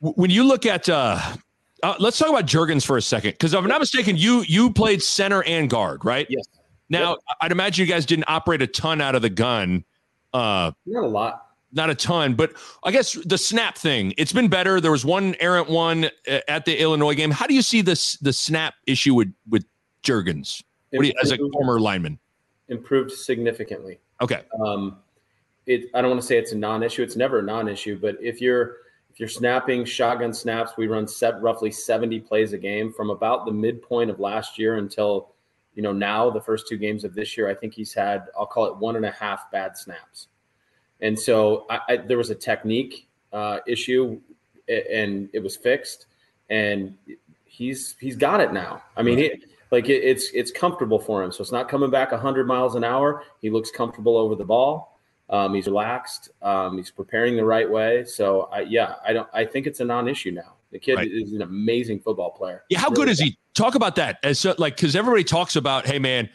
when 0.00 0.30
you 0.30 0.44
look 0.44 0.66
at. 0.66 0.88
uh 0.88 1.36
uh, 1.80 1.94
let's 2.00 2.18
talk 2.18 2.28
about 2.28 2.44
Jurgens 2.44 2.84
for 2.84 2.96
a 2.96 3.02
second, 3.02 3.30
because 3.30 3.54
if 3.54 3.58
I'm 3.60 3.68
not 3.68 3.78
mistaken, 3.78 4.16
you 4.16 4.42
you 4.48 4.72
played 4.72 5.00
center 5.00 5.44
and 5.44 5.70
guard, 5.70 6.04
right? 6.04 6.26
Yes. 6.28 6.48
Now, 6.90 7.10
yep. 7.10 7.18
I'd 7.42 7.52
imagine 7.52 7.86
you 7.86 7.92
guys 7.92 8.06
didn't 8.06 8.24
operate 8.28 8.62
a 8.62 8.66
ton 8.66 9.00
out 9.00 9.14
of 9.14 9.22
the 9.22 9.30
gun. 9.30 9.84
Uh, 10.32 10.72
Not 10.86 11.04
a 11.04 11.06
lot. 11.06 11.46
not 11.72 11.90
a 11.90 11.94
ton, 11.94 12.34
but 12.34 12.52
I 12.84 12.90
guess 12.90 13.12
the 13.24 13.38
snap 13.38 13.76
thing, 13.76 14.14
it's 14.16 14.32
been 14.32 14.48
better. 14.48 14.80
There 14.80 14.90
was 14.90 15.04
one 15.04 15.34
errant 15.40 15.68
one 15.68 16.06
uh, 16.30 16.40
at 16.48 16.64
the 16.64 16.80
Illinois 16.80 17.14
game. 17.14 17.30
How 17.30 17.46
do 17.46 17.54
you 17.54 17.62
see 17.62 17.80
this 17.82 18.16
the 18.18 18.32
snap 18.32 18.74
issue 18.86 19.14
with 19.14 19.32
with 19.48 19.64
Jurgens? 20.02 20.62
You, 20.92 21.12
as 21.22 21.32
a 21.32 21.38
former 21.52 21.78
lineman? 21.80 22.18
Improved 22.68 23.12
significantly. 23.12 23.98
Okay. 24.22 24.42
Um, 24.64 24.98
it, 25.66 25.90
I 25.94 26.00
don't 26.00 26.10
want 26.10 26.22
to 26.22 26.26
say 26.26 26.38
it's 26.38 26.52
a 26.52 26.56
non-issue. 26.56 27.02
It's 27.02 27.16
never 27.16 27.40
a 27.40 27.42
non-issue, 27.42 27.98
but 28.00 28.16
if 28.20 28.40
you're 28.40 28.76
if 29.10 29.20
you're 29.20 29.28
snapping 29.28 29.84
shotgun 29.84 30.32
snaps, 30.32 30.72
we 30.78 30.86
run 30.86 31.06
set 31.06 31.40
roughly 31.42 31.70
70 31.70 32.20
plays 32.20 32.52
a 32.54 32.58
game 32.58 32.92
from 32.92 33.10
about 33.10 33.44
the 33.44 33.52
midpoint 33.52 34.10
of 34.10 34.20
last 34.20 34.58
year 34.58 34.76
until 34.76 35.34
you 35.74 35.82
know 35.82 35.92
now 35.92 36.30
the 36.30 36.40
first 36.40 36.68
two 36.68 36.76
games 36.76 37.04
of 37.04 37.14
this 37.14 37.36
year. 37.36 37.48
I 37.48 37.54
think 37.54 37.74
he's 37.74 37.92
had 37.92 38.26
I'll 38.38 38.46
call 38.46 38.66
it 38.66 38.76
one 38.76 38.96
and 38.96 39.04
a 39.04 39.10
half 39.10 39.50
bad 39.50 39.76
snaps, 39.76 40.28
and 41.00 41.18
so 41.18 41.66
I, 41.70 41.80
I, 41.88 41.96
there 41.96 42.18
was 42.18 42.30
a 42.30 42.34
technique 42.34 43.08
uh, 43.32 43.58
issue, 43.66 44.20
and 44.68 45.28
it 45.32 45.42
was 45.42 45.56
fixed, 45.56 46.06
and 46.50 46.96
he's 47.44 47.96
he's 48.00 48.16
got 48.16 48.40
it 48.40 48.52
now. 48.52 48.82
I 48.96 49.02
mean, 49.02 49.40
like 49.70 49.88
it, 49.88 50.02
it's 50.04 50.30
it's 50.32 50.50
comfortable 50.50 50.98
for 50.98 51.22
him, 51.22 51.32
so 51.32 51.42
it's 51.42 51.52
not 51.52 51.68
coming 51.68 51.90
back 51.90 52.12
100 52.12 52.46
miles 52.46 52.74
an 52.74 52.84
hour. 52.84 53.22
He 53.40 53.50
looks 53.50 53.70
comfortable 53.70 54.16
over 54.16 54.34
the 54.34 54.44
ball 54.44 54.98
um, 55.30 55.54
he's 55.54 55.66
relaxed. 55.66 56.30
Um, 56.42 56.76
he's 56.76 56.90
preparing 56.90 57.36
the 57.36 57.44
right 57.44 57.68
way. 57.68 58.04
So 58.04 58.48
I, 58.52 58.60
yeah, 58.60 58.94
I 59.06 59.12
don't. 59.12 59.28
I 59.32 59.44
think 59.44 59.66
it's 59.66 59.80
a 59.80 59.84
non-issue 59.84 60.30
now. 60.30 60.54
The 60.70 60.78
kid 60.78 60.94
right. 60.96 61.10
is 61.10 61.32
an 61.32 61.42
amazing 61.42 62.00
football 62.00 62.30
player. 62.30 62.64
Yeah, 62.68 62.78
how 62.78 62.88
really 62.88 62.96
good 62.96 63.08
is 63.08 63.20
he? 63.20 63.38
Talk 63.54 63.74
about 63.74 63.96
that 63.96 64.18
as 64.22 64.38
so, 64.38 64.54
like 64.58 64.76
because 64.76 64.94
everybody 64.94 65.24
talks 65.24 65.56
about, 65.56 65.86
hey 65.86 65.98
man, 65.98 66.28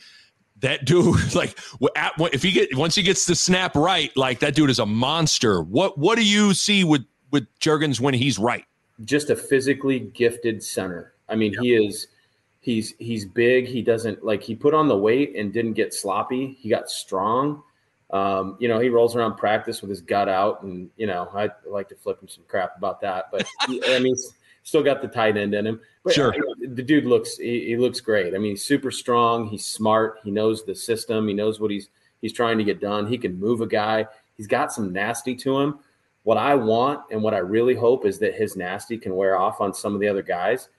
that 0.59 0.85
dude 0.85 1.35
like 1.35 1.57
at, 1.95 2.13
if 2.33 2.41
he 2.41 2.51
get 2.51 2.75
once 2.75 2.95
he 2.95 3.03
gets 3.03 3.25
the 3.25 3.35
snap 3.35 3.75
right, 3.75 4.15
like 4.17 4.39
that 4.39 4.55
dude 4.55 4.69
is 4.69 4.79
a 4.79 4.85
monster. 4.85 5.61
What 5.61 5.97
what 5.97 6.17
do 6.17 6.25
you 6.25 6.53
see 6.53 6.83
with 6.83 7.05
with 7.31 7.47
Jurgens 7.59 7.99
when 7.99 8.13
he's 8.13 8.39
right? 8.39 8.65
Just 9.05 9.29
a 9.29 9.35
physically 9.35 9.99
gifted 9.99 10.63
center. 10.63 11.13
I 11.29 11.35
mean, 11.35 11.53
yeah. 11.53 11.61
he 11.61 11.75
is. 11.75 12.07
He's 12.59 12.95
he's 12.97 13.25
big. 13.25 13.67
He 13.67 13.81
doesn't 13.81 14.23
like 14.23 14.41
he 14.41 14.55
put 14.55 14.73
on 14.73 14.87
the 14.87 14.97
weight 14.97 15.35
and 15.35 15.51
didn't 15.51 15.73
get 15.73 15.93
sloppy. 15.93 16.57
He 16.59 16.69
got 16.69 16.89
strong 16.89 17.61
um, 18.13 18.57
you 18.59 18.67
know, 18.67 18.79
he 18.79 18.89
rolls 18.89 19.15
around 19.15 19.37
practice 19.37 19.81
with 19.81 19.89
his 19.89 19.99
gut 19.99 20.29
out, 20.29 20.61
and 20.61 20.89
you 20.97 21.07
know, 21.07 21.29
I 21.33 21.49
like 21.65 21.89
to 21.89 21.95
flip 21.95 22.21
him 22.21 22.27
some 22.27 22.43
crap 22.47 22.77
about 22.77 23.01
that. 23.01 23.25
But 23.31 23.47
I 23.67 23.99
mean, 23.99 24.05
he's 24.05 24.33
still 24.61 24.83
got 24.83 25.01
the 25.01 25.07
tight 25.07 25.35
end 25.35 25.55
in 25.55 25.65
him. 25.65 25.81
But 26.03 26.13
sure, 26.13 26.35
the 26.59 26.83
dude 26.83 27.05
looks 27.05 27.37
he, 27.37 27.65
he, 27.65 27.75
looks 27.75 27.99
great. 27.99 28.35
I 28.35 28.37
mean, 28.37 28.51
he's 28.51 28.63
super 28.63 28.91
strong. 28.91 29.47
He's 29.47 29.65
smart. 29.65 30.19
He 30.23 30.29
knows 30.29 30.63
the 30.63 30.75
system. 30.75 31.27
He 31.27 31.33
knows 31.33 31.59
what 31.59 31.71
he's 31.71 31.89
he's 32.21 32.33
trying 32.33 32.59
to 32.59 32.63
get 32.63 32.79
done. 32.79 33.07
He 33.07 33.17
can 33.17 33.39
move 33.39 33.61
a 33.61 33.67
guy. 33.67 34.05
He's 34.37 34.47
got 34.47 34.71
some 34.71 34.93
nasty 34.93 35.35
to 35.37 35.59
him. 35.59 35.79
What 36.21 36.37
I 36.37 36.53
want 36.53 37.01
and 37.11 37.23
what 37.23 37.33
I 37.33 37.39
really 37.39 37.75
hope 37.75 38.05
is 38.05 38.19
that 38.19 38.35
his 38.35 38.55
nasty 38.55 38.97
can 38.97 39.15
wear 39.15 39.37
off 39.39 39.59
on 39.59 39.73
some 39.73 39.95
of 39.95 39.99
the 39.99 40.07
other 40.07 40.21
guys. 40.21 40.69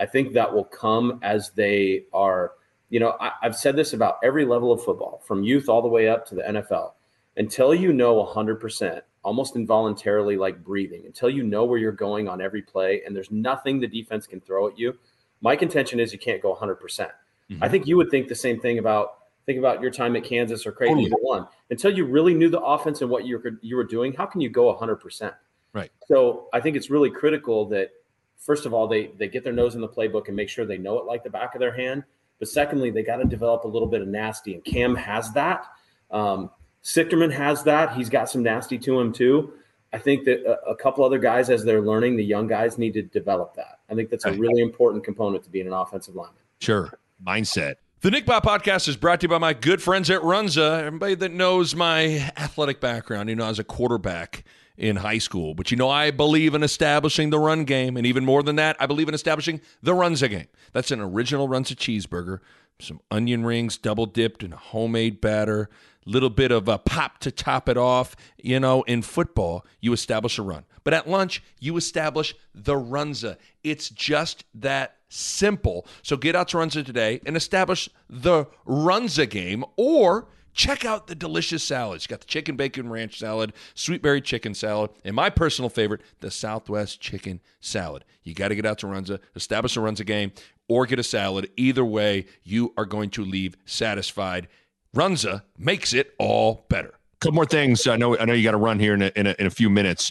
I 0.00 0.06
think 0.06 0.32
that 0.32 0.52
will 0.52 0.64
come 0.64 1.20
as 1.22 1.50
they 1.50 2.04
are 2.12 2.52
you 2.90 2.98
know, 2.98 3.16
I, 3.20 3.32
have 3.42 3.56
said 3.56 3.76
this 3.76 3.92
about 3.92 4.18
every 4.22 4.44
level 4.44 4.72
of 4.72 4.82
football, 4.82 5.22
from 5.24 5.42
youth 5.44 5.68
all 5.68 5.80
the 5.80 5.88
way 5.88 6.08
up 6.08 6.26
to 6.26 6.34
the 6.34 6.42
NFL. 6.42 6.92
Until 7.36 7.72
you 7.72 7.92
know 7.92 8.24
100%, 8.26 9.00
almost 9.22 9.54
involuntarily 9.56 10.36
like 10.36 10.62
breathing, 10.62 11.06
until 11.06 11.30
you 11.30 11.44
know 11.44 11.64
where 11.64 11.78
you're 11.78 11.92
going 11.92 12.28
on 12.28 12.40
every 12.40 12.60
play 12.60 13.02
and 13.06 13.14
there's 13.14 13.30
nothing 13.30 13.78
the 13.78 13.86
defense 13.86 14.26
can 14.26 14.40
throw 14.40 14.68
at 14.68 14.76
you, 14.76 14.98
my 15.40 15.54
contention 15.54 16.00
is 16.00 16.12
you 16.12 16.18
can't 16.18 16.42
go 16.42 16.54
100%. 16.54 16.78
percent 16.78 17.10
mm 17.10 17.56
hmm 17.56 17.64
I 17.64 17.68
think 17.68 17.88
you 17.88 17.96
would 17.96 18.10
think 18.10 18.28
the 18.28 18.34
same 18.34 18.60
thing 18.60 18.78
about 18.78 19.14
think 19.44 19.58
about 19.58 19.80
your 19.82 19.90
time 19.90 20.14
at 20.14 20.22
Kansas 20.22 20.64
or 20.66 20.70
Creighton, 20.70 21.00
either 21.00 21.16
one. 21.20 21.48
Until 21.70 21.92
you 21.92 22.04
really 22.04 22.32
knew 22.32 22.48
the 22.48 22.60
offense 22.60 23.00
and 23.00 23.10
what 23.10 23.24
you 23.26 23.38
were 23.38 23.58
you 23.60 23.74
were 23.74 23.82
doing, 23.82 24.12
how 24.12 24.26
can 24.26 24.40
you 24.40 24.48
go 24.48 24.72
100%? 24.72 25.34
Right. 25.72 25.90
So 26.06 26.48
I 26.52 26.60
think 26.60 26.76
it's 26.76 26.90
really 26.90 27.10
critical 27.10 27.66
that 27.70 27.90
first 28.38 28.66
of 28.66 28.72
all 28.72 28.86
they 28.86 29.08
they 29.18 29.26
get 29.26 29.42
their 29.42 29.52
nose 29.52 29.74
in 29.74 29.80
the 29.80 29.88
playbook 29.88 30.28
and 30.28 30.36
make 30.36 30.48
sure 30.48 30.64
they 30.64 30.78
know 30.78 30.98
it 30.98 31.06
like 31.06 31.24
the 31.24 31.30
back 31.30 31.56
of 31.56 31.60
their 31.60 31.74
hand 31.74 32.04
but 32.40 32.48
secondly, 32.48 32.90
they 32.90 33.04
got 33.04 33.18
to 33.18 33.24
develop 33.24 33.62
a 33.64 33.68
little 33.68 33.86
bit 33.86 34.02
of 34.02 34.08
nasty, 34.08 34.54
and 34.54 34.64
Cam 34.64 34.96
has 34.96 35.32
that. 35.34 35.66
Um, 36.10 36.50
Sichterman 36.82 37.30
has 37.30 37.62
that. 37.64 37.94
He's 37.94 38.08
got 38.08 38.28
some 38.28 38.42
nasty 38.42 38.78
to 38.78 38.98
him 38.98 39.12
too. 39.12 39.52
I 39.92 39.98
think 39.98 40.24
that 40.24 40.40
a, 40.44 40.70
a, 40.70 40.76
couple 40.76 41.04
other 41.04 41.18
guys, 41.18 41.50
as 41.50 41.64
they're 41.64 41.82
learning, 41.82 42.16
the 42.16 42.24
young 42.24 42.46
guys 42.46 42.78
need 42.78 42.94
to 42.94 43.02
develop 43.02 43.54
that. 43.56 43.80
I 43.88 43.94
think 43.94 44.08
that's 44.08 44.24
a 44.24 44.32
really 44.32 44.62
important 44.62 45.04
component 45.04 45.44
to 45.44 45.50
being 45.50 45.66
an 45.66 45.72
offensive 45.72 46.14
lineman. 46.14 46.42
Sure, 46.60 46.90
mindset. 47.24 47.74
The 48.00 48.10
Nick 48.10 48.24
Bahe 48.24 48.40
podcast 48.40 48.88
is 48.88 48.96
brought 48.96 49.20
to 49.20 49.24
you 49.24 49.28
by 49.28 49.38
my 49.38 49.52
good 49.52 49.82
friends 49.82 50.08
at 50.08 50.22
Runza. 50.22 50.82
Everybody 50.82 51.16
that 51.16 51.32
knows 51.32 51.74
my 51.74 52.32
athletic 52.36 52.80
background, 52.80 53.28
you 53.28 53.36
know, 53.36 53.46
as 53.46 53.58
a 53.58 53.64
quarterback 53.64 54.44
in 54.80 54.96
high 54.96 55.18
school. 55.18 55.54
But 55.54 55.70
you 55.70 55.76
know, 55.76 55.90
I 55.90 56.10
believe 56.10 56.54
in 56.54 56.62
establishing 56.62 57.28
the 57.30 57.38
run 57.38 57.64
game. 57.64 57.96
And 57.96 58.06
even 58.06 58.24
more 58.24 58.42
than 58.42 58.56
that, 58.56 58.76
I 58.80 58.86
believe 58.86 59.08
in 59.08 59.14
establishing 59.14 59.60
the 59.82 59.92
Runza 59.92 60.28
game. 60.28 60.48
That's 60.72 60.90
an 60.90 61.00
original 61.00 61.48
Runza 61.48 61.76
cheeseburger, 61.76 62.40
some 62.80 63.00
onion 63.10 63.44
rings 63.44 63.76
double 63.76 64.06
dipped 64.06 64.42
in 64.42 64.54
a 64.54 64.56
homemade 64.56 65.20
batter, 65.20 65.68
a 66.06 66.10
little 66.10 66.30
bit 66.30 66.50
of 66.50 66.66
a 66.66 66.78
pop 66.78 67.18
to 67.18 67.30
top 67.30 67.68
it 67.68 67.76
off. 67.76 68.16
You 68.42 68.58
know, 68.58 68.82
in 68.82 69.02
football, 69.02 69.66
you 69.80 69.92
establish 69.92 70.38
a 70.38 70.42
run. 70.42 70.64
But 70.82 70.94
at 70.94 71.08
lunch, 71.08 71.42
you 71.58 71.76
establish 71.76 72.34
the 72.54 72.74
Runza. 72.74 73.36
It's 73.62 73.90
just 73.90 74.46
that 74.54 74.96
simple. 75.10 75.86
So 76.02 76.16
get 76.16 76.34
out 76.34 76.48
to 76.48 76.56
Runza 76.56 76.86
today 76.86 77.20
and 77.26 77.36
establish 77.36 77.90
the 78.08 78.46
Runza 78.66 79.28
game 79.28 79.62
or– 79.76 80.26
Check 80.52 80.84
out 80.84 81.06
the 81.06 81.14
delicious 81.14 81.62
salads. 81.62 82.04
You 82.04 82.08
got 82.08 82.20
the 82.20 82.26
chicken 82.26 82.56
bacon 82.56 82.88
ranch 82.90 83.18
salad, 83.18 83.52
sweet 83.74 84.02
berry 84.02 84.20
chicken 84.20 84.54
salad, 84.54 84.90
and 85.04 85.14
my 85.14 85.30
personal 85.30 85.68
favorite, 85.68 86.00
the 86.20 86.30
Southwest 86.30 87.00
chicken 87.00 87.40
salad. 87.60 88.04
You 88.22 88.34
got 88.34 88.48
to 88.48 88.54
get 88.54 88.66
out 88.66 88.78
to 88.78 88.86
Runza, 88.86 89.20
establish 89.36 89.76
a 89.76 89.80
Runza 89.80 90.04
game, 90.04 90.32
or 90.68 90.86
get 90.86 90.98
a 90.98 91.04
salad. 91.04 91.50
Either 91.56 91.84
way, 91.84 92.26
you 92.42 92.72
are 92.76 92.84
going 92.84 93.10
to 93.10 93.24
leave 93.24 93.56
satisfied. 93.64 94.48
Runza 94.94 95.42
makes 95.56 95.94
it 95.94 96.14
all 96.18 96.66
better. 96.68 96.88
A 96.88 97.18
couple 97.20 97.34
more 97.34 97.46
things. 97.46 97.86
I 97.86 97.96
know. 97.96 98.18
I 98.18 98.24
know 98.24 98.32
you 98.32 98.42
got 98.42 98.52
to 98.52 98.56
run 98.56 98.78
here 98.78 98.94
in 98.94 99.02
a, 99.02 99.12
in 99.14 99.26
a, 99.26 99.36
in 99.38 99.46
a 99.46 99.50
few 99.50 99.70
minutes. 99.70 100.10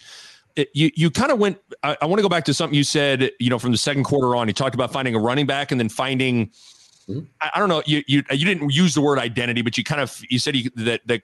It, 0.55 0.69
you 0.73 0.89
you 0.95 1.11
kind 1.11 1.31
of 1.31 1.39
went. 1.39 1.59
I, 1.83 1.97
I 2.01 2.05
want 2.05 2.19
to 2.19 2.23
go 2.23 2.29
back 2.29 2.45
to 2.45 2.53
something 2.53 2.75
you 2.75 2.83
said. 2.83 3.31
You 3.39 3.49
know, 3.49 3.59
from 3.59 3.71
the 3.71 3.77
second 3.77 4.03
quarter 4.03 4.35
on, 4.35 4.47
you 4.47 4.53
talked 4.53 4.75
about 4.75 4.91
finding 4.91 5.15
a 5.15 5.19
running 5.19 5.45
back 5.45 5.71
and 5.71 5.79
then 5.79 5.89
finding 5.89 6.51
I, 7.41 7.51
I, 7.55 7.59
don't 7.59 7.69
know. 7.69 7.81
You, 7.85 8.03
you 8.07 8.23
you 8.31 8.45
didn't 8.45 8.71
use 8.71 8.93
the 8.93 9.01
word 9.01 9.19
identity, 9.19 9.61
but 9.61 9.77
you 9.77 9.83
kind 9.83 10.01
of 10.01 10.21
you 10.29 10.39
said 10.39 10.55
that 10.75 11.01
that 11.07 11.21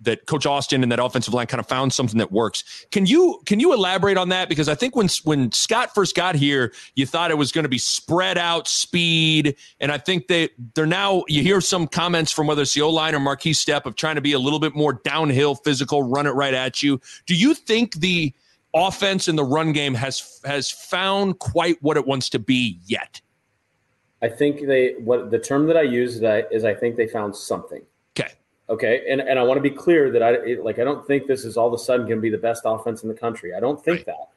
that 0.00 0.26
Coach 0.26 0.46
Austin 0.46 0.82
and 0.82 0.92
that 0.92 0.98
offensive 0.98 1.32
line 1.32 1.46
kind 1.46 1.60
of 1.60 1.66
found 1.66 1.92
something 1.92 2.18
that 2.18 2.30
works. 2.30 2.86
Can 2.90 3.06
you 3.06 3.40
can 3.46 3.60
you 3.60 3.72
elaborate 3.72 4.16
on 4.16 4.28
that? 4.30 4.48
Because 4.48 4.68
I 4.68 4.74
think 4.74 4.94
when 4.94 5.08
when 5.24 5.52
Scott 5.52 5.94
first 5.94 6.14
got 6.14 6.34
here, 6.34 6.72
you 6.94 7.06
thought 7.06 7.30
it 7.30 7.38
was 7.38 7.52
going 7.52 7.64
to 7.64 7.68
be 7.68 7.78
spread 7.78 8.38
out 8.38 8.68
speed, 8.68 9.56
and 9.80 9.90
I 9.90 9.98
think 9.98 10.28
they 10.28 10.50
they're 10.74 10.86
now. 10.86 11.24
You 11.28 11.42
hear 11.42 11.60
some 11.60 11.86
comments 11.86 12.32
from 12.32 12.46
whether 12.46 12.62
it's 12.62 12.74
the 12.74 12.82
O 12.82 12.90
line 12.90 13.14
or 13.14 13.20
Markese 13.20 13.56
Stepp 13.56 13.86
of 13.86 13.96
trying 13.96 14.16
to 14.16 14.20
be 14.20 14.32
a 14.32 14.38
little 14.38 14.60
bit 14.60 14.74
more 14.74 14.94
downhill, 15.04 15.54
physical, 15.54 16.02
run 16.02 16.26
it 16.26 16.30
right 16.30 16.54
at 16.54 16.82
you. 16.82 17.00
Do 17.26 17.34
you 17.34 17.54
think 17.54 17.94
the 17.96 18.34
offense 18.74 19.28
in 19.28 19.36
the 19.36 19.44
run 19.44 19.72
game 19.72 19.94
has 19.94 20.40
has 20.44 20.70
found 20.70 21.38
quite 21.38 21.82
what 21.82 21.96
it 21.96 22.06
wants 22.06 22.28
to 22.30 22.38
be 22.38 22.78
yet? 22.86 23.20
I 24.22 24.28
think 24.28 24.66
they 24.66 24.94
what 24.98 25.30
the 25.30 25.38
term 25.38 25.66
that 25.66 25.76
I 25.76 25.82
use 25.82 26.20
that 26.20 26.48
is 26.50 26.64
I 26.64 26.74
think 26.74 26.96
they 26.96 27.06
found 27.06 27.36
something. 27.36 27.82
Okay. 28.18 28.32
Okay. 28.68 29.04
And 29.08 29.20
and 29.20 29.38
I 29.38 29.42
want 29.42 29.58
to 29.58 29.62
be 29.62 29.70
clear 29.70 30.10
that 30.10 30.22
I 30.22 30.54
like 30.62 30.78
I 30.78 30.84
don't 30.84 31.06
think 31.06 31.26
this 31.26 31.44
is 31.44 31.56
all 31.56 31.68
of 31.68 31.74
a 31.74 31.78
sudden 31.78 32.06
going 32.06 32.18
to 32.18 32.22
be 32.22 32.30
the 32.30 32.38
best 32.38 32.62
offense 32.64 33.02
in 33.02 33.08
the 33.08 33.14
country. 33.14 33.54
I 33.54 33.60
don't 33.60 33.82
think 33.82 33.98
right. 33.98 34.06
that. 34.06 34.28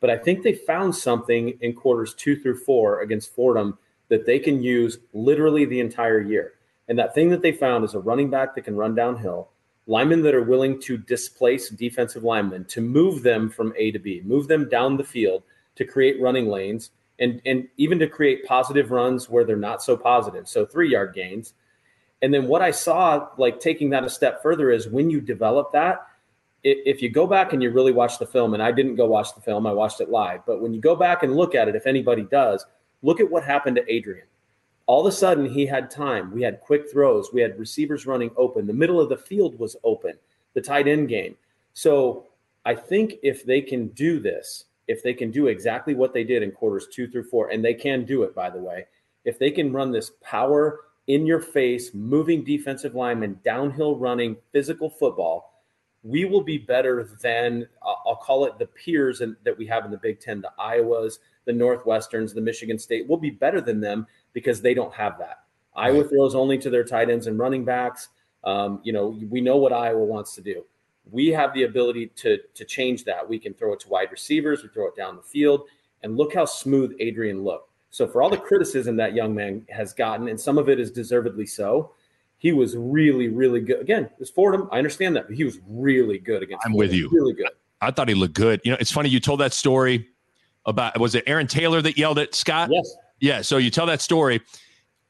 But 0.00 0.10
I 0.10 0.16
think 0.16 0.42
they 0.42 0.54
found 0.54 0.94
something 0.94 1.58
in 1.60 1.72
quarters 1.74 2.14
2 2.14 2.40
through 2.40 2.58
4 2.58 3.00
against 3.00 3.34
Fordham 3.34 3.78
that 4.08 4.26
they 4.26 4.38
can 4.38 4.62
use 4.62 4.98
literally 5.12 5.64
the 5.64 5.80
entire 5.80 6.20
year. 6.20 6.54
And 6.88 6.98
that 6.98 7.14
thing 7.14 7.30
that 7.30 7.42
they 7.42 7.52
found 7.52 7.84
is 7.84 7.94
a 7.94 8.00
running 8.00 8.30
back 8.30 8.54
that 8.54 8.62
can 8.62 8.76
run 8.76 8.94
downhill, 8.94 9.50
linemen 9.86 10.22
that 10.22 10.34
are 10.34 10.42
willing 10.42 10.80
to 10.82 10.96
displace 10.96 11.68
defensive 11.68 12.22
linemen, 12.22 12.64
to 12.66 12.80
move 12.80 13.22
them 13.22 13.50
from 13.50 13.74
A 13.76 13.90
to 13.90 13.98
B, 13.98 14.22
move 14.24 14.48
them 14.48 14.68
down 14.68 14.96
the 14.96 15.04
field 15.04 15.42
to 15.74 15.84
create 15.84 16.20
running 16.20 16.48
lanes 16.48 16.90
and 17.20 17.40
and 17.46 17.68
even 17.76 17.98
to 17.98 18.08
create 18.08 18.44
positive 18.44 18.90
runs 18.90 19.28
where 19.28 19.44
they're 19.44 19.56
not 19.56 19.82
so 19.82 19.96
positive. 19.96 20.48
So 20.48 20.64
three 20.64 20.90
yard 20.90 21.14
gains. 21.14 21.54
And 22.20 22.34
then 22.34 22.48
what 22.48 22.62
I 22.62 22.72
saw, 22.72 23.28
like 23.38 23.60
taking 23.60 23.90
that 23.90 24.04
a 24.04 24.10
step 24.10 24.42
further, 24.42 24.70
is 24.70 24.88
when 24.88 25.08
you 25.08 25.20
develop 25.20 25.72
that, 25.72 26.06
if 26.64 27.00
you 27.00 27.10
go 27.10 27.26
back 27.26 27.52
and 27.52 27.62
you 27.62 27.70
really 27.70 27.92
watch 27.92 28.18
the 28.18 28.26
film, 28.26 28.54
and 28.54 28.62
I 28.62 28.72
didn't 28.72 28.96
go 28.96 29.06
watch 29.06 29.34
the 29.34 29.40
film, 29.40 29.66
I 29.66 29.72
watched 29.72 30.00
it 30.00 30.08
live, 30.08 30.44
but 30.44 30.60
when 30.60 30.74
you 30.74 30.80
go 30.80 30.96
back 30.96 31.22
and 31.22 31.36
look 31.36 31.54
at 31.54 31.68
it, 31.68 31.76
if 31.76 31.86
anybody 31.86 32.22
does, 32.22 32.66
look 33.02 33.20
at 33.20 33.30
what 33.30 33.44
happened 33.44 33.76
to 33.76 33.92
Adrian. 33.92 34.26
All 34.86 35.06
of 35.06 35.12
a 35.12 35.16
sudden, 35.16 35.48
he 35.48 35.66
had 35.66 35.90
time. 35.90 36.32
We 36.32 36.42
had 36.42 36.60
quick 36.60 36.90
throws. 36.90 37.32
We 37.32 37.42
had 37.42 37.58
receivers 37.58 38.06
running 38.06 38.30
open. 38.36 38.66
The 38.66 38.72
middle 38.72 39.00
of 39.00 39.10
the 39.10 39.16
field 39.16 39.58
was 39.58 39.76
open, 39.84 40.14
the 40.54 40.60
tight 40.60 40.88
end 40.88 41.08
game. 41.08 41.36
So 41.74 42.26
I 42.64 42.74
think 42.74 43.16
if 43.22 43.44
they 43.44 43.60
can 43.60 43.88
do 43.88 44.18
this, 44.18 44.64
if 44.88 45.02
they 45.02 45.14
can 45.14 45.30
do 45.30 45.46
exactly 45.46 45.94
what 45.94 46.12
they 46.12 46.24
did 46.24 46.42
in 46.42 46.50
quarters 46.50 46.88
two 46.90 47.06
through 47.06 47.24
four, 47.24 47.50
and 47.50 47.64
they 47.64 47.74
can 47.74 48.04
do 48.04 48.22
it, 48.22 48.34
by 48.34 48.50
the 48.50 48.58
way, 48.58 48.86
if 49.24 49.38
they 49.38 49.50
can 49.50 49.72
run 49.72 49.92
this 49.92 50.12
power 50.22 50.80
in 51.06 51.26
your 51.26 51.40
face, 51.40 51.94
moving 51.94 52.42
defensive 52.42 52.94
lineman, 52.94 53.38
downhill 53.44 53.96
running, 53.96 54.36
physical 54.52 54.90
football, 54.90 55.64
we 56.02 56.24
will 56.24 56.42
be 56.42 56.58
better 56.58 57.08
than 57.22 57.66
I'll 57.82 58.16
call 58.16 58.44
it 58.46 58.58
the 58.58 58.66
peers 58.66 59.20
in, 59.20 59.36
that 59.44 59.56
we 59.56 59.66
have 59.66 59.84
in 59.84 59.90
the 59.90 59.98
Big 59.98 60.20
Ten, 60.20 60.40
the 60.40 60.52
Iowas, 60.58 61.18
the 61.44 61.52
Northwesterns, 61.52 62.34
the 62.34 62.40
Michigan 62.40 62.78
State. 62.78 63.06
We'll 63.08 63.18
be 63.18 63.30
better 63.30 63.60
than 63.60 63.80
them 63.80 64.06
because 64.32 64.60
they 64.60 64.74
don't 64.74 64.94
have 64.94 65.18
that. 65.18 65.40
Iowa 65.74 66.04
throws 66.04 66.34
only 66.34 66.58
to 66.58 66.70
their 66.70 66.84
tight 66.84 67.10
ends 67.10 67.26
and 67.26 67.38
running 67.38 67.64
backs. 67.64 68.08
Um, 68.44 68.80
you 68.82 68.92
know, 68.92 69.18
we 69.28 69.40
know 69.40 69.56
what 69.56 69.72
Iowa 69.72 70.04
wants 70.04 70.34
to 70.36 70.40
do. 70.40 70.64
We 71.10 71.28
have 71.28 71.54
the 71.54 71.64
ability 71.64 72.08
to 72.16 72.38
to 72.54 72.64
change 72.64 73.04
that. 73.04 73.28
We 73.28 73.38
can 73.38 73.54
throw 73.54 73.72
it 73.72 73.80
to 73.80 73.88
wide 73.88 74.10
receivers. 74.10 74.62
We 74.62 74.68
throw 74.68 74.88
it 74.88 74.96
down 74.96 75.16
the 75.16 75.22
field, 75.22 75.68
and 76.02 76.16
look 76.16 76.34
how 76.34 76.44
smooth 76.44 76.94
Adrian 77.00 77.42
looked. 77.44 77.70
So 77.90 78.06
for 78.06 78.22
all 78.22 78.30
the 78.30 78.36
criticism 78.36 78.96
that 78.96 79.14
young 79.14 79.34
man 79.34 79.66
has 79.70 79.92
gotten, 79.92 80.28
and 80.28 80.38
some 80.38 80.58
of 80.58 80.68
it 80.68 80.78
is 80.78 80.90
deservedly 80.90 81.46
so, 81.46 81.92
he 82.36 82.52
was 82.52 82.76
really, 82.76 83.28
really 83.28 83.60
good. 83.60 83.80
Again, 83.80 84.04
it 84.04 84.18
was 84.18 84.30
Fordham. 84.30 84.68
I 84.70 84.78
understand 84.78 85.16
that, 85.16 85.26
but 85.26 85.36
he 85.36 85.44
was 85.44 85.58
really 85.68 86.18
good 86.18 86.42
against. 86.42 86.64
I'm 86.64 86.72
Fordham. 86.72 86.90
with 86.90 86.96
you. 86.96 87.08
Really 87.10 87.32
good. 87.32 87.50
I 87.80 87.90
thought 87.90 88.08
he 88.08 88.14
looked 88.14 88.34
good. 88.34 88.60
You 88.64 88.72
know, 88.72 88.78
it's 88.80 88.92
funny 88.92 89.08
you 89.08 89.20
told 89.20 89.40
that 89.40 89.52
story 89.52 90.08
about 90.66 90.98
was 90.98 91.14
it 91.14 91.24
Aaron 91.26 91.46
Taylor 91.46 91.80
that 91.82 91.96
yelled 91.96 92.18
at 92.18 92.34
Scott? 92.34 92.68
Yes. 92.70 92.94
Yeah. 93.20 93.40
So 93.40 93.56
you 93.56 93.70
tell 93.70 93.86
that 93.86 94.00
story. 94.00 94.40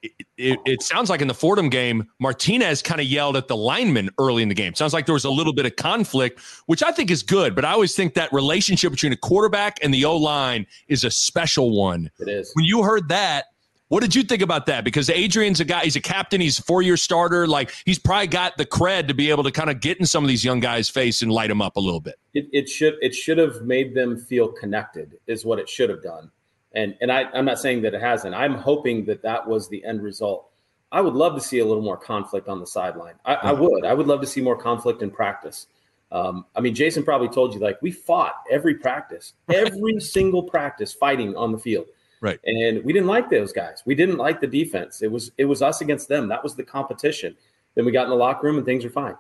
It, 0.03 0.13
it, 0.37 0.59
it 0.65 0.83
sounds 0.83 1.11
like 1.11 1.21
in 1.21 1.29
the 1.29 1.35
Fordham 1.35 1.69
game, 1.69 2.07
Martinez 2.21 2.83
kind 2.83 3.01
of 3.01 3.07
yelled 3.09 3.37
at 3.37 3.49
the 3.49 3.57
lineman 3.57 4.11
early 4.19 4.45
in 4.45 4.49
the 4.49 4.55
game. 4.55 4.75
Sounds 4.75 4.93
like 4.93 5.07
there 5.07 5.13
was 5.13 5.25
a 5.25 5.31
little 5.31 5.53
bit 5.53 5.67
of 5.67 5.75
conflict, 5.75 6.41
which 6.67 6.83
I 6.83 6.93
think 6.93 7.11
is 7.11 7.25
good. 7.25 7.55
But 7.57 7.65
I 7.65 7.73
always 7.73 7.97
think 7.97 8.15
that 8.15 8.33
relationship 8.33 8.93
between 8.93 9.13
a 9.13 9.17
quarterback 9.17 9.79
and 9.83 9.93
the 9.93 10.05
O 10.05 10.17
line 10.17 10.67
is 10.87 11.03
a 11.03 11.11
special 11.11 11.77
one. 11.77 12.11
It 12.21 12.29
is. 12.29 12.53
When 12.55 12.65
you 12.65 12.85
heard 12.85 13.09
that, 13.09 13.47
what 13.89 14.01
did 14.01 14.15
you 14.15 14.23
think 14.23 14.43
about 14.43 14.67
that? 14.67 14.85
Because 14.85 15.09
Adrian's 15.09 15.61
a 15.61 15.65
guy, 15.65 15.85
he's 15.85 15.97
a 15.97 16.01
captain, 16.01 16.41
he's 16.41 16.59
a 16.59 16.63
four 16.63 16.83
year 16.83 16.97
starter. 16.97 17.47
Like 17.47 17.73
he's 17.85 17.99
probably 17.99 18.27
got 18.27 18.57
the 18.59 18.67
cred 18.67 19.09
to 19.09 19.15
be 19.15 19.31
able 19.31 19.45
to 19.45 19.51
kind 19.51 19.71
of 19.71 19.81
get 19.81 19.99
in 19.99 20.07
some 20.07 20.23
of 20.23 20.29
these 20.29 20.45
young 20.45 20.61
guys' 20.61 20.89
face 20.89 21.23
and 21.23 21.33
light 21.33 21.49
them 21.49 21.63
up 21.63 21.77
a 21.77 21.81
little 21.81 22.01
bit. 22.01 22.17
It, 22.35 22.49
it 22.53 22.69
should 22.69 22.95
it 23.01 23.15
should 23.15 23.39
have 23.39 23.63
made 23.63 23.95
them 23.95 24.19
feel 24.19 24.49
connected, 24.49 25.19
is 25.27 25.45
what 25.45 25.59
it 25.59 25.69
should 25.69 25.89
have 25.91 26.03
done. 26.03 26.31
And 26.75 26.97
and 27.01 27.11
I, 27.11 27.25
I'm 27.35 27.45
not 27.45 27.59
saying 27.59 27.83
that 27.83 27.95
it 27.95 28.01
hasn't. 28.01 28.35
I'm 28.35 28.55
hoping 28.55 29.05
that 29.07 29.23
that 29.23 29.47
was 29.47 29.69
the 29.69 29.85
end 29.85 30.03
result. 30.03 30.51
I 30.91 31.01
would 31.01 31.15
love 31.15 31.35
to 31.35 31.41
see 31.41 31.59
a 31.59 31.65
little 31.65 31.83
more 31.83 31.97
conflict 31.97 32.49
on 32.49 32.61
the 32.61 32.67
sideline. 32.67 33.15
I, 33.25 33.35
I 33.35 33.53
would. 33.53 33.85
I 33.85 33.95
would 33.95 34.07
love 34.07 34.21
to 34.21 34.27
see 34.27 34.41
more 34.41 34.57
conflict 34.57 35.03
in 35.03 35.11
practice. 35.11 35.67
Um, 36.11 36.47
I 36.57 36.61
mean, 36.61 36.75
Jason 36.75 37.03
probably 37.03 37.29
told 37.29 37.53
you 37.53 37.61
like 37.61 37.81
we 37.83 37.91
fought 37.91 38.35
every 38.51 38.75
practice, 38.75 39.35
every 39.49 40.01
single 40.01 40.43
practice, 40.43 40.93
fighting 40.93 41.37
on 41.37 41.53
the 41.53 41.59
field. 41.59 41.87
Right. 42.21 42.41
And 42.45 42.85
we 42.85 42.93
didn't 42.93 43.09
like 43.09 43.31
those 43.31 43.53
guys. 43.53 43.83
We 43.87 43.95
didn't 43.95 44.17
like 44.17 44.41
the 44.41 44.47
defense. 44.47 45.03
It 45.03 45.13
was 45.13 45.31
it 45.39 45.45
was 45.45 45.63
us 45.63 45.81
against 45.81 46.09
them. 46.09 46.29
That 46.29 46.43
was 46.43 46.55
the 46.57 46.65
competition. 46.65 47.37
Then 47.75 47.85
we 47.85 47.93
got 47.93 48.05
in 48.05 48.11
the 48.11 48.17
locker 48.17 48.47
room 48.47 48.57
and 48.57 48.67
things 48.67 48.85
were 48.85 48.91
fine. 48.91 49.17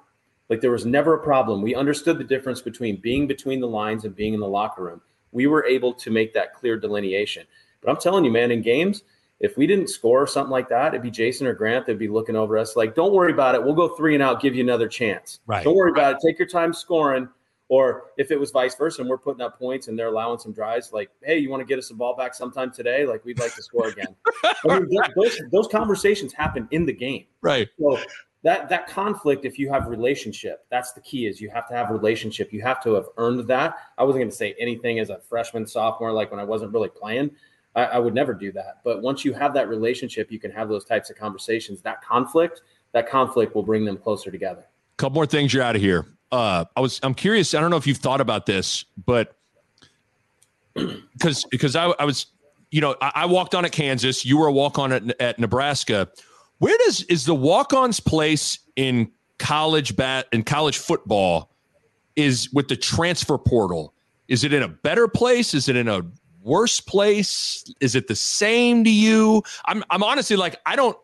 Like 0.49 0.61
there 0.61 0.71
was 0.71 0.87
never 0.87 1.15
a 1.15 1.23
problem. 1.23 1.63
We 1.63 1.75
understood 1.75 2.19
the 2.19 2.25
difference 2.25 2.61
between 2.61 2.97
being 2.97 3.27
between 3.27 3.61
the 3.61 3.69
lines 3.69 4.05
and 4.05 4.17
being 4.17 4.35
in 4.35 4.41
the 4.41 4.49
locker 4.49 4.83
room. 4.83 5.01
We 5.33 5.47
were 5.47 5.65
able 5.65 5.93
to 5.95 6.11
make 6.11 6.35
that 6.35 6.55
clear 6.55 6.79
delineation. 6.79 7.47
But 7.81 7.91
I'm 7.91 7.97
telling 7.99 8.25
you, 8.25 8.31
man, 8.31 8.51
in 8.51 8.63
games, 8.63 9.03
if 9.41 9.57
we 9.57 9.67
didn't 9.67 9.89
score 9.89 10.27
something 10.27 10.51
like 10.51 10.69
that, 10.69 10.89
it'd 10.89 11.03
be 11.03 11.11
Jason 11.11 11.47
or 11.47 11.55
Grant 11.55 11.87
that'd 11.87 11.99
be 11.99 12.09
looking 12.09 12.35
over 12.35 12.59
us 12.59 12.75
like, 12.75 12.95
don't 12.95 13.13
worry 13.13 13.33
about 13.33 13.55
it. 13.55 13.63
We'll 13.63 13.75
go 13.75 13.89
three 13.89 14.15
and 14.15 14.23
out, 14.23 14.43
give 14.43 14.55
you 14.55 14.65
another 14.65 14.89
chance. 14.89 15.41
Right. 15.47 15.63
Don't 15.63 15.77
worry 15.77 15.93
about 15.93 16.15
it. 16.15 16.19
Take 16.27 16.39
your 16.39 16.49
time 16.49 16.73
scoring. 16.73 17.29
Or 17.71 18.05
if 18.17 18.31
it 18.31 18.41
was 18.41 18.51
vice 18.51 18.75
versa 18.75 19.03
and 19.03 19.11
we're 19.11 19.19
putting 19.19 19.43
up 19.43 19.59
points 19.59 19.89
and 19.89 19.99
they're 19.99 20.09
allowing 20.09 20.39
some 20.39 20.53
drives, 20.53 20.91
like, 20.93 21.11
hey, 21.23 21.37
you 21.37 21.51
want 21.51 21.61
to 21.61 21.67
get 21.67 21.79
us 21.79 21.89
the 21.89 21.95
ball 21.95 22.17
back 22.17 22.35
sometime 22.35 22.73
today? 22.73 23.05
Like, 23.05 23.25
we'd 23.27 23.39
like 23.39 23.55
to 23.57 23.63
score 23.63 23.89
again. 23.89 24.17
I 24.43 24.81
mean, 24.81 24.89
those, 25.15 25.39
those 25.53 25.69
conversations 25.69 26.33
happen 26.33 26.67
in 26.71 26.87
the 26.87 26.95
game. 26.95 27.27
Right. 27.43 27.69
So 27.79 27.99
that 28.43 28.69
that 28.69 28.87
conflict, 28.89 29.45
if 29.45 29.59
you 29.59 29.71
have 29.73 29.87
relationship, 29.87 30.65
that's 30.71 30.93
the 30.93 31.01
key. 31.01 31.27
Is 31.27 31.41
you 31.41 31.51
have 31.51 31.69
to 31.69 31.75
have 31.75 31.91
relationship. 31.91 32.53
You 32.53 32.63
have 32.63 32.83
to 32.85 32.95
have 32.95 33.07
earned 33.17 33.47
that. 33.49 33.77
I 33.97 34.05
wasn't 34.05 34.23
going 34.23 34.31
to 34.31 34.37
say 34.37 34.55
anything 34.59 35.01
as 35.01 35.11
a 35.11 35.19
freshman, 35.19 35.67
sophomore, 35.67 36.13
like 36.13 36.31
when 36.31 36.41
I 36.41 36.45
wasn't 36.45 36.73
really 36.73 36.89
playing. 36.89 37.31
I, 37.75 37.85
I 37.85 37.99
would 37.99 38.15
never 38.15 38.35
do 38.35 38.53
that. 38.53 38.81
But 38.85 39.03
once 39.03 39.25
you 39.25 39.33
have 39.35 39.55
that 39.55 39.69
relationship, 39.69 40.31
you 40.31 40.39
can 40.39 40.51
have 40.53 40.69
those 40.69 40.85
types 40.85 41.11
of 41.11 41.17
conversations. 41.17 41.83
That 41.83 42.03
conflict, 42.03 42.63
that 42.93 43.09
conflict 43.09 43.55
will 43.55 43.63
bring 43.63 43.85
them 43.85 43.97
closer 43.97 44.31
together. 44.31 44.63
a 44.63 44.97
couple 44.97 45.15
more 45.15 45.27
things 45.27 45.53
you're 45.53 45.63
out 45.63 45.77
of 45.77 45.83
here 45.83 46.07
uh 46.33 46.65
i 46.77 46.81
was 46.81 47.01
i'm 47.03 47.15
curious 47.15 47.55
i 47.55 47.61
don't 47.61 47.71
know 47.71 47.77
if 47.77 47.87
you've 47.87 47.99
thought 47.99 48.21
about 48.21 48.47
this 48.47 48.85
but 49.07 49.37
because 50.75 51.45
because 51.51 51.75
I, 51.75 51.87
I 51.99 52.05
was 52.05 52.27
you 52.71 52.81
know 52.81 52.95
I, 53.01 53.13
I 53.15 53.27
walked 53.27 53.55
on 53.55 53.65
at 53.65 53.73
kansas 53.73 54.25
you 54.25 54.37
were 54.39 54.47
a 54.47 54.53
walk 54.53 54.79
on 54.79 54.93
at, 54.93 55.21
at 55.21 55.39
nebraska 55.39 56.09
where 56.59 56.77
does 56.85 57.03
is 57.05 57.25
the 57.25 57.35
walk-ons 57.35 58.01
place 58.01 58.59
in 58.77 59.11
college 59.39 59.97
bat 59.97 60.27
in 60.33 60.43
college 60.43 60.79
football 60.79 61.51
is 62.17 62.53
with 62.53 62.69
the 62.69 62.77
transfer 62.77 63.39
portal? 63.39 63.95
Is 64.27 64.45
it 64.45 64.53
in 64.53 64.63
a 64.63 64.69
better 64.69 65.09
place? 65.09 65.55
Is 65.55 65.69
it 65.69 65.77
in 65.77 65.89
a 65.89 66.03
worse 66.43 66.81
place? 66.81 67.65
Is 67.81 67.95
it 67.95 68.09
the 68.09 68.17
same 68.17 68.85
to 68.85 68.91
you? 68.91 69.43
I'm 69.67 69.85
i'm 69.91 70.03
honestly 70.03 70.37
like 70.37 70.61
i 70.67 70.77
don't 70.77 70.97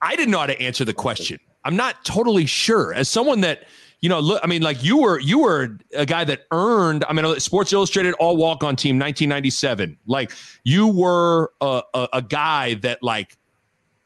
i 0.00 0.16
didn't 0.16 0.30
know 0.30 0.40
how 0.40 0.46
to 0.46 0.60
answer 0.60 0.84
the 0.84 0.94
question. 0.94 1.38
I'm 1.64 1.76
not 1.76 2.04
totally 2.04 2.46
sure. 2.46 2.92
As 2.92 3.08
someone 3.08 3.40
that 3.42 3.64
you 4.02 4.08
know, 4.08 4.18
look, 4.18 4.40
I 4.42 4.48
mean, 4.48 4.62
like 4.62 4.82
you 4.82 4.96
were, 4.96 5.20
you 5.20 5.38
were 5.38 5.78
a 5.94 6.04
guy 6.04 6.24
that 6.24 6.46
earned, 6.50 7.04
I 7.08 7.12
mean, 7.12 7.38
Sports 7.38 7.72
Illustrated 7.72 8.14
all 8.14 8.36
walk 8.36 8.64
on 8.64 8.74
team 8.74 8.98
1997. 8.98 9.96
Like 10.06 10.32
you 10.64 10.88
were 10.88 11.52
a, 11.60 11.82
a, 11.94 12.08
a 12.14 12.22
guy 12.22 12.74
that 12.74 13.00
like 13.04 13.38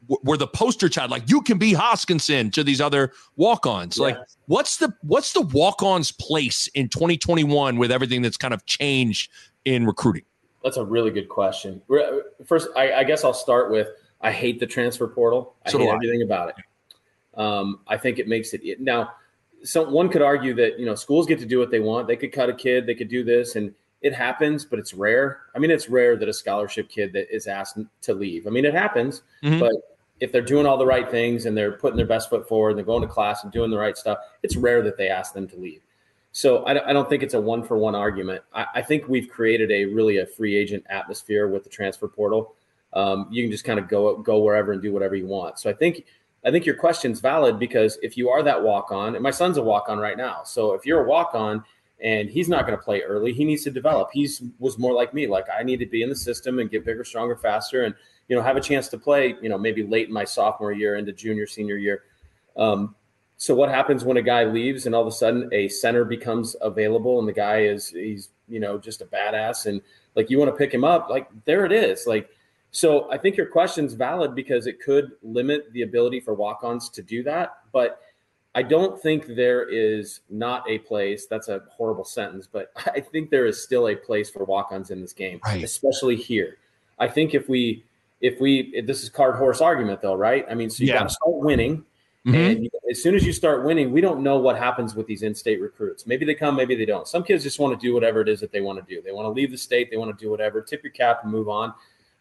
were 0.09 0.37
the 0.37 0.47
poster 0.47 0.89
child, 0.89 1.11
like 1.11 1.29
you 1.29 1.41
can 1.43 1.59
be 1.59 1.73
Hoskinson 1.73 2.53
to 2.53 2.63
these 2.63 2.81
other 2.81 3.13
walk-ons. 3.37 3.99
Like 3.99 4.17
what's 4.47 4.77
the, 4.77 4.95
what's 5.03 5.33
the 5.33 5.41
walk-ons 5.43 6.13
place 6.13 6.69
in 6.75 6.89
2021 6.89 7.77
with 7.77 7.91
everything 7.91 8.23
that's 8.23 8.37
kind 8.37 8.55
of 8.55 8.65
changed 8.67 9.31
in 9.65 9.85
recruiting? 9.87 10.23
That's 10.63 10.77
a 10.77 10.85
really 10.85 11.11
good 11.11 11.29
question. 11.29 11.81
First, 12.45 12.69
I, 12.77 12.93
I 12.95 13.05
guess 13.05 13.25
I'll 13.25 13.35
start 13.35 13.71
with 13.71 13.89
I 14.21 14.33
hate 14.33 14.59
the 14.61 14.67
transfer 14.67 15.07
portal. 15.07 15.55
I 15.65 15.71
So 15.71 15.79
hate 15.79 15.89
I. 15.89 15.95
everything 15.95 16.23
about 16.23 16.51
it. 16.51 16.55
Um, 17.39 17.81
I 17.87 17.97
think 17.97 18.19
it 18.19 18.29
makes 18.29 18.55
it 18.55 18.81
now. 18.81 19.13
So 19.63 19.89
one 19.89 20.09
could 20.09 20.23
argue 20.23 20.55
that 20.55 20.79
you 20.79 20.87
know 20.87 20.95
schools 20.95 21.27
get 21.27 21.39
to 21.41 21.47
do 21.47 21.59
what 21.59 21.71
they 21.71 21.81
want. 21.81 22.07
They 22.07 22.17
could 22.17 22.33
cut 22.33 22.49
a 22.49 22.55
kid. 22.55 22.87
They 22.87 22.95
could 22.95 23.09
do 23.09 23.25
this, 23.25 23.57
and 23.57 23.75
it 24.01 24.15
happens, 24.15 24.65
but 24.65 24.79
it's 24.79 24.95
rare. 24.95 25.41
I 25.55 25.59
mean, 25.59 25.71
it's 25.71 25.89
rare 25.89 26.17
that 26.17 26.29
a 26.29 26.33
scholarship 26.33 26.89
kid 26.89 27.13
that 27.13 27.35
is 27.35 27.47
asked 27.47 27.79
to 28.03 28.15
leave. 28.15 28.47
I 28.47 28.51
mean, 28.51 28.65
it 28.65 28.75
happens, 28.75 29.23
Mhm. 29.43 29.61
but 29.61 29.73
if 30.21 30.33
they're 30.33 30.43
doing 30.43 30.67
all 30.67 30.79
the 30.79 30.87
right 30.87 31.11
things 31.11 31.47
and 31.47 31.57
they're 31.57 31.73
putting 31.73 31.97
their 31.97 32.07
best 32.07 32.31
foot 32.31 32.49
forward, 32.49 32.71
and 32.71 32.79
they're 32.79 32.85
going 32.87 33.03
to 33.03 33.09
class 33.09 33.45
and 33.45 33.53
doing 33.53 33.71
the 33.71 33.79
right 33.79 33.97
stuff, 33.99 34.19
it's 34.43 34.57
rare 34.57 34.83
that 34.83 34.97
they 34.97 35.09
ask 35.09 35.35
them 35.35 35.47
to 35.49 35.57
leave. 35.57 35.83
So 36.33 36.67
I, 36.67 36.75
don't- 36.75 36.87
I 36.87 36.93
don't 36.93 37.09
think 37.09 37.23
it's 37.23 37.35
a 37.35 37.41
one 37.41 37.63
for 37.63 37.77
one 37.79 37.95
argument. 37.95 38.43
I, 38.55 38.67
I 38.77 38.83
think 38.83 39.09
we've 39.09 39.29
created 39.29 39.71
a 39.71 39.85
really 39.87 40.19
a 40.19 40.27
free 40.27 40.57
agent 40.57 40.85
atmosphere 40.89 41.49
with 41.49 41.65
the 41.65 41.71
transfer 41.71 42.09
portal. 42.09 42.55
Um, 42.93 43.29
you 43.31 43.43
can 43.43 43.51
just 43.51 43.65
kind 43.65 43.79
of 43.79 43.89
go 43.89 44.17
go 44.19 44.39
wherever 44.41 44.73
and 44.73 44.81
do 44.81 44.93
whatever 44.93 45.15
you 45.17 45.27
want. 45.27 45.59
So 45.59 45.69
I 45.69 45.73
think 45.75 46.05
I 46.45 46.51
think 46.51 46.65
your 46.65 46.77
question's 46.77 47.21
valid 47.21 47.59
because 47.59 47.99
if 48.03 48.17
you 48.17 48.31
are 48.31 48.43
that 48.43 48.63
walk 48.63 48.93
on, 48.93 49.15
and 49.15 49.23
my 49.23 49.31
son's 49.33 49.57
a 49.59 49.63
walk 49.63 49.89
on 49.89 49.99
right 49.99 50.17
now, 50.17 50.45
so 50.45 50.73
if 50.75 50.87
you're 50.87 51.05
a 51.05 51.09
walk 51.09 51.35
on 51.35 51.65
and 52.01 52.31
he's 52.31 52.49
not 52.49 52.67
going 52.67 52.79
to 52.79 52.83
play 52.83 53.01
early, 53.03 53.33
he 53.33 53.45
needs 53.45 53.65
to 53.65 53.71
develop. 53.71 54.11
He's 54.13 54.43
was 54.59 54.79
more 54.79 54.93
like 54.95 55.13
me, 55.13 55.27
like 55.27 55.47
I 55.51 55.63
need 55.63 55.79
to 55.81 55.87
be 55.87 56.03
in 56.03 56.09
the 56.09 56.17
system 56.17 56.59
and 56.59 56.71
get 56.71 56.85
bigger, 56.85 57.05
stronger, 57.05 57.37
faster, 57.37 57.83
and 57.85 57.95
you 58.29 58.37
know 58.37 58.43
have 58.43 58.57
a 58.57 58.61
chance 58.61 58.89
to 58.89 58.99
play. 58.99 59.35
You 59.43 59.49
know 59.49 59.59
maybe 59.59 59.83
late 59.83 60.09
in 60.09 60.15
my 60.15 60.25
sophomore 60.25 60.73
year 60.73 60.97
into 60.97 61.13
junior, 61.13 61.47
senior 61.47 61.77
year. 61.77 62.03
Um, 62.57 62.95
so 63.39 63.55
what 63.55 63.69
happens 63.69 64.05
when 64.05 64.17
a 64.17 64.23
guy 64.23 64.45
leaves 64.45 64.87
and 64.87 64.95
all 64.95 65.03
of 65.03 65.09
a 65.09 65.13
sudden 65.13 65.49
a 65.53 65.69
center 65.69 66.05
becomes 66.05 66.57
available 66.61 67.19
and 67.19 67.29
the 67.29 67.33
guy 67.33 67.61
is 67.61 67.89
he's 67.91 68.31
you 68.49 68.61
know 68.61 68.79
just 68.79 69.03
a 69.03 69.05
badass 69.07 69.67
and 69.67 69.83
like 70.15 70.31
you 70.31 70.39
want 70.39 70.51
to 70.51 70.57
pick 70.57 70.73
him 70.73 70.85
up 70.85 71.09
like 71.11 71.29
there 71.45 71.67
it 71.67 71.73
is 71.73 72.07
like 72.07 72.31
so 72.71 73.11
i 73.13 73.19
think 73.19 73.37
your 73.37 73.47
question's 73.47 73.93
valid 73.93 74.35
because 74.35 74.67
it 74.67 74.81
could 74.81 75.13
limit 75.23 75.71
the 75.73 75.83
ability 75.83 76.19
for 76.21 76.33
walk-ons 76.33 76.89
to 76.89 77.03
do 77.03 77.23
that 77.23 77.59
but 77.73 78.01
i 78.55 78.63
don't 78.63 79.03
think 79.03 79.27
there 79.27 79.69
is 79.69 80.21
not 80.31 80.65
a 80.71 80.79
place 80.79 81.27
that's 81.27 81.49
a 81.49 81.63
horrible 81.71 82.05
sentence 82.05 82.49
but 82.51 82.73
i 82.95 83.01
think 83.01 83.29
there 83.29 83.45
is 83.47 83.63
still 83.63 83.89
a 83.89 83.97
place 83.97 84.31
for 84.31 84.45
walk-ons 84.45 84.91
in 84.91 85.01
this 85.03 85.13
game 85.13 85.41
Right. 85.45 85.63
especially 85.63 86.17
here 86.17 86.57
i 86.99 87.07
think 87.07 87.35
if 87.35 87.49
we 87.51 87.85
if 88.21 88.41
we 88.41 88.71
if 88.75 88.87
this 88.87 89.03
is 89.03 89.09
card 89.09 89.37
horse 89.37 89.61
argument 89.61 90.01
though 90.01 90.15
right 90.15 90.47
i 90.51 90.55
mean 90.55 90.71
so 90.71 90.83
you 90.83 90.89
Yeah. 90.91 91.01
got 91.01 91.09
to 91.09 91.15
start 91.15 91.35
winning 91.35 91.85
Mhm. 92.27 92.35
and 92.53 92.65
you- 92.65 92.71
as 92.91 93.01
soon 93.03 93.15
as 93.15 93.25
you 93.25 93.33
start 93.33 93.65
winning, 93.65 93.93
we 93.93 94.01
don't 94.01 94.21
know 94.21 94.39
what 94.39 94.57
happens 94.57 94.95
with 94.97 95.07
these 95.07 95.23
in-state 95.23 95.61
recruits. 95.61 96.07
Maybe 96.09 96.25
they 96.25 96.35
come, 96.35 96.57
maybe 96.57 96.75
they 96.75 96.85
don't. 96.85 97.07
Some 97.07 97.23
kids 97.23 97.43
just 97.45 97.59
want 97.61 97.79
to 97.79 97.85
do 97.87 97.95
whatever 97.95 98.21
it 98.21 98.29
is 98.29 98.41
that 98.41 98.51
they 98.51 98.61
want 98.61 98.79
to 98.85 98.95
do. 98.95 99.01
They 99.01 99.13
want 99.13 99.27
to 99.27 99.31
leave 99.31 99.51
the 99.53 99.59
state, 99.59 99.91
they 99.91 99.97
want 99.97 100.17
to 100.17 100.25
do 100.25 100.29
whatever, 100.31 100.61
tip 100.61 100.83
your 100.83 100.93
cap 100.93 101.21
and 101.23 101.31
move 101.31 101.49
on. 101.49 101.73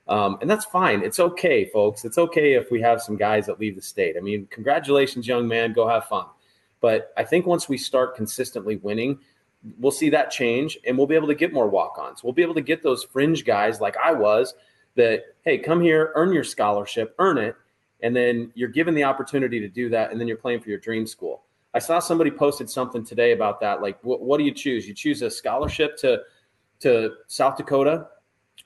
Um, 0.08 0.38
and 0.42 0.50
that's 0.50 0.66
fine. 0.66 1.02
It's 1.02 1.20
okay, 1.20 1.66
folks. 1.66 2.06
It's 2.06 2.18
okay 2.20 2.54
if 2.54 2.70
we 2.70 2.82
have 2.82 3.02
some 3.02 3.16
guys 3.16 3.48
that 3.48 3.60
leave 3.60 3.76
the 3.76 3.82
state. 3.82 4.16
I 4.16 4.20
mean, 4.22 4.48
congratulations, 4.52 5.28
young 5.28 5.48
man. 5.48 5.74
Go 5.74 5.88
have 5.88 6.06
fun. 6.06 6.26
But 6.82 7.12
I 7.18 7.24
think 7.24 7.48
once 7.48 7.68
we 7.68 7.78
start 7.78 8.16
consistently 8.16 8.76
winning, 8.78 9.18
we'll 9.80 9.92
see 9.92 10.10
that 10.12 10.30
change 10.30 10.78
and 10.86 10.96
we'll 10.98 11.08
be 11.08 11.16
able 11.16 11.28
to 11.30 11.36
get 11.36 11.52
more 11.54 11.68
walk-ons. 11.68 12.24
We'll 12.24 12.34
be 12.34 12.44
able 12.44 12.54
to 12.56 12.62
get 12.62 12.84
those 12.84 13.04
fringe 13.04 13.44
guys 13.44 13.82
like 13.82 13.98
I 13.98 14.12
was 14.14 14.54
that, 14.96 15.36
hey, 15.44 15.58
come 15.58 15.82
here, 15.82 16.12
earn 16.16 16.34
your 16.34 16.44
scholarship, 16.44 17.16
earn 17.20 17.38
it, 17.38 17.56
and 18.02 18.16
then 18.16 18.52
you're 18.56 18.70
given 18.70 18.94
the 18.94 19.04
opportunity 19.04 19.60
to 19.60 19.68
do 19.68 19.90
that, 19.90 20.12
and 20.12 20.20
then 20.20 20.28
you're 20.28 20.38
playing 20.38 20.62
for 20.62 20.70
your 20.70 20.80
dream 20.80 21.08
school. 21.08 21.44
I 21.74 21.80
saw 21.80 22.00
somebody 22.00 22.32
posted 22.32 22.70
something 22.70 23.04
today 23.04 23.34
about 23.34 23.60
that. 23.60 23.82
Like, 23.82 24.02
what, 24.04 24.22
what 24.22 24.38
do 24.38 24.44
you 24.44 24.54
choose? 24.54 24.88
You 24.88 24.94
choose 24.94 25.22
a 25.22 25.30
scholarship 25.30 25.98
to 25.98 26.22
to 26.82 27.12
South 27.28 27.58
Dakota, 27.58 28.08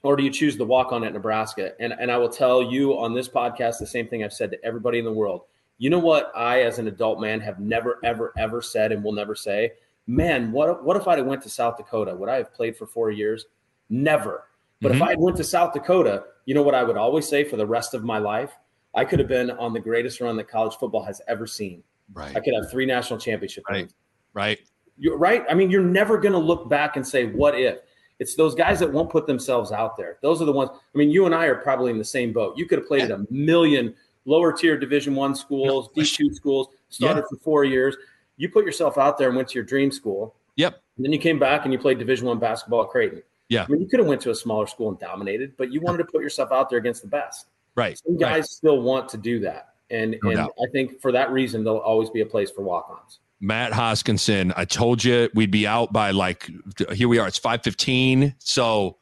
or 0.03 0.15
do 0.15 0.23
you 0.23 0.32
choose 0.32 0.57
the 0.57 0.65
walk 0.65 0.91
on 0.91 1.03
at 1.03 1.13
Nebraska? 1.13 1.73
And 1.80 1.93
and 1.93 2.11
I 2.11 2.17
will 2.17 2.30
tell 2.30 2.61
you 2.61 2.97
on 2.97 3.13
this 3.13 3.27
podcast 3.27 3.80
the 3.80 3.88
same 3.88 4.07
thing 4.07 4.23
I've 4.23 4.34
said 4.34 4.51
to 4.51 4.63
everybody 4.63 4.99
in 4.99 5.05
the 5.05 5.11
world. 5.11 5.41
You 5.80 5.89
know 5.89 5.99
what? 5.99 6.32
I, 6.36 6.61
as 6.63 6.77
an 6.77 6.88
adult 6.88 7.21
man, 7.21 7.39
have 7.39 7.59
never, 7.59 7.99
ever, 8.03 8.34
ever 8.38 8.61
said, 8.61 8.91
and 8.91 9.01
will 9.01 9.13
never 9.13 9.34
say. 9.34 9.73
Man, 10.07 10.51
what 10.51 10.84
what 10.84 10.97
if 10.97 11.07
I 11.07 11.19
went 11.21 11.41
to 11.43 11.49
South 11.49 11.77
Dakota? 11.77 12.15
Would 12.15 12.30
I 12.30 12.36
have 12.36 12.53
played 12.53 12.77
for 12.77 12.86
four 12.86 13.11
years? 13.11 13.45
Never. 13.89 14.49
But 14.82 14.91
mm-hmm. 14.91 15.01
if 15.01 15.09
I 15.09 15.15
went 15.17 15.38
to 15.38 15.43
South 15.43 15.73
Dakota, 15.73 16.23
you 16.45 16.55
know 16.55 16.63
what 16.63 16.75
I 16.75 16.84
would 16.84 16.97
always 16.97 17.27
say 17.27 17.43
for 17.43 17.57
the 17.57 17.65
rest 17.65 17.93
of 17.93 18.03
my 18.03 18.17
life? 18.17 18.51
I 18.95 19.05
could 19.05 19.19
have 19.19 19.27
been 19.27 19.51
on 19.51 19.73
the 19.73 19.80
greatest 19.80 20.19
run 20.21 20.36
that 20.38 20.47
college 20.47 20.75
football 20.75 21.03
has 21.03 21.21
ever 21.27 21.45
seen. 21.45 21.84
Right. 22.13 22.36
I 22.36 22.39
could 22.39 22.53
have 22.55 22.71
three 22.71 22.86
national 22.86 23.19
championship 23.19 23.63
right. 23.69 23.82
Wins. 23.82 23.93
Right. 24.34 24.59
You're 24.97 25.17
right. 25.17 25.43
I 25.49 25.53
mean, 25.53 25.69
you're 25.69 25.84
never 25.84 26.17
going 26.17 26.34
to 26.34 26.39
look 26.39 26.69
back 26.69 26.95
and 26.95 27.07
say, 27.07 27.27
"What 27.27 27.57
if?" 27.57 27.77
It's 28.19 28.36
those 28.36 28.53
guys 28.53 28.80
that 28.80 28.91
won't 28.91 29.09
put 29.09 29.27
themselves 29.27 29.71
out 29.71 29.95
there. 29.95 30.17
Those 30.21 30.41
are 30.41 30.45
the 30.45 30.51
ones. 30.51 30.71
I 30.73 30.97
mean, 30.97 31.09
you 31.09 31.25
and 31.25 31.34
I 31.34 31.45
are 31.45 31.55
probably 31.55 31.91
in 31.91 31.97
the 31.97 32.03
same 32.03 32.34
boat. 32.34 32.57
You 32.57 32.65
could 32.65 32.80
have 32.80 32.88
played 32.88 33.07
yeah. 33.07 33.15
at 33.15 33.19
a 33.19 33.25
million 33.30 33.95
lower 34.25 34.51
tier 34.51 34.77
Division 34.77 35.15
One 35.15 35.36
schools, 35.36 35.89
D 35.95 36.03
two 36.03 36.34
schools, 36.34 36.67
started 36.89 37.21
yeah. 37.21 37.27
for 37.30 37.38
four 37.43 37.63
years. 37.63 37.95
You 38.38 38.49
put 38.49 38.65
yourself 38.65 38.97
out 38.97 39.17
there 39.17 39.27
and 39.27 39.38
went 39.38 39.49
to 39.49 39.55
your 39.55 39.63
dream 39.63 39.91
school. 39.91 40.36
Yep. 40.55 40.82
And 40.97 41.05
then 41.05 41.13
you 41.13 41.19
came 41.19 41.39
back 41.39 41.63
and 41.63 41.71
you 41.71 41.80
played 41.80 41.99
Division 41.99 42.27
One 42.27 42.39
basketball 42.39 42.84
at 42.84 42.89
Creighton. 42.89 43.23
Yeah. 43.50 43.66
I 43.68 43.72
mean, 43.72 43.82
you 43.82 43.88
could 43.88 44.00
have 44.00 44.08
went 44.08 44.22
to 44.22 44.32
a 44.32 44.36
smaller 44.36 44.68
school 44.68 44.89
and 44.89 45.00
dominated, 45.00 45.58
but 45.58 45.72
you 45.74 45.82
wanted 45.82 45.97
to 46.00 46.06
put 46.06 46.22
yourself 46.22 46.52
out 46.52 46.70
there 46.70 46.80
against 46.80 47.02
the 47.02 47.08
best. 47.08 47.47
Right. 47.76 47.97
Some 47.97 48.18
guys 48.18 48.32
right. 48.32 48.45
still 48.45 48.82
want 48.82 49.10
to 49.10 49.18
do 49.18 49.39
that. 49.41 49.74
And, 49.89 50.16
no 50.24 50.30
and 50.30 50.38
doubt. 50.38 50.54
I 50.62 50.70
think 50.72 51.02
for 51.02 51.12
that 51.12 51.32
reason, 51.32 51.64
there'll 51.64 51.80
always 51.80 52.10
be 52.10 52.22
a 52.22 52.26
place 52.26 52.52
for 52.52 52.62
walk-ons. 52.62 53.20
Matt 53.41 53.72
Hoskinson, 53.72 54.54
I 54.56 54.66
told 54.66 55.04
you 55.04 55.30
we'd 55.34 55.50
be 55.50 55.66
out 55.66 55.93
by 55.93 56.12
like 56.12 56.50
here 56.91 57.08
we 57.08 57.20
are. 57.20 57.28
It's 57.28 57.38
five 57.38 57.64
fifteen. 57.64 58.36
So, 58.38 58.97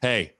hey, 0.00 0.32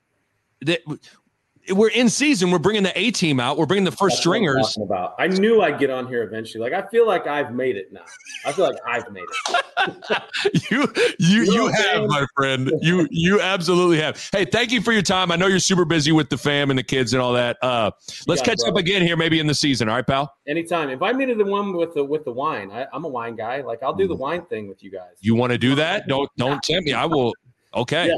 we're 1.70 1.90
in 1.90 2.08
season. 2.08 2.50
We're 2.50 2.58
bringing 2.58 2.82
the 2.82 2.98
A 2.98 3.10
team 3.12 3.38
out. 3.38 3.56
We're 3.56 3.66
bringing 3.66 3.84
the 3.84 3.92
first 3.92 4.14
That's 4.14 4.20
stringers. 4.20 4.76
about. 4.82 5.14
I 5.18 5.28
knew 5.28 5.62
I'd 5.62 5.78
get 5.78 5.90
on 5.90 6.08
here 6.08 6.22
eventually. 6.24 6.68
Like 6.68 6.72
I 6.72 6.88
feel 6.88 7.06
like 7.06 7.26
I've 7.26 7.54
made 7.54 7.76
it 7.76 7.92
now. 7.92 8.04
I 8.44 8.52
feel 8.52 8.64
like 8.64 8.76
I've 8.86 9.10
made 9.12 9.22
it. 9.22 10.22
you 10.70 10.92
you 11.18 11.44
you, 11.44 11.52
you 11.52 11.66
have, 11.68 12.06
my 12.06 12.26
friend. 12.36 12.72
You 12.80 13.06
you 13.10 13.40
absolutely 13.40 14.00
have. 14.00 14.20
Hey, 14.32 14.44
thank 14.44 14.72
you 14.72 14.80
for 14.80 14.92
your 14.92 15.02
time. 15.02 15.30
I 15.30 15.36
know 15.36 15.46
you're 15.46 15.60
super 15.60 15.84
busy 15.84 16.10
with 16.10 16.30
the 16.30 16.38
fam 16.38 16.70
and 16.70 16.78
the 16.78 16.82
kids 16.82 17.12
and 17.12 17.22
all 17.22 17.32
that. 17.34 17.58
Uh, 17.62 17.90
let's 18.26 18.40
yeah, 18.40 18.46
catch 18.46 18.58
bro. 18.58 18.70
up 18.70 18.76
again 18.76 19.02
here, 19.02 19.16
maybe 19.16 19.38
in 19.38 19.46
the 19.46 19.54
season. 19.54 19.88
All 19.88 19.96
right, 19.96 20.06
pal. 20.06 20.34
Anytime. 20.48 20.88
Invite 20.88 21.16
me 21.16 21.26
to 21.26 21.34
the 21.34 21.44
one 21.44 21.76
with 21.76 21.94
the 21.94 22.04
with 22.04 22.24
the 22.24 22.32
wine. 22.32 22.70
I, 22.70 22.86
am 22.92 23.04
a 23.04 23.08
wine 23.08 23.36
guy. 23.36 23.60
Like 23.60 23.82
I'll 23.82 23.94
do 23.94 24.08
the 24.08 24.16
mm. 24.16 24.20
wine 24.20 24.44
thing 24.46 24.68
with 24.68 24.82
you 24.82 24.90
guys. 24.90 25.14
You 25.20 25.36
want 25.36 25.52
to 25.52 25.58
do 25.58 25.74
that? 25.76 26.08
Don't 26.12 26.28
don't 26.36 26.62
tempt 26.62 26.86
me. 26.86 26.92
I 26.92 27.06
will. 27.06 27.32
Okay. 27.74 28.08
Yeah. 28.08 28.16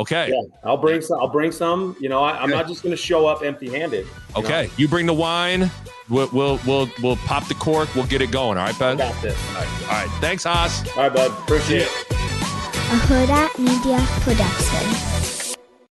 Okay. 0.00 0.30
Yeah, 0.30 0.40
I'll 0.64 0.78
bring 0.78 1.02
some. 1.02 1.20
I'll 1.20 1.28
bring 1.28 1.52
some. 1.52 1.94
You 2.00 2.08
know, 2.08 2.22
I, 2.22 2.42
am 2.42 2.48
not 2.48 2.66
just 2.66 2.82
going 2.82 2.92
to 2.92 2.96
show 2.96 3.26
up 3.26 3.42
empty-handed. 3.42 4.06
You 4.06 4.42
okay, 4.42 4.66
know? 4.66 4.72
you 4.78 4.88
bring 4.88 5.04
the 5.04 5.12
wine. 5.12 5.70
We'll, 6.08 6.30
we'll 6.32 6.58
we'll 6.66 6.88
we'll 7.02 7.16
pop 7.16 7.46
the 7.48 7.54
cork. 7.54 7.94
We'll 7.94 8.06
get 8.06 8.22
it 8.22 8.30
going. 8.30 8.56
All 8.56 8.64
right, 8.64 8.78
bud. 8.78 8.96
Got 8.96 9.20
this. 9.20 9.38
All 9.50 9.56
right. 9.56 9.82
All 9.82 9.88
right. 9.88 10.10
Thanks, 10.22 10.44
Hoss. 10.44 10.88
All 10.96 11.02
right, 11.02 11.12
bud. 11.12 11.30
Appreciate 11.42 11.82
it. 11.82 12.06
A 12.10 12.94
Hurrdat 12.94 13.58
Media 13.58 14.04
Production. 14.22 15.39